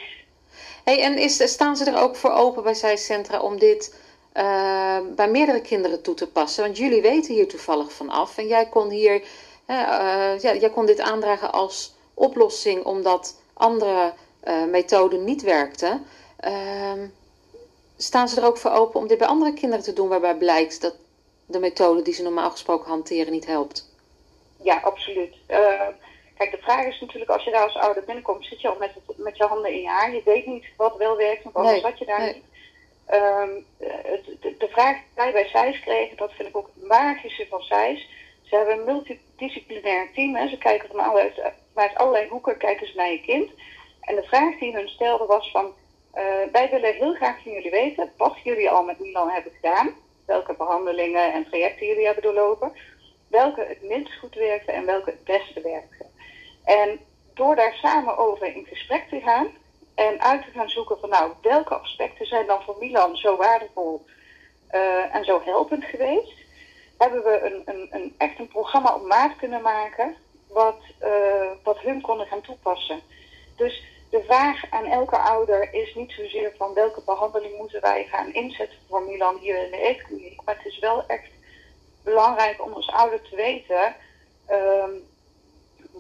Hey, 0.84 1.02
en 1.02 1.18
is, 1.18 1.52
staan 1.52 1.76
ze 1.76 1.86
er 1.86 2.02
ook 2.02 2.16
voor 2.16 2.32
open 2.32 2.64
bij 2.64 2.74
zijcentra 2.74 3.40
om 3.40 3.60
dit 3.60 3.96
uh, 4.34 4.98
bij 5.16 5.30
meerdere 5.30 5.62
kinderen 5.62 6.02
toe 6.02 6.16
te 6.16 6.28
passen? 6.28 6.64
Want 6.64 6.78
jullie 6.78 7.02
weten 7.02 7.34
hier 7.34 7.48
toevallig 7.48 7.94
van 7.94 8.10
af. 8.10 8.38
En 8.38 8.48
jij 8.48 8.66
kon 8.66 8.90
hier, 8.90 9.24
ja, 9.68 10.36
jij 10.40 10.70
kon 10.70 10.86
dit 10.86 11.00
aandragen 11.00 11.52
als 11.52 11.96
oplossing 12.14 12.84
omdat 12.84 13.40
andere 13.54 14.14
methoden 14.70 15.24
niet 15.24 15.42
werkten. 15.42 16.06
Ehm, 16.40 17.08
staan 17.98 18.30
ze 18.30 18.40
er 18.40 18.48
ook 18.48 18.58
voor 18.58 18.72
open 18.72 19.00
om 19.00 19.08
dit 19.08 19.18
bij 19.18 19.28
andere 19.28 19.54
kinderen 19.54 19.84
te 19.84 19.94
doen 19.94 20.08
waarbij 20.08 20.38
blijkt 20.38 20.82
dat 20.82 20.96
de 21.46 21.60
methode 21.60 22.02
die 22.02 22.14
ze 22.14 22.24
normaal 22.24 22.52
gesproken 22.52 22.90
hanteren 22.90 23.32
niet 23.32 23.46
helpt? 23.46 23.94
Ja, 24.62 24.80
absoluut. 24.80 25.36
Ehm, 25.48 25.92
kijk, 26.38 26.52
de 26.52 26.58
vraag 26.62 26.86
is 26.86 27.00
natuurlijk, 27.00 27.32
als 27.32 27.44
je 27.44 27.52
daar 27.52 27.64
als 27.64 27.76
ouder 27.76 28.04
binnenkomt, 28.04 28.46
zit 28.46 28.62
je 28.62 28.70
al 28.70 28.78
met, 28.80 28.92
met 29.16 29.38
je 29.38 29.44
handen 29.44 29.72
in 29.72 29.82
je 29.82 29.88
haar. 29.88 30.14
Je 30.14 30.22
weet 30.26 30.46
niet 30.46 30.66
wat 30.78 30.98
wel 30.98 31.18
werkt, 31.18 31.44
want 31.44 31.56
anders 31.56 31.82
nee, 31.82 31.92
zat 31.92 32.00
je 32.00 32.06
daar 32.06 32.34
niet. 32.34 32.44
Ehm, 33.06 33.50
de, 34.40 34.56
de, 34.58 34.68
vraag 34.68 34.96
die 34.96 35.14
wij 35.16 35.32
bij 35.32 35.48
SAIS 35.48 35.80
kregen, 35.80 36.18
dat 36.18 36.32
vind 36.32 36.50
ik 36.50 36.58
ook 36.58 36.70
het 36.74 36.88
magische 36.88 37.48
van 37.50 37.62
SAIS. 37.62 38.10
Ze 38.44 38.56
hebben 38.56 38.80
een 38.80 38.86
multidisciplinair 38.86 40.12
team. 40.14 40.36
Hè. 40.36 40.48
Ze 40.48 40.58
kijken 40.58 40.90
vanuit, 40.90 41.42
vanuit 41.74 41.96
allerlei 41.96 42.28
hoeken 42.28 42.58
kijken 42.58 42.88
ze 42.88 42.96
naar 42.96 43.12
je 43.12 43.22
kind. 43.22 43.52
En 44.02 44.16
de 44.16 44.24
vraag 44.24 44.58
die 44.60 44.74
hun 44.74 44.90
stelden 44.90 45.28
was 45.28 45.52
van 45.52 45.74
uh, 46.16 46.22
wij 46.52 46.70
willen 46.70 46.94
heel 46.94 47.14
graag 47.14 47.42
van 47.44 47.52
jullie 47.52 47.72
weten 47.72 48.12
wat 48.18 48.38
jullie 48.44 48.70
al 48.70 48.84
met 48.84 49.00
Milan 49.00 49.30
hebben 49.30 49.52
gedaan. 49.52 49.94
Welke 50.26 50.54
behandelingen 50.54 51.34
en 51.34 51.46
trajecten 51.50 51.88
jullie 51.88 52.06
hebben 52.06 52.24
doorlopen. 52.24 52.74
Welke 53.28 53.66
het 53.68 53.82
minst 53.82 54.20
goed 54.20 54.36
werkte 54.36 54.72
en 54.72 54.86
welke 54.86 55.10
het 55.10 55.24
beste 55.24 55.62
werkte. 55.62 56.06
En 56.64 57.00
door 57.34 57.56
daar 57.56 57.74
samen 57.74 58.18
over 58.18 58.56
in 58.56 58.66
gesprek 58.66 59.10
te 59.10 59.20
gaan 59.20 59.48
en 59.96 60.22
uit 60.22 60.44
te 60.46 60.52
gaan 60.52 60.70
zoeken 60.70 61.00
van 61.00 61.10
nou, 61.10 61.32
welke 61.42 61.76
aspecten 61.76 62.26
zijn 62.26 62.48
dan 62.48 62.62
voor 62.62 62.76
Milan 62.80 63.16
zo 63.18 63.38
waardevol 63.38 64.06
uh, 64.72 65.16
en 65.16 65.26
zo 65.26 65.42
helpend 65.44 65.84
geweest, 65.84 66.34
hebben 66.98 67.24
we 67.24 67.42
een, 67.42 67.62
een, 67.66 67.88
een, 67.92 68.16
echt 68.18 68.40
een 68.40 68.48
programma 68.48 68.96
op 68.96 69.08
maat 69.08 69.36
kunnen 69.36 69.62
maken 69.62 70.16
wat, 70.48 70.80
uh, 71.04 71.52
wat 71.64 71.80
hun 71.80 72.02
konden 72.02 72.28
gaan 72.28 72.42
toepassen. 72.42 73.02
Dus 73.56 73.84
de 74.16 74.24
vraag 74.24 74.64
aan 74.70 74.86
elke 74.86 75.18
ouder 75.18 75.74
is 75.74 75.96
niet 75.96 76.12
zozeer 76.12 76.54
van 76.58 76.74
welke 76.74 77.02
behandeling 77.06 77.58
moeten 77.58 77.82
wij 77.82 78.06
gaan 78.06 78.34
inzetten 78.34 78.78
voor 78.90 79.02
Milan 79.02 79.38
hier 79.38 79.66
in 79.66 79.72
de 79.72 79.78
eetkliniek. 79.78 80.42
Maar 80.46 80.56
het 80.56 80.66
is 80.66 80.80
wel 80.80 81.06
echt 81.08 81.30
belangrijk 82.04 82.66
om 82.66 82.74
als 82.74 82.92
ouder 82.92 83.22
te 83.22 83.36
weten 83.36 83.96
um, 84.50 85.04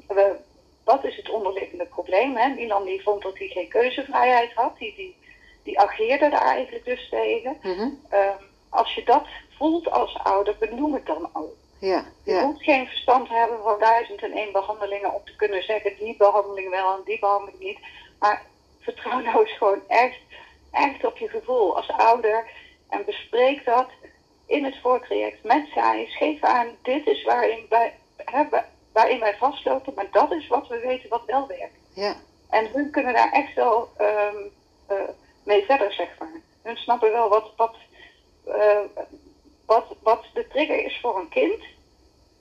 we, 0.07 0.35
wat 0.83 1.03
is 1.03 1.15
het 1.15 1.29
onderliggende 1.29 1.85
probleem. 1.85 2.35
Hè? 2.35 2.47
Milan 2.47 2.83
die 2.83 3.03
vond 3.03 3.21
dat 3.21 3.37
hij 3.37 3.47
geen 3.47 3.69
keuzevrijheid 3.69 4.53
had, 4.53 4.77
die, 4.77 4.93
die, 4.95 5.15
die 5.63 5.79
ageerde 5.79 6.29
daar 6.29 6.45
eigenlijk 6.45 6.85
dus 6.85 7.09
tegen. 7.09 7.57
Mm 7.61 7.73
-hmm. 7.73 7.99
um, 8.13 8.47
als 8.69 8.95
je 8.95 9.03
dat 9.03 9.27
voelt 9.57 9.91
als 9.91 10.17
ouder, 10.23 10.55
benoem 10.59 10.93
het 10.93 11.05
dan 11.05 11.29
ook. 11.33 11.55
Ja, 11.79 12.05
ja. 12.23 12.39
Je 12.39 12.45
hoeft 12.45 12.63
geen 12.63 12.87
verstand 12.87 13.29
hebben 13.29 13.59
van 13.63 13.79
duizend 13.79 14.23
en 14.23 14.31
één 14.31 14.51
behandelingen 14.51 15.13
om 15.13 15.21
te 15.25 15.35
kunnen 15.35 15.63
zeggen 15.63 15.95
die 15.97 16.15
behandeling 16.17 16.69
wel 16.69 16.95
en 16.95 17.01
die 17.05 17.19
behandeling 17.19 17.59
niet. 17.59 17.79
Maar 18.25 18.45
vertrouw 18.79 19.19
nou 19.19 19.39
eens 19.39 19.57
gewoon 19.57 19.81
echt, 19.87 20.19
echt 20.71 21.05
op 21.05 21.17
je 21.17 21.27
gevoel 21.27 21.75
als 21.75 21.89
ouder. 21.89 22.45
En 22.89 23.05
bespreek 23.05 23.65
dat 23.65 23.89
in 24.45 24.63
het 24.63 24.77
voortraject 24.81 25.43
met 25.43 25.67
zij. 25.73 26.05
Geef 26.05 26.41
aan, 26.41 26.67
dit 26.81 27.07
is 27.07 27.23
waarin 27.23 27.65
wij, 27.69 27.93
hè, 28.15 28.43
waarin 28.91 29.19
wij 29.19 29.37
vastlopen, 29.37 29.93
maar 29.93 30.11
dat 30.11 30.31
is 30.31 30.47
wat 30.47 30.67
we 30.67 30.79
weten 30.79 31.09
wat 31.09 31.23
wel 31.25 31.47
werkt. 31.47 31.77
Ja. 31.93 32.15
En 32.49 32.67
hun 32.71 32.91
kunnen 32.91 33.13
daar 33.13 33.31
echt 33.31 33.53
wel 33.53 33.89
um, 34.01 34.51
uh, 34.91 35.09
mee 35.43 35.65
verder, 35.65 35.93
zeg 35.93 36.09
maar. 36.19 36.41
Hun 36.61 36.77
snappen 36.77 37.11
wel 37.11 37.29
wat, 37.29 37.51
wat, 37.55 37.75
uh, 38.47 38.79
wat, 39.65 39.85
wat 40.01 40.25
de 40.33 40.47
trigger 40.47 40.85
is 40.85 40.99
voor 41.01 41.19
een 41.19 41.29
kind 41.29 41.63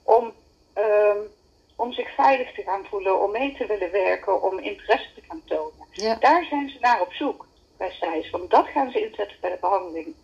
om 0.03 0.33
um, 0.75 1.33
om 1.75 1.93
zich 1.93 2.13
veilig 2.15 2.53
te 2.53 2.61
gaan 2.61 2.85
voelen, 2.89 3.23
om 3.23 3.31
mee 3.31 3.55
te 3.57 3.65
willen 3.65 3.91
werken, 3.91 4.41
om 4.41 4.59
interesse 4.59 5.09
te 5.15 5.21
gaan 5.27 5.41
tonen. 5.45 5.87
Ja. 5.91 6.15
Daar 6.15 6.45
zijn 6.49 6.69
ze 6.69 6.77
naar 6.79 7.01
op 7.01 7.13
zoek 7.13 7.45
bij 7.77 7.91
SAIS, 7.91 8.29
want 8.29 8.49
dat 8.49 8.67
gaan 8.67 8.91
ze 8.91 8.99
inzetten 8.99 9.37
bij 9.41 9.49
de 9.49 9.57
behandeling. 9.61 10.15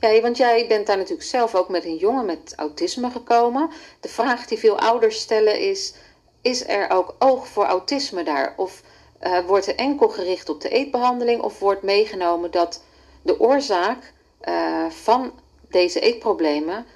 Ja, 0.00 0.20
want 0.20 0.36
jij 0.36 0.66
bent 0.68 0.86
daar 0.86 0.96
natuurlijk 0.96 1.28
zelf 1.28 1.54
ook 1.54 1.68
met 1.68 1.84
een 1.84 1.96
jongen 1.96 2.26
met 2.26 2.52
autisme 2.56 3.10
gekomen. 3.10 3.70
De 4.00 4.08
vraag 4.08 4.46
die 4.46 4.58
veel 4.58 4.78
ouders 4.78 5.20
stellen 5.20 5.60
is: 5.60 5.94
is 6.42 6.68
er 6.68 6.90
ook 6.90 7.14
oog 7.18 7.48
voor 7.48 7.64
autisme 7.64 8.22
daar? 8.22 8.54
Of 8.56 8.82
uh, 9.22 9.38
wordt 9.38 9.66
er 9.66 9.76
enkel 9.76 10.08
gericht 10.08 10.48
op 10.48 10.60
de 10.60 10.68
eetbehandeling, 10.68 11.42
of 11.42 11.58
wordt 11.58 11.82
meegenomen 11.82 12.50
dat 12.50 12.84
de 13.22 13.40
oorzaak 13.40 14.12
uh, 14.48 14.90
van 14.90 15.32
deze 15.68 16.00
eetproblemen 16.00 16.86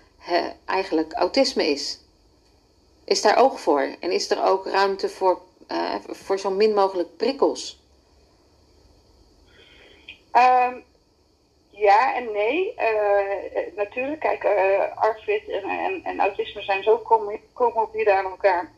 eigenlijk 0.65 1.13
autisme 1.13 1.67
is? 1.71 1.99
Is 3.11 3.23
daar 3.23 3.39
oog 3.39 3.61
voor? 3.61 3.97
En 4.01 4.11
is 4.11 4.31
er 4.31 4.45
ook 4.45 4.67
ruimte 4.67 5.09
voor, 5.09 5.41
uh, 5.69 5.95
voor 6.09 6.39
zo 6.39 6.51
min 6.51 6.75
mogelijk 6.75 7.17
prikkels? 7.17 7.79
Um, 10.33 10.85
ja 11.71 12.15
en 12.15 12.33
nee. 12.33 12.75
Uh, 12.79 13.77
natuurlijk, 13.77 14.21
kijk, 14.21 14.45
uh, 14.45 15.85
en, 15.85 16.01
en, 16.05 16.21
autisme 16.21 16.63
zijn 16.63 16.83
zo 16.83 17.03
comorbide 17.53 18.13
aan 18.13 18.25
elkaar 18.25 18.73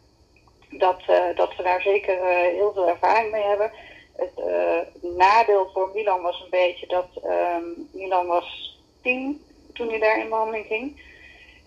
dat, 0.71 1.03
dat 1.35 1.57
we 1.57 1.63
daar 1.63 1.83
zeker 1.83 2.25
heel 2.29 2.73
veel 2.73 2.89
ervaring 2.89 3.31
mee 3.31 3.45
hebben. 3.45 3.73
Het 4.17 5.03
nadeel 5.17 5.71
voor 5.73 5.91
Milan 5.95 6.23
was 6.23 6.41
een 6.41 6.51
beetje 6.51 6.87
dat 6.87 7.09
um, 7.25 7.89
Milan 7.93 8.27
was 8.27 8.79
tien 9.03 9.45
toen 9.73 9.89
hij 9.89 9.99
daar 9.99 10.19
in 10.19 10.29
behandeling 10.29 10.67
ging. 10.67 11.01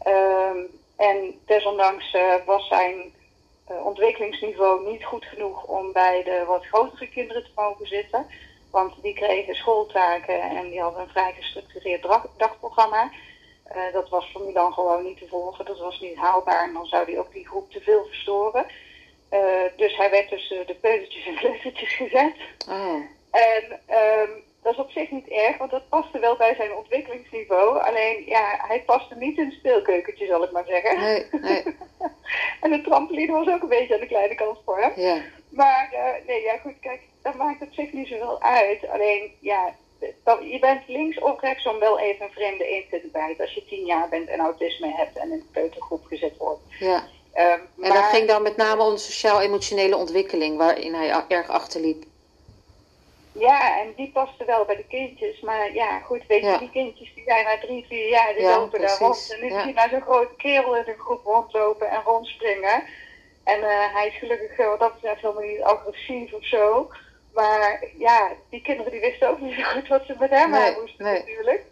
Um, 0.07 0.83
en 0.95 1.39
desondanks 1.45 2.13
uh, 2.13 2.35
was 2.45 2.67
zijn 2.67 3.13
uh, 3.71 3.85
ontwikkelingsniveau 3.85 4.91
niet 4.91 5.05
goed 5.05 5.25
genoeg 5.25 5.63
om 5.63 5.91
bij 5.91 6.23
de 6.23 6.43
wat 6.47 6.65
grotere 6.65 7.09
kinderen 7.09 7.43
te 7.43 7.49
mogen 7.55 7.87
zitten. 7.87 8.27
Want 8.71 8.93
die 9.01 9.13
kregen 9.13 9.55
schooltaken 9.55 10.41
en 10.41 10.69
die 10.69 10.81
hadden 10.81 11.01
een 11.01 11.09
vrij 11.09 11.33
gestructureerd 11.33 12.07
dagprogramma. 12.37 13.11
Uh, 13.75 13.93
dat 13.93 14.09
was 14.09 14.31
voor 14.31 14.41
mij 14.41 14.53
dan 14.53 14.73
gewoon 14.73 15.03
niet 15.03 15.17
te 15.17 15.27
volgen. 15.27 15.65
Dat 15.65 15.79
was 15.79 15.99
niet 15.99 16.15
haalbaar 16.15 16.63
en 16.67 16.73
dan 16.73 16.85
zou 16.85 17.05
die 17.05 17.19
ook 17.19 17.33
die 17.33 17.47
groep 17.47 17.71
te 17.71 17.81
veel 17.81 18.05
verstoren. 18.05 18.65
dus 19.75 19.97
hij 19.97 20.09
werd 20.09 20.29
tussen 20.29 20.67
de 20.67 20.75
peutertjes 20.75 21.25
en 21.25 21.35
kleutertjes 21.35 21.93
gezet. 21.93 22.35
Oh. 22.69 23.01
En 23.31 23.79
um, 23.89 24.43
dat 24.65 24.73
is 24.73 24.79
op 24.79 24.91
zich 24.91 25.11
niet 25.11 25.27
erg, 25.27 25.57
want 25.57 25.71
dat 25.71 25.89
paste 25.89 26.19
wel 26.19 26.35
bij 26.35 26.55
zijn 26.55 26.75
ontwikkelingsniveau. 26.75 27.79
Alleen, 27.79 28.23
ja, 28.25 28.43
hij 28.67 28.83
paste 28.85 29.15
niet 29.15 29.37
in 29.37 29.45
het 29.45 29.53
speelkeukentje, 29.53 30.25
zal 30.25 30.43
ik 30.43 30.51
maar 30.51 30.65
zeggen. 30.65 30.99
Nee, 30.99 31.25
nee. 31.41 31.63
en 32.63 32.71
de 32.71 32.81
trampoline 32.81 33.31
was 33.31 33.47
ook 33.47 33.61
een 33.61 33.67
beetje 33.67 33.93
aan 33.93 33.99
de 33.99 34.07
kleine 34.07 34.35
kant 34.35 34.57
voor 34.65 34.79
hem. 34.79 34.91
Ja. 34.95 35.21
Maar, 35.49 35.89
uh, 35.93 36.27
nee, 36.27 36.41
ja, 36.41 36.57
goed, 36.57 36.79
kijk, 36.81 37.01
dat 37.21 37.35
maakt 37.35 37.61
op 37.61 37.73
zich 37.73 37.93
niet 37.93 38.07
zoveel 38.07 38.41
uit. 38.41 38.87
Alleen, 38.87 39.31
ja, 39.39 39.75
je 40.41 40.57
bent 40.59 40.87
links 40.87 41.19
of 41.19 41.41
rechtsom 41.41 41.79
wel 41.79 41.99
even 41.99 42.25
een 42.25 42.31
vreemde 42.31 42.65
eend 42.65 42.93
in 42.93 43.01
de 43.01 43.09
bijt 43.11 43.41
als 43.41 43.53
je 43.53 43.65
tien 43.65 43.85
jaar 43.85 44.09
bent 44.09 44.29
en 44.29 44.39
autisme 44.39 44.93
hebt 44.95 45.17
en 45.17 45.31
in 45.31 45.39
de 45.39 45.51
peutergroep 45.51 46.05
gezet 46.05 46.37
wordt. 46.37 46.61
Ja. 46.79 47.03
Um, 47.37 47.83
en 47.83 47.93
dat 47.93 48.03
ging 48.03 48.27
dan 48.27 48.41
met 48.41 48.57
name 48.57 48.83
om 48.83 48.93
de 48.93 48.99
sociaal-emotionele 48.99 49.97
ontwikkeling, 49.97 50.57
waarin 50.57 50.93
hij 50.93 51.25
erg 51.27 51.49
achterliep. 51.49 52.03
Ja, 53.39 53.79
en 53.79 53.93
die 53.95 54.11
paste 54.11 54.45
wel 54.45 54.65
bij 54.65 54.75
de 54.75 54.87
kindjes. 54.87 55.41
Maar 55.41 55.73
ja, 55.73 55.99
goed, 55.99 56.21
weet 56.27 56.43
je, 56.43 56.57
die 56.59 56.69
kindjes 56.69 57.13
die 57.13 57.23
zijn 57.23 57.45
na 57.45 57.57
drie, 57.59 57.85
vier 57.87 58.09
jaar, 58.09 58.33
die 58.33 58.43
ja, 58.43 58.57
lopen 58.57 58.81
daar 58.81 58.97
rond. 58.99 59.33
En 59.33 59.39
nu 59.41 59.53
ja. 59.53 59.59
zie 59.59 59.67
je 59.67 59.73
naar 59.73 59.89
zo'n 59.89 60.01
grote 60.01 60.35
kerel 60.37 60.75
in 60.75 60.83
de 60.85 60.95
groep 60.97 61.25
rondlopen 61.25 61.89
en 61.89 62.01
rondspringen. 62.01 62.83
En 63.43 63.59
uh, 63.59 63.93
hij 63.93 64.07
is 64.07 64.17
gelukkig 64.17 64.57
wat 64.57 64.79
dat 64.79 64.93
betreft 64.93 65.21
helemaal 65.21 65.43
niet 65.43 65.61
agressief 65.61 66.33
of 66.33 66.45
zo. 66.45 66.89
Maar 67.33 67.83
ja, 67.97 68.31
die 68.49 68.61
kinderen 68.61 68.91
die 68.91 69.01
wisten 69.01 69.29
ook 69.29 69.39
niet 69.39 69.53
zo 69.53 69.63
goed 69.63 69.87
wat 69.87 70.05
ze 70.05 70.15
met 70.19 70.29
hem 70.29 70.49
nee, 70.49 70.61
aan 70.61 70.81
moesten 70.81 71.05
nee. 71.05 71.19
natuurlijk. 71.19 71.63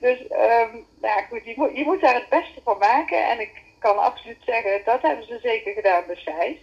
Dus 0.00 0.20
um, 0.20 0.86
nou 1.00 1.22
goed, 1.30 1.44
je 1.44 1.54
moet, 1.56 1.76
je 1.76 1.84
moet 1.84 2.00
daar 2.00 2.14
het 2.14 2.28
beste 2.28 2.60
van 2.64 2.78
maken. 2.78 3.28
En 3.28 3.40
ik 3.40 3.50
kan 3.78 3.98
absoluut 3.98 4.42
zeggen, 4.44 4.80
dat 4.84 5.02
hebben 5.02 5.26
ze 5.26 5.38
zeker 5.42 5.72
gedaan 5.72 6.02
bij 6.06 6.16
Sijs. 6.16 6.58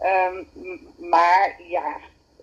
Um, 0.00 0.48
maar 1.10 1.56
ja, 1.68 1.96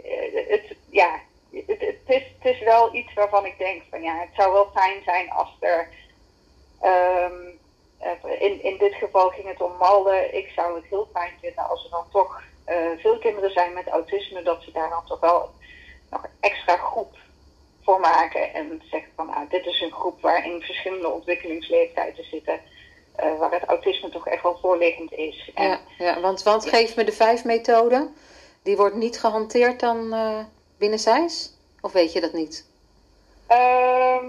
eh, 0.04 0.48
het, 0.48 0.76
ja, 0.90 1.20
het, 1.68 1.80
het, 1.82 1.98
is, 2.06 2.24
het 2.40 2.54
is 2.56 2.60
wel 2.64 2.96
iets 2.96 3.14
waarvan 3.14 3.46
ik 3.46 3.58
denk 3.58 3.84
van 3.90 4.02
ja, 4.02 4.20
het 4.20 4.30
zou 4.36 4.54
wel 4.54 4.70
fijn 4.74 5.04
zijn 5.04 5.30
als 5.32 5.58
er. 5.60 5.90
Um, 6.84 7.60
in, 8.40 8.64
in 8.64 8.78
dit 8.78 8.94
geval 8.94 9.30
ging 9.30 9.48
het 9.48 9.62
om 9.62 9.72
Malden. 9.80 10.36
Ik 10.36 10.52
zou 10.56 10.76
het 10.76 10.86
heel 10.90 11.08
fijn 11.14 11.34
vinden 11.42 11.70
als 11.70 11.84
er 11.84 11.90
dan 11.90 12.06
toch 12.12 12.42
eh, 12.66 12.76
veel 12.98 13.18
kinderen 13.18 13.52
zijn 13.52 13.74
met 13.74 13.88
autisme, 13.88 14.42
dat 14.42 14.64
ze 14.64 14.72
daar 14.72 14.90
dan 14.90 15.06
toch 15.06 15.20
wel 15.20 15.50
nog 16.10 16.24
een 16.24 16.30
extra 16.40 16.78
groep 16.78 17.16
voor 17.84 18.00
maken. 18.00 18.54
En 18.54 18.82
zeggen 18.92 19.12
van, 19.16 19.26
nou, 19.26 19.48
dit 19.50 19.66
is 19.66 19.82
een 19.82 19.92
groep 19.92 20.22
waarin 20.22 20.62
verschillende 20.62 21.10
ontwikkelingsleeftijden 21.10 22.26
zitten. 22.26 22.60
eh, 23.16 23.40
waar 23.40 23.52
het 23.52 23.64
autisme 23.64 24.10
toch 24.10 24.28
echt 24.28 24.44
wel 24.44 24.58
voorliggend 24.62 25.14
is. 25.14 25.52
En, 25.54 25.64
Ja, 25.68 25.80
ja 25.98 26.20
want, 26.22 26.44
want 26.44 26.66
geef 26.70 26.96
me 26.96 27.04
de 27.04 27.12
vijf 27.12 27.44
methode. 27.44 28.10
Die 28.64 28.76
wordt 28.76 28.96
niet 28.96 29.20
gehanteerd 29.20 29.80
dan 29.80 30.14
eh, 30.14 30.40
Of 31.82 31.92
weet 31.92 32.14
je 32.14 32.22
dat 32.22 32.34
niet? 32.34 32.66
Ehm, 33.48 34.26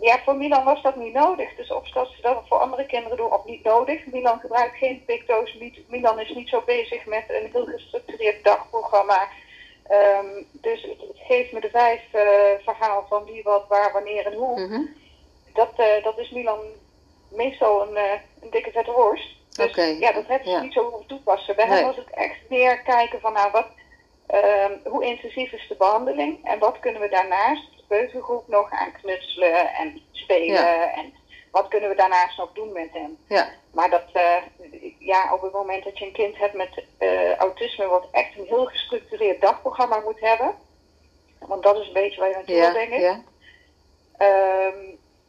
ja, 0.00 0.18
voor 0.24 0.36
Milan 0.36 0.64
was 0.64 0.82
dat 0.82 0.96
niet 0.96 1.12
nodig. 1.14 1.54
Dus 1.56 1.70
of 1.72 1.88
dat 1.90 2.08
ze 2.08 2.22
dat 2.22 2.42
voor 2.48 2.58
andere 2.58 2.86
kinderen 2.86 3.16
doen 3.16 3.32
of 3.32 3.44
niet 3.44 3.64
nodig. 3.64 4.06
Milan 4.06 4.38
gebruikt 4.40 4.76
geen 4.76 5.04
picto's. 5.06 5.56
Niet- 5.60 5.88
Milan 5.88 6.20
is 6.20 6.34
niet 6.34 6.48
zo 6.48 6.62
bezig 6.66 7.06
met 7.06 7.24
een 7.28 7.50
heel 7.52 7.64
gestructureerd 7.66 8.44
dagprogramma. 8.44 9.28
Ehm, 9.88 10.26
dus 10.52 10.86
geef 11.14 11.52
me 11.52 11.60
de 11.60 11.70
vijf 11.70 12.00
eh, 12.12 12.64
verhaal 12.64 13.06
van 13.08 13.24
wie, 13.24 13.42
wat, 13.42 13.64
waar, 13.68 13.92
wanneer 13.92 14.26
en 14.26 14.32
hoe. 14.34 14.60
Mhm. 14.60 14.80
Dat, 15.54 15.72
eh, 15.76 16.04
dat 16.04 16.18
is 16.18 16.30
Milan 16.30 16.58
meestal 17.28 17.88
een, 17.88 17.96
eh, 17.96 18.12
een 18.42 18.50
dikke 18.50 18.70
vette 18.70 18.92
worst. 18.92 19.36
Dus 19.50 19.74
ja, 19.98 20.12
dat 20.12 20.24
ze 20.26 20.40
ja. 20.50 20.60
niet 20.60 20.72
zo 20.72 20.82
hoeven 20.90 21.06
toepassen. 21.06 21.56
Bij 21.56 21.66
Nee. 21.66 21.76
hem 21.76 21.86
was 21.86 21.96
het 21.96 22.10
echt 22.10 22.38
meer 22.48 22.80
kijken 22.82 23.20
van 23.20 23.32
nou, 23.32 23.50
wat, 23.50 23.66
ehm, 24.28 24.72
hoe 24.84 25.04
intensief 25.04 25.52
is 25.52 25.68
de 25.68 25.74
behandeling 25.74 26.44
en 26.44 26.58
wat 26.58 26.78
kunnen 26.80 27.00
we 27.00 27.08
daarnaast 27.08 27.76
de 27.76 27.82
peutergroep 27.88 28.48
nog 28.48 28.70
aan 28.70 28.92
knutselen 28.92 29.74
en 29.74 30.00
spelen 30.12 30.46
Ja. 30.62 30.92
en 30.94 31.12
wat 31.50 31.68
kunnen 31.68 31.88
we 31.88 31.96
daarnaast 31.96 32.38
nog 32.38 32.52
doen 32.52 32.72
met 32.72 32.88
hem. 32.92 33.18
Ja, 33.28 33.48
Maar 33.72 33.90
dat, 33.90 34.04
eh, 34.12 34.36
ja, 34.98 35.34
op 35.34 35.42
het 35.42 35.52
moment 35.52 35.84
dat 35.84 35.98
je 35.98 36.04
een 36.06 36.12
kind 36.12 36.36
hebt 36.38 36.54
met 36.54 36.84
eh, 36.98 37.34
autisme, 37.36 37.86
wat 37.86 38.08
echt 38.12 38.38
een 38.38 38.44
heel 38.46 38.64
gestructureerd 38.66 39.40
dagprogramma 39.40 40.00
moet 40.04 40.20
hebben, 40.20 40.54
want 41.38 41.62
dat 41.62 41.76
is 41.76 41.86
een 41.86 41.92
beetje 41.92 42.20
waar 42.20 42.28
je 42.28 42.34
naartoe 42.34 42.54
ja, 42.54 42.72
denk 42.72 42.92
ik. 42.92 43.00
ja. 43.00 43.20
Ehm, 44.18 44.84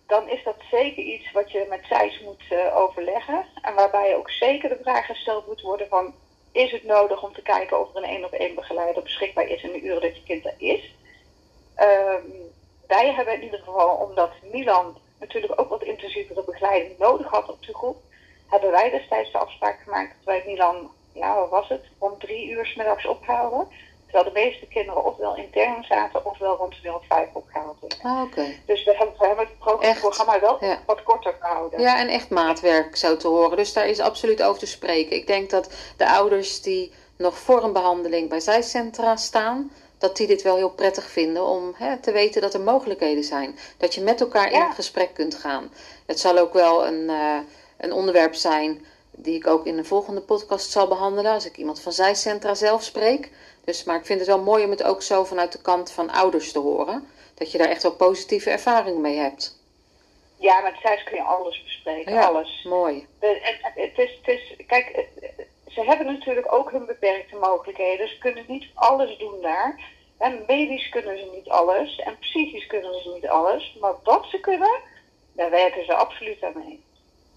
dan 0.07 0.29
is 0.29 0.43
dat 0.43 0.55
zeker 0.71 1.03
iets 1.03 1.31
wat 1.31 1.51
je 1.51 1.65
met 1.69 1.85
SAIS 1.89 2.21
moet 2.21 2.43
eh, 2.49 2.77
overleggen. 2.77 3.45
En 3.61 3.73
waarbij 3.73 4.15
ook 4.15 4.29
zeker 4.31 4.69
de 4.69 4.79
vraag 4.81 5.05
gesteld 5.05 5.47
moet 5.47 5.61
worden 5.61 5.87
van... 5.87 6.13
is 6.51 6.71
het 6.71 6.83
nodig 6.83 7.23
om 7.23 7.33
te 7.33 7.41
kijken 7.41 7.79
of 7.79 7.89
er 7.89 8.03
een 8.03 8.09
één 8.09 8.25
op 8.25 8.31
één 8.31 8.55
begeleider 8.55 9.03
beschikbaar 9.03 9.47
is 9.47 9.63
in 9.63 9.71
de 9.71 9.81
uren 9.81 10.01
dat 10.01 10.15
je 10.15 10.23
kind 10.23 10.45
er 10.45 10.55
is? 10.57 10.95
Ehm, 11.75 12.23
wij 12.87 13.13
hebben 13.13 13.33
in 13.33 13.43
ieder 13.43 13.59
geval, 13.59 13.95
omdat 13.95 14.31
Milan 14.51 14.97
natuurlijk 15.19 15.59
ook 15.59 15.69
wat 15.69 15.83
intensievere 15.83 16.43
begeleiding 16.43 16.97
nodig 16.97 17.27
had 17.27 17.49
op 17.49 17.63
de 17.65 17.73
groep... 17.73 18.01
hebben 18.47 18.71
wij 18.71 18.89
destijds 18.89 19.31
de 19.31 19.37
afspraak 19.37 19.79
gemaakt 19.83 20.15
dat 20.15 20.25
wij 20.25 20.43
Milan, 20.45 20.91
ja 21.13 21.35
wat 21.35 21.49
was 21.49 21.69
het, 21.69 21.85
om 21.97 22.19
drie 22.19 22.49
uur 22.49 22.65
's 22.65 22.75
middags 22.75 23.05
ophaalden. 23.05 23.67
Terwijl 24.11 24.33
de 24.33 24.39
meeste 24.39 24.65
kinderen 24.67 25.05
ofwel 25.05 25.35
intern 25.35 25.83
zaten 25.83 26.25
ofwel 26.25 26.55
rond 26.55 26.71
de 26.71 26.87
uur 26.87 26.95
of 26.95 27.05
vijf 27.07 27.27
opgehaald 27.33 27.77
werden. 27.79 27.99
Ah, 28.03 28.21
oké. 28.21 28.45
Dus 28.65 28.83
we 28.83 28.95
hebben, 28.97 29.15
we 29.19 29.25
hebben 29.27 29.47
het 29.59 29.79
Echt? 29.81 29.99
programma 29.99 30.39
wel 30.39 30.57
Ja. 30.59 30.79
wat 30.85 31.03
korter 31.03 31.35
gehouden. 31.39 31.79
Ja, 31.81 31.99
en 31.99 32.07
echt 32.07 32.29
maatwerk 32.29 32.95
zo 32.95 33.17
te 33.17 33.27
horen. 33.27 33.57
Dus 33.57 33.73
daar 33.73 33.87
is 33.87 33.99
absoluut 33.99 34.41
over 34.43 34.59
te 34.59 34.65
spreken. 34.65 35.15
Ik 35.15 35.27
denk 35.27 35.49
dat 35.49 35.69
de 35.97 36.09
ouders 36.09 36.61
die 36.61 36.91
nog 37.17 37.37
voor 37.37 37.63
een 37.63 37.73
behandeling 37.73 38.29
bij 38.29 38.39
zijcentra 38.39 39.15
staan, 39.15 39.71
dat 39.97 40.17
die 40.17 40.27
dit 40.27 40.41
wel 40.41 40.55
heel 40.55 40.69
prettig 40.71 41.09
vinden 41.09 41.43
om 41.45 41.73
hè, 41.75 41.97
te 41.97 42.11
weten 42.11 42.41
dat 42.41 42.53
er 42.53 42.61
mogelijkheden 42.61 43.23
zijn. 43.23 43.57
Dat 43.77 43.95
je 43.95 44.01
met 44.01 44.21
elkaar 44.21 44.51
in 44.51 44.71
gesprek 44.71 45.13
kunt 45.13 45.35
gaan. 45.35 45.71
Het 46.05 46.19
zal 46.19 46.37
ook 46.37 46.53
wel 46.53 46.87
een, 46.87 47.09
eh, 47.09 47.37
een 47.77 47.93
onderwerp 47.93 48.35
zijn 48.35 48.85
die 49.21 49.35
ik 49.35 49.47
ook 49.47 49.65
in 49.65 49.77
een 49.77 49.85
volgende 49.85 50.21
podcast 50.21 50.71
zal 50.71 50.87
behandelen 50.87 51.31
als 51.33 51.45
ik 51.45 51.57
iemand 51.57 51.81
van 51.81 51.91
zijcentra 51.91 52.55
zelf 52.55 52.83
spreek. 52.83 53.31
Dus, 53.63 53.83
maar 53.83 53.95
ik 53.95 54.05
vind 54.05 54.19
het 54.19 54.27
wel 54.27 54.41
mooi 54.43 54.63
om 54.63 54.69
het 54.69 54.83
ook 54.83 55.01
zo 55.01 55.23
vanuit 55.23 55.51
de 55.51 55.61
kant 55.61 55.91
van 55.91 56.09
ouders 56.09 56.51
te 56.51 56.59
horen. 56.59 57.07
Dat 57.33 57.51
je 57.51 57.57
daar 57.57 57.69
echt 57.69 57.81
wel 57.83 57.95
positieve 57.95 58.49
ervaringen 58.49 59.01
mee 59.01 59.17
hebt. 59.17 59.57
Ja, 60.35 60.59
met 60.61 60.73
Thijs 60.81 61.03
kun 61.03 61.15
je 61.15 61.23
alles 61.23 61.63
bespreken, 61.63 62.13
Ja. 62.13 62.25
alles. 62.25 62.63
Mooi. 62.63 63.07
De- 63.19 63.27
en 63.41 63.55
het 63.83 63.97
is, 63.97 64.17
het 64.21 64.27
is, 64.39 64.65
kijk, 64.67 64.85
eh, 64.87 65.03
ze 65.67 65.81
hebben 65.81 66.05
natuurlijk 66.05 66.53
ook 66.53 66.71
hun 66.71 66.85
beperkte 66.85 67.35
mogelijkheden. 67.35 68.07
Ze 68.07 68.17
kunnen 68.17 68.43
niet 68.47 68.65
alles 68.73 69.17
doen 69.17 69.41
daar. 69.41 69.79
En 70.17 70.43
medisch 70.47 70.89
kunnen 70.89 71.17
ze 71.17 71.29
niet 71.35 71.49
alles. 71.49 71.99
En 71.99 72.17
psychisch 72.19 72.67
kunnen 72.67 73.01
ze 73.03 73.09
niet 73.13 73.27
alles. 73.27 73.77
Maar 73.79 73.93
wat 74.03 74.25
ze 74.31 74.39
kunnen, 74.39 74.79
daar 75.33 75.49
werken 75.49 75.85
ze 75.85 75.93
absoluut 75.95 76.43
aan 76.43 76.53
mee. 76.55 76.83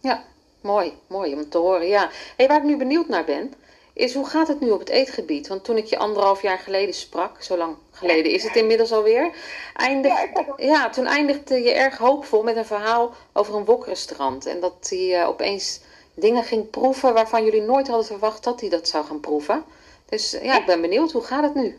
Ja, 0.01 0.25
mooi, 0.63 0.93
mooi 1.07 1.35
om 1.35 1.49
te 1.49 1.59
horen. 1.59 1.89
Ja. 1.89 2.11
Hey, 2.37 2.47
waar 2.47 2.57
ik 2.57 2.63
nu 2.63 2.77
benieuwd 2.77 3.09
naar 3.09 3.25
ben, 3.25 3.55
is 3.93 4.15
hoe 4.15 4.27
gaat 4.27 4.49
het 4.49 4.61
nu 4.61 4.71
op 4.71 4.79
het 4.79 4.89
eetgebied? 4.89 5.49
Want 5.49 5.65
toen 5.65 5.77
ik 5.77 5.87
je 5.87 5.99
anderhalf 5.99 6.43
jaar 6.43 6.59
geleden 6.59 6.95
sprak, 6.95 7.43
zo 7.43 7.57
lang 7.57 7.77
geleden 7.91 8.33
is 8.33 8.43
het 8.43 8.57
inmiddels 8.57 8.93
alweer, 8.93 9.31
eindig, 9.77 10.15
Ja, 10.57 10.91
toen 10.91 11.07
eindigde 11.07 11.63
je 11.63 11.73
erg 11.73 11.99
hoopvol 11.99 12.43
met 12.43 12.57
een 12.57 12.65
verhaal 12.65 13.15
over 13.33 13.55
een 13.55 13.65
wokrestaurant. 13.65 14.47
En 14.47 14.61
dat 14.61 14.87
hij 14.89 15.21
eh, 15.21 15.29
opeens 15.29 15.81
dingen 16.15 16.45
ging 16.45 16.71
proeven 16.71 17.15
waarvan 17.15 17.45
jullie 17.45 17.63
nooit 17.63 17.89
hadden 17.89 18.07
verwacht 18.07 18.45
dat 18.45 18.61
hij 18.61 18.69
dat 18.69 18.89
zou 18.89 19.05
gaan 19.05 19.21
proeven. 19.21 19.65
Dus 20.09 20.35
eh, 20.35 20.45
ja, 20.45 20.59
ik 20.59 20.67
ben 20.67 20.81
benieuwd, 20.81 21.13
hoe 21.13 21.23
gaat 21.23 21.43
het 21.43 21.55
nu? 21.55 21.79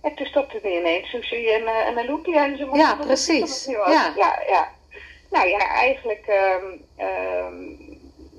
En 0.00 0.14
toen 0.14 0.26
stopte 0.26 0.60
weer 0.62 0.80
ineens 0.80 1.08
sushi 1.08 1.48
en, 1.48 1.66
eh, 1.66 1.86
en 1.86 1.98
een 1.98 2.06
loopje 2.06 2.38
en 2.38 2.56
ze 2.56 2.64
mochten 2.64 2.80
Ja, 2.80 2.94
precies. 2.94 3.64
Ja. 3.64 4.12
ja, 4.16 4.42
ja. 4.48 4.76
Nou 5.30 5.48
ja, 5.48 5.58
eigenlijk 5.58 6.26
ehm, 6.26 6.64
ehm, 6.96 7.87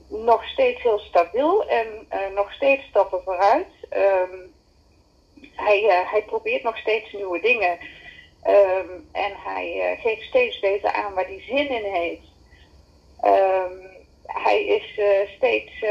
nog 0.10 0.44
steeds 0.44 0.82
heel 0.82 1.00
stabiel 1.00 1.68
en 1.68 2.06
eh, 2.10 2.20
nog 2.36 2.54
steeds 2.54 2.84
stappen 2.84 3.24
vooruit. 3.24 3.68
Ehm, 3.90 4.38
hij, 5.56 5.90
eh, 5.90 6.12
hij 6.12 6.24
probeert 6.24 6.64
nog 6.64 6.78
steeds 6.78 7.12
nieuwe 7.12 7.40
dingen. 7.40 7.78
Ehm, 8.44 8.90
en 9.12 9.34
hij 9.44 9.82
eh, 9.82 10.02
geeft 10.02 10.22
steeds 10.22 10.60
beter 10.60 10.92
aan 10.92 11.14
waar 11.14 11.26
hij 11.26 11.42
zin 11.48 11.70
in 11.70 11.94
heeft. 11.94 12.28
Ehm, 13.22 13.74
hij 14.26 14.66
is 14.66 15.00
steeds 15.36 15.84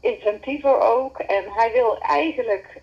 inventiever 0.00 0.80
ook. 0.80 1.18
En 1.18 1.44
hij 1.52 1.72
wil 1.72 1.98
eigenlijk 1.98 2.82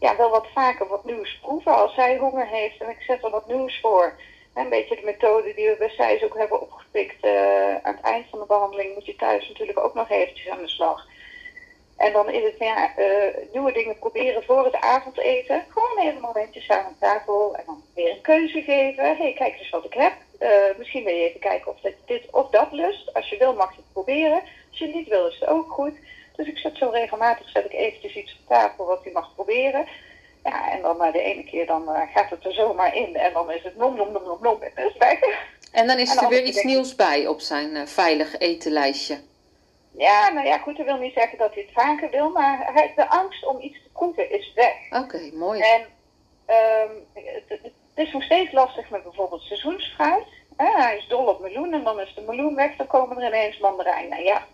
ja, 0.00 0.16
wel 0.16 0.30
wat 0.30 0.46
vaker 0.54 0.86
wat 0.86 1.04
nieuws 1.04 1.38
proeven 1.42 1.74
als 1.74 1.96
hij 1.96 2.16
honger 2.16 2.46
heeft. 2.46 2.80
En 2.80 2.88
ik 2.88 3.00
zet 3.00 3.24
er 3.24 3.30
wat 3.30 3.48
nieuws 3.48 3.80
voor. 3.80 4.12
Een 4.58 4.68
beetje 4.68 4.96
de 4.96 5.04
methode 5.04 5.54
die 5.54 5.68
we 5.68 5.76
bij 5.78 5.88
SAIS 5.88 6.24
ook 6.24 6.36
hebben 6.36 6.60
opgepikt. 6.60 7.20
eh, 7.20 7.76
aan 7.82 7.94
het 7.94 8.04
eind 8.04 8.26
van 8.30 8.38
de 8.38 8.46
behandeling 8.46 8.94
moet 8.94 9.06
je 9.06 9.16
thuis 9.16 9.48
natuurlijk 9.48 9.78
ook 9.78 9.94
nog 9.94 10.10
eventjes 10.10 10.48
aan 10.48 10.62
de 10.62 10.68
slag. 10.68 11.06
En 11.96 12.12
dan 12.12 12.30
is 12.30 12.42
het 12.44 12.58
ja, 12.58 12.96
eh, 12.96 13.36
nieuwe 13.52 13.72
dingen 13.72 13.98
proberen 13.98 14.42
voor 14.44 14.64
het 14.64 14.74
avondeten. 14.74 15.64
Gewoon 15.68 15.98
even 15.98 16.16
een 16.16 16.20
momentje 16.20 16.60
samen 16.60 16.84
aan 16.84 16.96
tafel. 17.00 17.56
En 17.56 17.62
dan 17.66 17.82
weer 17.94 18.10
een 18.10 18.20
keuze 18.20 18.62
geven. 18.62 19.04
Hé, 19.04 19.14
hey, 19.14 19.32
kijk 19.32 19.58
eens 19.58 19.70
wat 19.70 19.84
ik 19.84 19.94
heb. 19.94 20.12
Eh, 20.38 20.78
misschien 20.78 21.04
wil 21.04 21.14
je 21.14 21.28
even 21.28 21.40
kijken 21.40 21.72
of 21.72 21.80
dat 21.80 21.92
dit 22.06 22.22
of 22.30 22.50
dat 22.50 22.72
lust. 22.72 23.14
Als 23.14 23.28
je 23.28 23.36
wil 23.38 23.54
mag 23.54 23.70
je 23.70 23.76
het 23.76 23.92
proberen. 23.92 24.42
Als 24.70 24.78
je 24.78 24.86
niet 24.86 25.08
wil 25.08 25.26
is 25.26 25.38
het 25.40 25.48
ook 25.48 25.70
goed. 25.70 25.94
Dus 26.36 26.46
ik 26.46 26.58
zet 26.58 26.76
zo 26.76 26.88
regelmatig 26.88 27.48
zet 27.48 27.64
ik 27.64 27.72
eventjes 27.72 28.16
iets 28.16 28.38
op 28.40 28.48
tafel 28.48 28.86
wat 28.86 29.02
hij 29.02 29.12
mag 29.12 29.34
proberen. 29.34 29.86
Ja, 30.44 30.70
en 30.70 30.82
dan 30.82 31.02
eh, 31.02 31.12
de 31.12 31.22
ene 31.22 31.44
keer 31.44 31.66
dan 31.66 31.94
eh, 31.94 32.02
gaat 32.14 32.30
het 32.30 32.44
er 32.44 32.52
zomaar 32.52 32.94
in. 32.94 33.16
En 33.16 33.32
dan 33.32 33.50
is 33.50 33.62
het 33.62 33.76
nom 33.76 33.96
nom 33.96 34.12
nom 34.12 34.22
nom 34.22 34.38
nom. 34.40 34.62
En 34.62 34.72
dat 34.74 34.90
is 34.90 34.96
weg. 34.96 35.18
En 35.72 35.86
dan 35.86 35.98
is 35.98 36.10
En 36.10 36.14
er 36.14 36.20
dan 36.20 36.30
weer 36.30 36.44
iets 36.44 36.62
nieuws 36.62 36.94
bij 36.94 37.26
op 37.26 37.40
zijn 37.40 37.76
eh, 37.76 37.86
veilig 37.86 38.38
etenlijstje. 38.38 39.18
Ja, 39.90 40.28
nou 40.28 40.46
ja, 40.46 40.58
goed. 40.58 40.76
Dat 40.76 40.86
wil 40.86 40.96
niet 40.96 41.14
zeggen 41.14 41.38
dat 41.38 41.54
hij 41.54 41.62
het 41.62 41.72
vaker 41.72 42.10
wil. 42.10 42.30
Maar 42.30 42.70
hij, 42.74 42.92
de 42.96 43.08
angst 43.08 43.46
om 43.46 43.60
iets 43.60 43.82
te 43.82 43.88
proeven 43.92 44.30
is 44.30 44.52
weg. 44.54 45.02
Oké, 45.02 45.30
mooi. 45.32 45.60
En 45.60 45.86
ehm, 46.46 46.90
het, 47.54 47.72
is 47.94 48.12
nog 48.12 48.22
steeds 48.22 48.52
lastig 48.52 48.90
met 48.90 49.02
bijvoorbeeld 49.02 49.42
seizoensfruit. 49.42 50.26
Hij 50.56 50.96
is 50.96 51.08
dol 51.08 51.26
op 51.26 51.40
meloen 51.40 51.72
en 51.72 51.84
dan 51.84 52.00
is 52.00 52.14
de 52.14 52.20
meloen 52.20 52.54
weg, 52.54 52.76
dan 52.76 52.86
komen 52.86 53.16
er 53.16 53.26
ineens 53.26 53.58
mandarijnen. 53.58 54.22
Ja, 54.22 54.46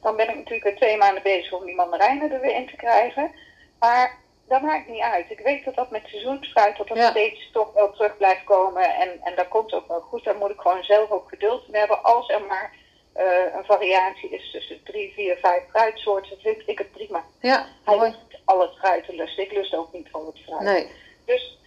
dan 0.00 0.16
ben 0.16 0.28
ik 0.28 0.34
natuurlijk 0.34 0.64
weer 0.64 0.76
twee 0.76 0.96
maanden 0.96 1.22
bezig 1.22 1.52
om 1.52 1.64
die 1.64 1.74
mandarijnen 1.74 2.32
er 2.32 2.40
weer 2.40 2.54
in 2.54 2.66
te 2.66 2.76
krijgen. 2.76 3.30
Maar 3.78 4.18
dat 4.48 4.62
maakt 4.62 4.88
niet 4.88 5.00
uit. 5.02 5.30
Ik 5.30 5.38
weet 5.40 5.64
dat 5.64 5.74
dat 5.74 5.90
met 5.90 6.02
seizoensfruit 6.06 6.76
dat 6.76 6.88
dat 6.88 6.96
Ja. 6.96 7.10
steeds 7.10 7.50
toch 7.52 7.72
wel 7.72 7.92
terug 7.92 8.16
blijft 8.16 8.44
komen. 8.44 8.94
En, 8.94 9.20
en 9.22 9.34
dat 9.36 9.48
komt 9.48 9.72
ook 9.72 9.88
wel 9.88 10.00
goed. 10.00 10.24
Daar 10.24 10.36
moet 10.36 10.50
ik 10.50 10.60
gewoon 10.60 10.84
zelf 10.84 11.10
ook 11.10 11.28
geduld 11.28 11.68
mee 11.68 11.78
hebben. 11.80 12.02
Als 12.02 12.28
er 12.30 12.42
maar 12.42 12.72
eh, 13.12 13.24
een 13.56 13.64
variatie 13.64 14.28
is 14.30 14.50
tussen 14.50 14.82
drie, 14.84 15.12
vier, 15.12 15.36
vijf 15.36 15.62
fruitsoorten, 15.70 16.40
vind 16.40 16.62
ik 16.66 16.78
het 16.78 16.92
prima. 16.92 17.24
Ja, 17.40 17.66
Hij 17.84 17.94
hoeft 17.96 18.18
niet 18.28 18.40
al 18.44 18.60
het 18.60 18.74
fruit 18.78 19.04
te 19.04 19.14
lusten. 19.14 19.44
Ik 19.44 19.52
lust 19.52 19.74
ook 19.74 19.92
niet 19.92 20.08
al 20.12 20.26
het 20.26 20.38
fruit. 20.44 20.60
Nee. 20.62 20.90
Dus 21.24 21.58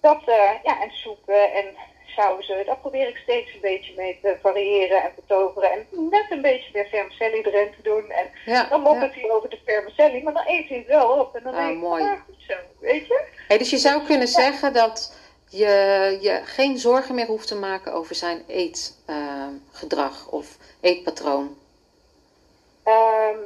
dat, 0.00 0.22
eh, 0.26 0.50
ja, 0.62 0.82
en 0.82 0.90
soepen 0.90 1.52
en 1.52 1.76
sauzen, 2.16 2.66
daar 2.66 2.78
probeer 2.78 3.08
ik 3.08 3.16
steeds 3.16 3.54
een 3.54 3.60
beetje 3.60 3.92
mee 3.96 4.18
te 4.22 4.36
variëren 4.42 5.02
en 5.02 5.12
te 5.14 5.22
toveren. 5.26 5.70
En 5.70 5.86
net 6.10 6.26
een 6.30 6.42
beetje 6.42 6.70
meer 6.72 6.86
vermicelli 6.88 7.40
erin 7.42 7.70
te 7.76 7.82
doen. 7.82 8.10
En 8.10 8.30
Ja, 8.46 8.64
dan 8.68 8.82
ja. 8.82 8.84
moppert 8.90 9.14
hij 9.14 9.30
over 9.30 9.48
de 9.50 9.58
vermicelli, 9.64 10.22
maar 10.22 10.32
dan 10.32 10.44
eet 10.46 10.68
hij 10.68 10.78
het 10.78 10.86
wel 10.86 11.08
op. 11.20 11.36
En 11.36 11.42
dan 11.42 11.54
Ah, 11.54 11.58
denk 11.60 11.76
ik, 11.76 11.82
mooi. 11.82 12.02
ah, 12.02 12.12
goed 12.26 12.34
zo, 12.48 12.54
weet 12.80 13.06
je? 13.06 13.24
Hey, 13.48 13.58
dus 13.58 13.70
je 13.70 13.78
zou 13.78 14.02
kunnen 14.06 14.28
zeggen 14.28 14.72
dat 14.72 15.14
je 15.48 16.18
je 16.20 16.40
geen 16.44 16.78
zorgen 16.78 17.14
meer 17.14 17.26
hoeft 17.26 17.46
te 17.48 17.54
maken 17.56 17.92
over 17.92 18.14
zijn 18.14 18.44
eetgedrag 18.46 20.28
of 20.30 20.56
eetpatroon. 20.80 21.56
Ehm, 22.82 23.38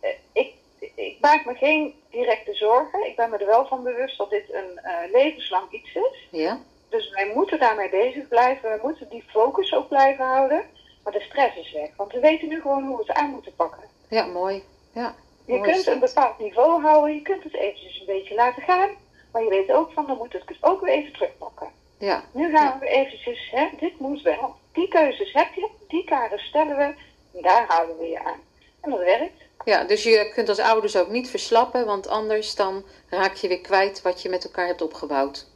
eh, 0.00 0.10
ik, 0.32 0.52
ik 0.94 1.16
maak 1.20 1.44
me 1.44 1.54
geen 1.54 1.94
directe 2.10 2.54
zorgen. 2.54 3.06
Ik 3.06 3.16
ben 3.16 3.30
me 3.30 3.36
er 3.36 3.46
wel 3.46 3.66
van 3.66 3.82
bewust 3.82 4.18
dat 4.18 4.30
dit 4.30 4.52
een 4.52 4.78
eh, 4.82 4.92
levenslang 5.12 5.72
iets 5.72 5.94
is. 5.94 6.28
Ja? 6.30 6.60
Dus 6.88 7.10
wij 7.10 7.32
moeten 7.34 7.58
daarmee 7.58 7.90
bezig 7.90 8.28
blijven. 8.28 8.70
We 8.70 8.78
moeten 8.82 9.08
die 9.08 9.24
focus 9.28 9.74
ook 9.74 9.88
blijven 9.88 10.24
houden. 10.24 10.64
Maar 11.04 11.12
de 11.12 11.20
stress 11.20 11.56
is 11.56 11.72
weg. 11.72 11.90
Want 11.96 12.12
we 12.12 12.20
weten 12.20 12.48
nu 12.48 12.60
gewoon 12.60 12.86
hoe 12.86 12.96
we 12.96 13.02
het 13.06 13.16
aan 13.16 13.30
moeten 13.30 13.54
pakken. 13.54 13.82
Ja, 14.08 14.26
mooi. 14.26 14.62
Ja, 14.92 15.14
Je 15.44 15.54
mooi 15.58 15.70
kunt 15.72 15.86
een 15.86 15.98
bepaald 15.98 16.38
niveau 16.38 16.82
houden. 16.82 17.14
Je 17.14 17.22
kunt 17.22 17.42
het 17.42 17.54
eventjes 17.54 18.00
een 18.00 18.06
beetje 18.06 18.34
laten 18.34 18.62
gaan. 18.62 18.90
Maar 19.32 19.42
je 19.42 19.48
weet 19.48 19.72
ook 19.72 19.92
van, 19.92 20.06
dan 20.06 20.16
moet 20.16 20.32
het 20.32 20.44
ook 20.60 20.80
weer 20.80 20.94
even 20.94 21.12
terugpakken. 21.12 21.68
Ja, 21.98 22.24
Nu 22.32 22.56
gaan 22.56 22.78
we 22.78 22.86
eventjes, 22.88 23.50
hè, 23.50 23.68
dit 23.78 23.98
moet 23.98 24.22
wel. 24.22 24.54
Die 24.72 24.88
keuzes 24.88 25.32
heb 25.32 25.54
je, 25.54 25.68
die 25.88 26.04
kaders 26.04 26.42
stellen 26.46 26.76
we. 26.76 26.94
En 27.36 27.42
daar 27.42 27.64
houden 27.68 27.98
we 27.98 28.06
je 28.06 28.24
aan. 28.24 28.40
En 28.80 28.90
dat 28.90 28.98
werkt. 28.98 29.42
ja, 29.64 29.84
dus 29.84 30.02
je 30.02 30.30
kunt 30.34 30.48
als 30.48 30.58
ouders 30.58 30.96
ook 30.96 31.08
niet 31.08 31.30
verslappen, 31.30 31.86
want 31.86 32.08
anders 32.08 32.54
dan 32.54 32.84
raak 33.08 33.34
je 33.34 33.48
weer 33.48 33.60
kwijt 33.60 34.02
wat 34.02 34.22
je 34.22 34.28
met 34.28 34.44
elkaar 34.44 34.66
hebt 34.66 34.82
opgebouwd. 34.82 35.46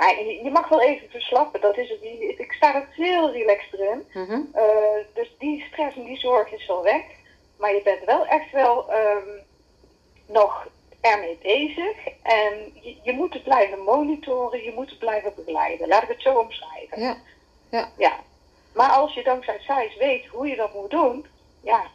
Ja, 0.00 0.08
je 0.08 0.40
je 0.44 0.50
mag 0.50 0.68
wel 0.68 0.82
even 0.82 1.10
verslappen. 1.10 1.60
Dat 1.60 1.76
is 1.76 1.88
het. 1.88 2.02
Ik 2.38 2.52
sta 2.52 2.74
er 2.74 2.88
heel 2.90 3.32
relaxed 3.32 3.72
erin. 3.72 4.04
Mhm. 4.12 4.40
Eh, 4.52 4.64
dus 5.14 5.34
die 5.38 5.64
stress 5.72 5.96
en 5.96 6.04
die 6.04 6.18
zorg 6.18 6.52
is 6.52 6.66
wel 6.66 6.82
weg. 6.82 7.02
Maar 7.58 7.74
je 7.74 7.82
bent 7.82 8.04
wel 8.04 8.26
echt 8.26 8.50
wel 8.52 8.92
ehm, 8.92 9.28
nog 10.26 10.68
ermee 11.00 11.38
bezig. 11.42 11.96
En 12.22 12.72
je, 12.80 12.96
je 13.02 13.12
moet 13.12 13.32
het 13.32 13.42
blijven 13.42 13.78
monitoren, 13.78 14.64
je 14.64 14.72
moet 14.74 14.90
het 14.90 14.98
blijven 14.98 15.32
begeleiden. 15.36 15.88
Laat 15.88 16.02
ik 16.02 16.08
het 16.08 16.22
zo 16.22 16.38
omschrijven. 16.38 17.00
Ja, 17.70 17.88
Ja. 17.96 18.20
Maar 18.74 18.90
als 18.90 19.14
je 19.14 19.22
dankzij 19.22 19.58
SAIS 19.60 19.96
weet 19.96 20.26
hoe 20.26 20.46
je 20.48 20.56
dat 20.56 20.74
moet 20.74 20.90
doen, 20.90 21.26
ja. 21.62 21.86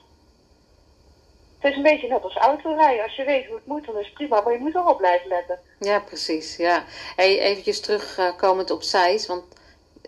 Het 1.62 1.72
is 1.72 1.78
een 1.78 1.84
beetje 1.84 2.08
net 2.08 2.24
als 2.24 2.36
autorijden. 2.36 3.04
Als 3.04 3.16
je 3.16 3.24
weet 3.24 3.46
hoe 3.46 3.56
het 3.56 3.66
moet, 3.66 3.86
dan 3.86 3.98
is 3.98 4.06
het 4.06 4.14
prima. 4.14 4.42
Maar 4.42 4.54
je 4.54 4.60
moet 4.60 4.76
erop 4.76 4.98
blijven 4.98 5.28
letten. 5.28 5.60
ja 5.80 6.00
precies. 6.00 6.56
Ja. 6.56 6.84
Hey, 7.16 7.40
eventjes 7.40 7.80
terugkomend 7.80 8.72
op 8.72 8.84
Seis, 8.84 9.28
want 9.28 9.44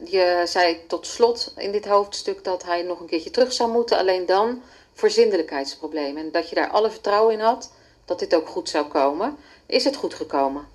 je 0.03 0.41
zei 0.45 0.87
tot 0.87 1.07
slot 1.07 1.53
in 1.57 1.71
dit 1.71 1.85
hoofdstuk 1.85 2.43
dat 2.43 2.63
hij 2.63 2.81
nog 2.81 2.99
een 2.99 3.07
keertje 3.07 3.29
terug 3.29 3.53
zou 3.53 3.71
moeten, 3.71 3.97
alleen 3.97 4.25
dan 4.25 4.61
voor 4.93 5.09
zindelijkheidsproblemen. 5.09 6.23
En 6.23 6.31
dat 6.31 6.49
je 6.49 6.55
daar 6.55 6.69
alle 6.69 6.91
vertrouwen 6.91 7.33
in 7.33 7.39
had 7.39 7.73
dat 8.05 8.19
dit 8.19 8.35
ook 8.35 8.47
goed 8.47 8.69
zou 8.69 8.85
komen. 8.85 9.37
Is 9.65 9.83
het 9.83 9.95
goed 9.95 10.13
gekomen? 10.13 10.67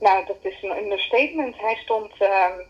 Nou, 0.00 0.26
dat 0.26 0.36
is 0.42 0.62
een 0.62 0.76
understatement. 0.76 1.56
Hij 1.56 1.76
stond 1.76 2.12
ehm 2.18 2.60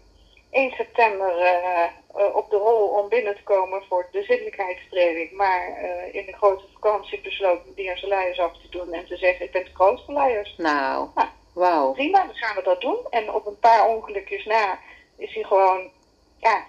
1 0.51 0.71
september 0.71 1.39
eh, 1.39 1.85
eh, 2.17 2.37
op 2.37 2.51
de 2.51 2.57
rol 2.57 2.89
om 2.89 3.09
binnen 3.09 3.35
te 3.37 3.43
komen 3.43 3.83
voor 3.89 4.09
de 4.13 4.23
zinnelijkheidstraining. 4.23 5.33
Maar 5.33 5.67
eh, 5.69 6.15
in 6.15 6.27
de 6.27 6.33
grote 6.33 6.65
vakantie 6.73 7.21
besloot 7.21 7.59
aan 7.67 7.75
zijn 7.97 8.09
luiers 8.09 8.39
af 8.41 8.53
te 8.53 8.69
doen 8.71 8.93
en 8.93 9.07
te 9.07 9.17
zeggen: 9.17 9.45
Ik 9.45 9.53
ben 9.53 9.65
te 9.65 9.75
groot 9.75 10.05
voor 10.05 10.15
luiers. 10.15 10.55
Nou, 10.57 11.09
Ja. 11.15 11.33
wauw. 11.53 11.93
Prima, 11.93 12.27
dan 12.27 12.35
gaan 12.35 12.57
we 12.57 12.63
dat 12.63 12.81
doen. 12.81 12.99
En 13.11 13.33
op 13.35 13.47
een 13.47 13.59
paar 13.59 13.89
ongelukjes 13.89 14.45
na 14.45 14.79
is 15.17 15.35
hij 15.35 15.43
gewoon, 15.43 15.91
ja, 16.37 16.65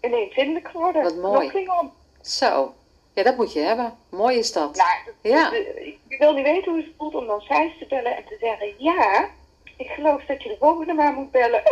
ineens 0.00 0.34
zindelijk 0.34 0.68
geworden. 0.68 1.02
Wat 1.02 1.16
mooi. 1.16 1.48
Klingon. 1.48 1.92
Zo. 2.22 2.74
Ja, 3.14 3.22
dat 3.22 3.36
moet 3.36 3.52
je 3.52 3.60
hebben. 3.60 3.98
Mooi 4.08 4.38
is 4.38 4.52
dat. 4.52 4.76
Nou, 4.76 5.14
Ja. 5.34 5.50
de- 5.50 5.96
ik 6.08 6.18
wil 6.18 6.32
niet 6.32 6.44
weten 6.44 6.72
hoe 6.72 6.80
het 6.80 6.90
voelt 6.98 7.14
om 7.14 7.26
dan 7.26 7.40
Zijs 7.40 7.78
te 7.78 7.86
bellen 7.88 8.16
en 8.16 8.24
te 8.24 8.36
zeggen: 8.40 8.74
Ja, 8.78 9.28
ik 9.76 9.88
geloof 9.90 10.24
dat 10.24 10.42
je 10.42 10.48
de 10.48 10.56
volgende 10.58 10.92
maar 10.92 11.12
moet 11.12 11.30
bellen. 11.30 11.62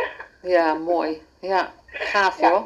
Ja, 0.43 0.75
mooi. 0.75 1.23
Ja, 1.41 1.73
gaaf 1.87 2.41
Ja. 2.41 2.49
joh. 2.49 2.63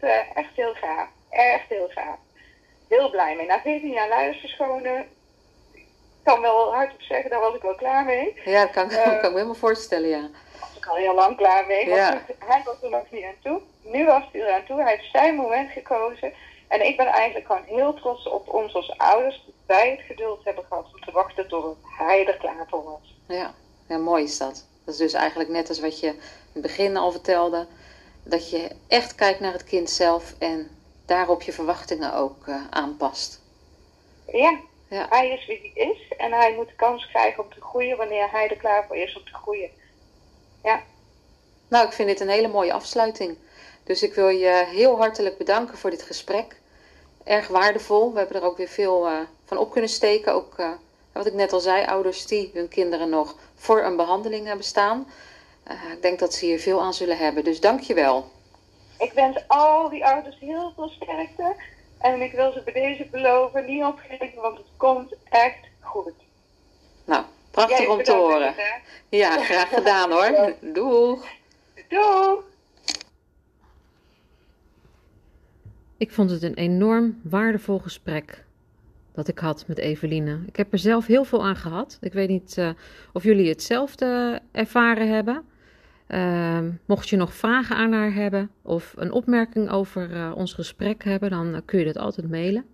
Echt, 0.00 0.12
eh, 0.12 0.36
echt 0.42 0.50
heel 0.56 0.74
gaaf. 0.74 1.08
Echt 1.30 1.68
heel 1.68 1.88
gaaf. 1.88 2.16
Heel 2.88 3.10
blij 3.10 3.36
mee. 3.36 3.46
Na 3.46 3.60
14 3.60 3.90
jaar 3.90 4.08
luiers 4.08 4.40
verschonen. 4.40 5.08
Ik 5.72 6.32
kan 6.32 6.40
wel 6.40 6.74
hardop 6.74 7.00
zeggen, 7.00 7.30
daar 7.30 7.40
was 7.40 7.54
ik 7.54 7.62
wel 7.62 7.74
klaar 7.74 8.04
mee. 8.04 8.40
Ja, 8.44 8.62
dat 8.64 8.70
kan, 8.70 8.84
ik- 8.84 8.90
Eh. 8.96 9.04
kan 9.04 9.14
ik 9.14 9.22
me 9.22 9.28
helemaal 9.28 9.54
voorstellen, 9.54 10.08
ja. 10.08 10.20
Daar 10.20 10.60
was 10.60 10.76
ik 10.76 10.86
al 10.86 10.96
heel 10.96 11.14
lang 11.14 11.36
klaar 11.36 11.66
mee. 11.66 11.86
Ja. 11.88 12.22
hij 12.38 12.62
was 12.64 12.82
er 12.82 12.90
nog 12.90 13.10
niet 13.10 13.24
aan 13.24 13.34
toe. 13.42 13.60
Nu 13.82 14.04
was 14.06 14.22
hij 14.32 14.40
er 14.42 14.52
aan 14.52 14.64
toe. 14.66 14.80
Hij 14.82 14.90
heeft 14.96 15.10
zijn 15.10 15.34
moment 15.34 15.70
gekozen. 15.70 16.32
En 16.68 16.86
ik 16.86 16.96
ben 16.96 17.06
eigenlijk 17.06 17.46
gewoon 17.46 17.64
heel 17.66 17.94
trots 17.94 18.28
op 18.28 18.48
ons 18.54 18.74
als 18.74 18.98
ouders. 18.98 19.42
Dat 19.46 19.54
wij 19.76 19.90
het 19.90 20.00
geduld 20.00 20.44
hebben 20.44 20.64
gehad 20.68 20.84
om 20.94 21.00
te 21.00 21.12
wachten 21.12 21.48
tot 21.48 21.76
hij 21.98 22.26
er 22.26 22.36
klaar 22.36 22.66
voor 22.68 22.84
was. 22.84 23.14
Ja, 23.28 23.54
ja, 23.88 23.98
mooi 23.98 24.24
is 24.24 24.38
dat. 24.38 24.66
Dat 24.84 24.94
is 24.94 25.00
dus 25.00 25.12
eigenlijk 25.12 25.50
net 25.50 25.68
als 25.68 25.80
wat 25.80 26.00
je 26.00 26.06
in 26.06 26.20
het 26.52 26.62
begin 26.62 26.96
al 26.96 27.10
vertelde. 27.10 27.66
Dat 28.28 28.50
je 28.50 28.70
echt 28.88 29.14
kijkt 29.14 29.40
naar 29.40 29.52
het 29.52 29.64
kind 29.64 29.90
zelf 29.90 30.34
en 30.38 30.70
daarop 31.04 31.42
je 31.42 31.52
verwachtingen 31.52 32.14
ook 32.14 32.46
eh, 32.46 32.60
aanpast. 32.70 33.40
Ja, 34.32 34.58
Ja. 34.88 35.06
hij 35.10 35.30
is 35.30 35.46
wie 35.46 35.72
hij 35.74 35.86
is. 35.86 36.16
En 36.16 36.32
hij 36.32 36.54
moet 36.54 36.68
de 36.68 36.74
kans 36.74 37.06
krijgen 37.08 37.44
om 37.44 37.50
te 37.50 37.60
groeien 37.60 37.96
wanneer 37.96 38.30
hij 38.30 38.48
er 38.48 38.56
klaar 38.56 38.86
voor 38.86 38.96
is 38.96 39.16
om 39.16 39.24
te 39.24 39.34
groeien. 39.34 39.70
Nou, 41.68 41.86
ik 41.86 41.92
vind 41.92 42.08
dit 42.08 42.20
een 42.20 42.28
hele 42.28 42.48
mooie 42.48 42.72
afsluiting. 42.72 43.36
Dus 43.84 44.02
ik 44.02 44.14
wil 44.14 44.28
je 44.28 44.64
heel 44.68 44.96
hartelijk 44.96 45.38
bedanken 45.38 45.78
voor 45.78 45.90
dit 45.90 46.02
gesprek. 46.02 46.60
Erg 47.24 47.48
waardevol. 47.48 48.12
We 48.12 48.18
hebben 48.18 48.36
er 48.36 48.46
ook 48.46 48.56
weer 48.56 48.68
veel 48.68 49.06
eh, 49.06 49.18
van 49.44 49.58
op 49.58 49.70
kunnen 49.70 49.90
steken. 49.90 50.34
Ook 50.34 50.58
eh, 50.58 50.70
wat 51.12 51.26
ik 51.26 51.32
net 51.32 51.52
al 51.52 51.60
zei, 51.60 51.84
ouders 51.86 52.26
die 52.26 52.50
hun 52.54 52.68
kinderen 52.68 53.08
nog 53.08 53.34
voor 53.54 53.82
een 53.82 53.96
behandeling 53.96 54.46
hebben 54.46 54.64
staan. 54.64 55.06
Eh, 55.66 55.92
ik 55.92 56.02
denk 56.02 56.18
dat 56.18 56.34
ze 56.34 56.44
hier 56.44 56.58
veel 56.58 56.82
aan 56.82 56.94
zullen 56.94 57.16
hebben. 57.16 57.44
Dus 57.44 57.60
dank 57.60 57.80
je 57.80 57.94
wel. 57.94 58.30
Ik 58.98 59.12
wens 59.12 59.44
al 59.46 59.88
die 59.88 60.06
ouders 60.06 60.38
heel 60.38 60.72
veel 60.74 60.88
sterkte. 60.88 61.54
En 61.98 62.20
ik 62.20 62.32
wil 62.32 62.52
ze 62.52 62.62
bij 62.64 62.72
deze 62.72 63.06
beloven, 63.10 63.64
niet 63.66 63.84
opgeven, 63.84 64.40
want 64.40 64.56
het 64.56 64.66
komt 64.76 65.14
echt 65.28 65.58
goed. 65.80 66.12
Nou, 67.04 67.24
prachtig 67.50 67.78
Jij 67.78 67.86
om 67.86 68.02
te 68.02 68.12
horen. 68.12 68.54
Ja, 69.08 69.44
graag 69.44 69.68
gedaan 69.68 70.10
hoor. 70.10 70.54
Doeg. 70.60 71.26
Doei! 71.88 72.38
Ik 75.96 76.12
vond 76.12 76.30
het 76.30 76.42
een 76.42 76.54
enorm 76.54 77.20
waardevol 77.22 77.78
gesprek 77.78 78.44
dat 79.12 79.28
ik 79.28 79.38
had 79.38 79.64
met 79.66 79.78
Eveline. 79.78 80.40
Ik 80.46 80.56
heb 80.56 80.72
er 80.72 80.78
zelf 80.78 81.06
heel 81.06 81.24
veel 81.24 81.44
aan 81.44 81.56
gehad. 81.56 81.98
Ik 82.00 82.12
weet 82.12 82.28
niet 82.28 82.58
eh, 82.58 82.70
of 83.12 83.22
jullie 83.22 83.48
hetzelfde 83.48 84.40
ervaren 84.52 85.08
hebben. 85.08 85.44
Ehm, 86.06 86.70
mocht 86.84 87.08
je 87.08 87.16
nog 87.16 87.34
vragen 87.34 87.76
aan 87.76 87.92
haar 87.92 88.14
hebben 88.14 88.50
of 88.62 88.94
een 88.96 89.12
opmerking 89.12 89.70
over 89.70 90.12
eh, 90.12 90.32
ons 90.34 90.52
gesprek 90.52 91.04
hebben, 91.04 91.30
dan 91.30 91.54
eh, 91.54 91.60
kun 91.64 91.78
je 91.78 91.84
dat 91.84 91.98
altijd 91.98 92.30
mailen. 92.30 92.64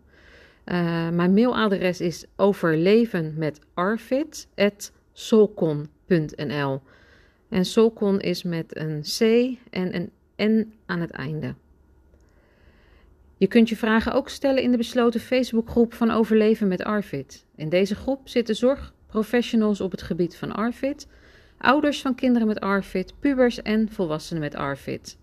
Eh, 0.64 1.08
mijn 1.08 1.34
mailadres 1.34 2.00
is 2.00 2.26
overleven 2.36 3.34
met 3.36 3.60
En 7.48 7.64
Solcon 7.64 8.20
is 8.20 8.42
met 8.42 8.76
een 8.76 9.02
C 9.02 9.20
en 9.70 9.94
een 9.94 10.10
N 10.36 10.72
aan 10.86 11.00
het 11.00 11.10
einde. 11.10 11.54
Je 13.36 13.46
kunt 13.46 13.68
je 13.68 13.76
vragen 13.76 14.12
ook 14.12 14.28
stellen 14.28 14.62
in 14.62 14.70
de 14.70 14.76
besloten 14.76 15.20
Facebookgroep 15.20 15.94
van 15.94 16.10
Overleven 16.10 16.68
met 16.68 16.84
Arvid. 16.84 17.44
In 17.56 17.68
deze 17.68 17.94
groep 17.94 18.28
zitten 18.28 18.56
zorgprofessionals 18.56 19.80
op 19.80 19.90
het 19.90 20.02
gebied 20.02 20.36
van 20.36 20.52
Arvid, 20.52 21.06
ouders 21.62 22.00
van 22.00 22.14
kinderen 22.14 22.46
met 22.46 22.60
Arvid, 22.60 23.14
pubers 23.20 23.62
en 23.62 23.88
volwassenen 23.90 24.42
met 24.42 24.54
Arvid. 24.54 25.16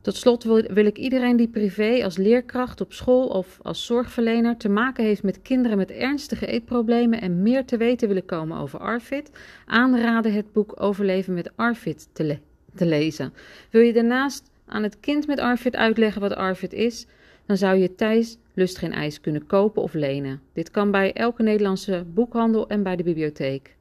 Tot 0.00 0.16
slot 0.16 0.44
wil, 0.44 0.86
ik 0.86 0.98
iedereen 0.98 1.36
die 1.36 1.48
privé 1.48 2.04
als 2.04 2.16
leerkracht 2.16 2.80
op 2.80 2.92
school 2.92 3.26
of 3.26 3.58
als 3.62 3.86
zorgverlener 3.86 4.56
te 4.56 4.68
maken 4.68 5.04
heeft 5.04 5.22
met 5.22 5.42
kinderen 5.42 5.76
met 5.76 5.90
ernstige 5.90 6.46
eetproblemen 6.46 7.20
en 7.20 7.42
meer 7.42 7.64
te 7.64 7.76
weten 7.76 8.08
willen 8.08 8.24
komen 8.24 8.58
over 8.58 8.78
Arvid, 8.78 9.30
aanraden 9.66 10.32
het 10.32 10.52
boek 10.52 10.80
Overleven 10.80 11.34
met 11.34 11.50
Arvid 11.56 12.08
te, 12.12 12.24
le- 12.24 12.40
te 12.74 12.86
lezen. 12.86 13.32
Wil 13.70 13.82
je 13.82 13.92
daarnaast 13.92 14.50
aan 14.66 14.82
het 14.82 15.00
kind 15.00 15.26
met 15.26 15.40
Arvid 15.40 15.76
uitleggen 15.76 16.20
wat 16.20 16.34
Arvid 16.34 16.72
is, 16.72 17.06
dan 17.46 17.56
zou 17.56 17.76
je 17.76 17.94
Thijs 17.94 18.38
Lust 18.54 18.78
geen 18.78 18.92
ijs 18.92 19.20
kunnen 19.20 19.46
kopen 19.46 19.82
of 19.82 19.94
lenen. 19.94 20.40
Dit 20.52 20.70
kan 20.70 20.90
bij 20.90 21.12
elke 21.12 21.42
Nederlandse 21.42 22.04
boekhandel 22.14 22.68
en 22.68 22.82
bij 22.82 22.96
de 22.96 23.02
bibliotheek. 23.02 23.76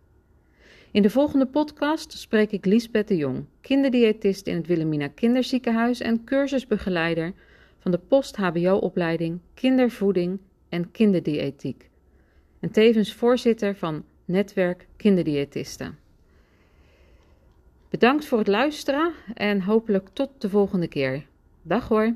In 0.92 1.02
de 1.02 1.10
volgende 1.10 1.46
podcast 1.46 2.12
spreek 2.12 2.52
ik 2.52 2.66
Liesbeth 2.66 3.08
de 3.08 3.16
Jong, 3.16 3.46
kinderdiëtist 3.62 4.48
in 4.48 4.56
het 4.56 4.68
Wilhelmina 4.68 5.08
Kinderziekenhuis 5.08 6.00
en 6.00 6.24
cursusbegeleider 6.24 7.34
van 7.80 7.92
de 7.92 7.98
post-HBO-opleiding 7.98 9.40
Kindervoeding 9.54 10.40
en 10.70 10.92
Kinderdiëtiek. 10.92 11.90
En 12.60 12.72
tevens 12.72 13.14
voorzitter 13.14 13.76
van 13.76 14.04
Netwerk 14.26 14.88
Kinderdiëtisten. 14.96 15.98
Bedankt 17.90 18.26
voor 18.26 18.38
het 18.38 18.48
luisteren 18.48 19.12
en 19.34 19.62
hopelijk 19.62 20.10
tot 20.14 20.30
de 20.38 20.50
volgende 20.50 20.88
keer. 20.88 21.26
Dag 21.62 21.88
hoor! 21.88 22.14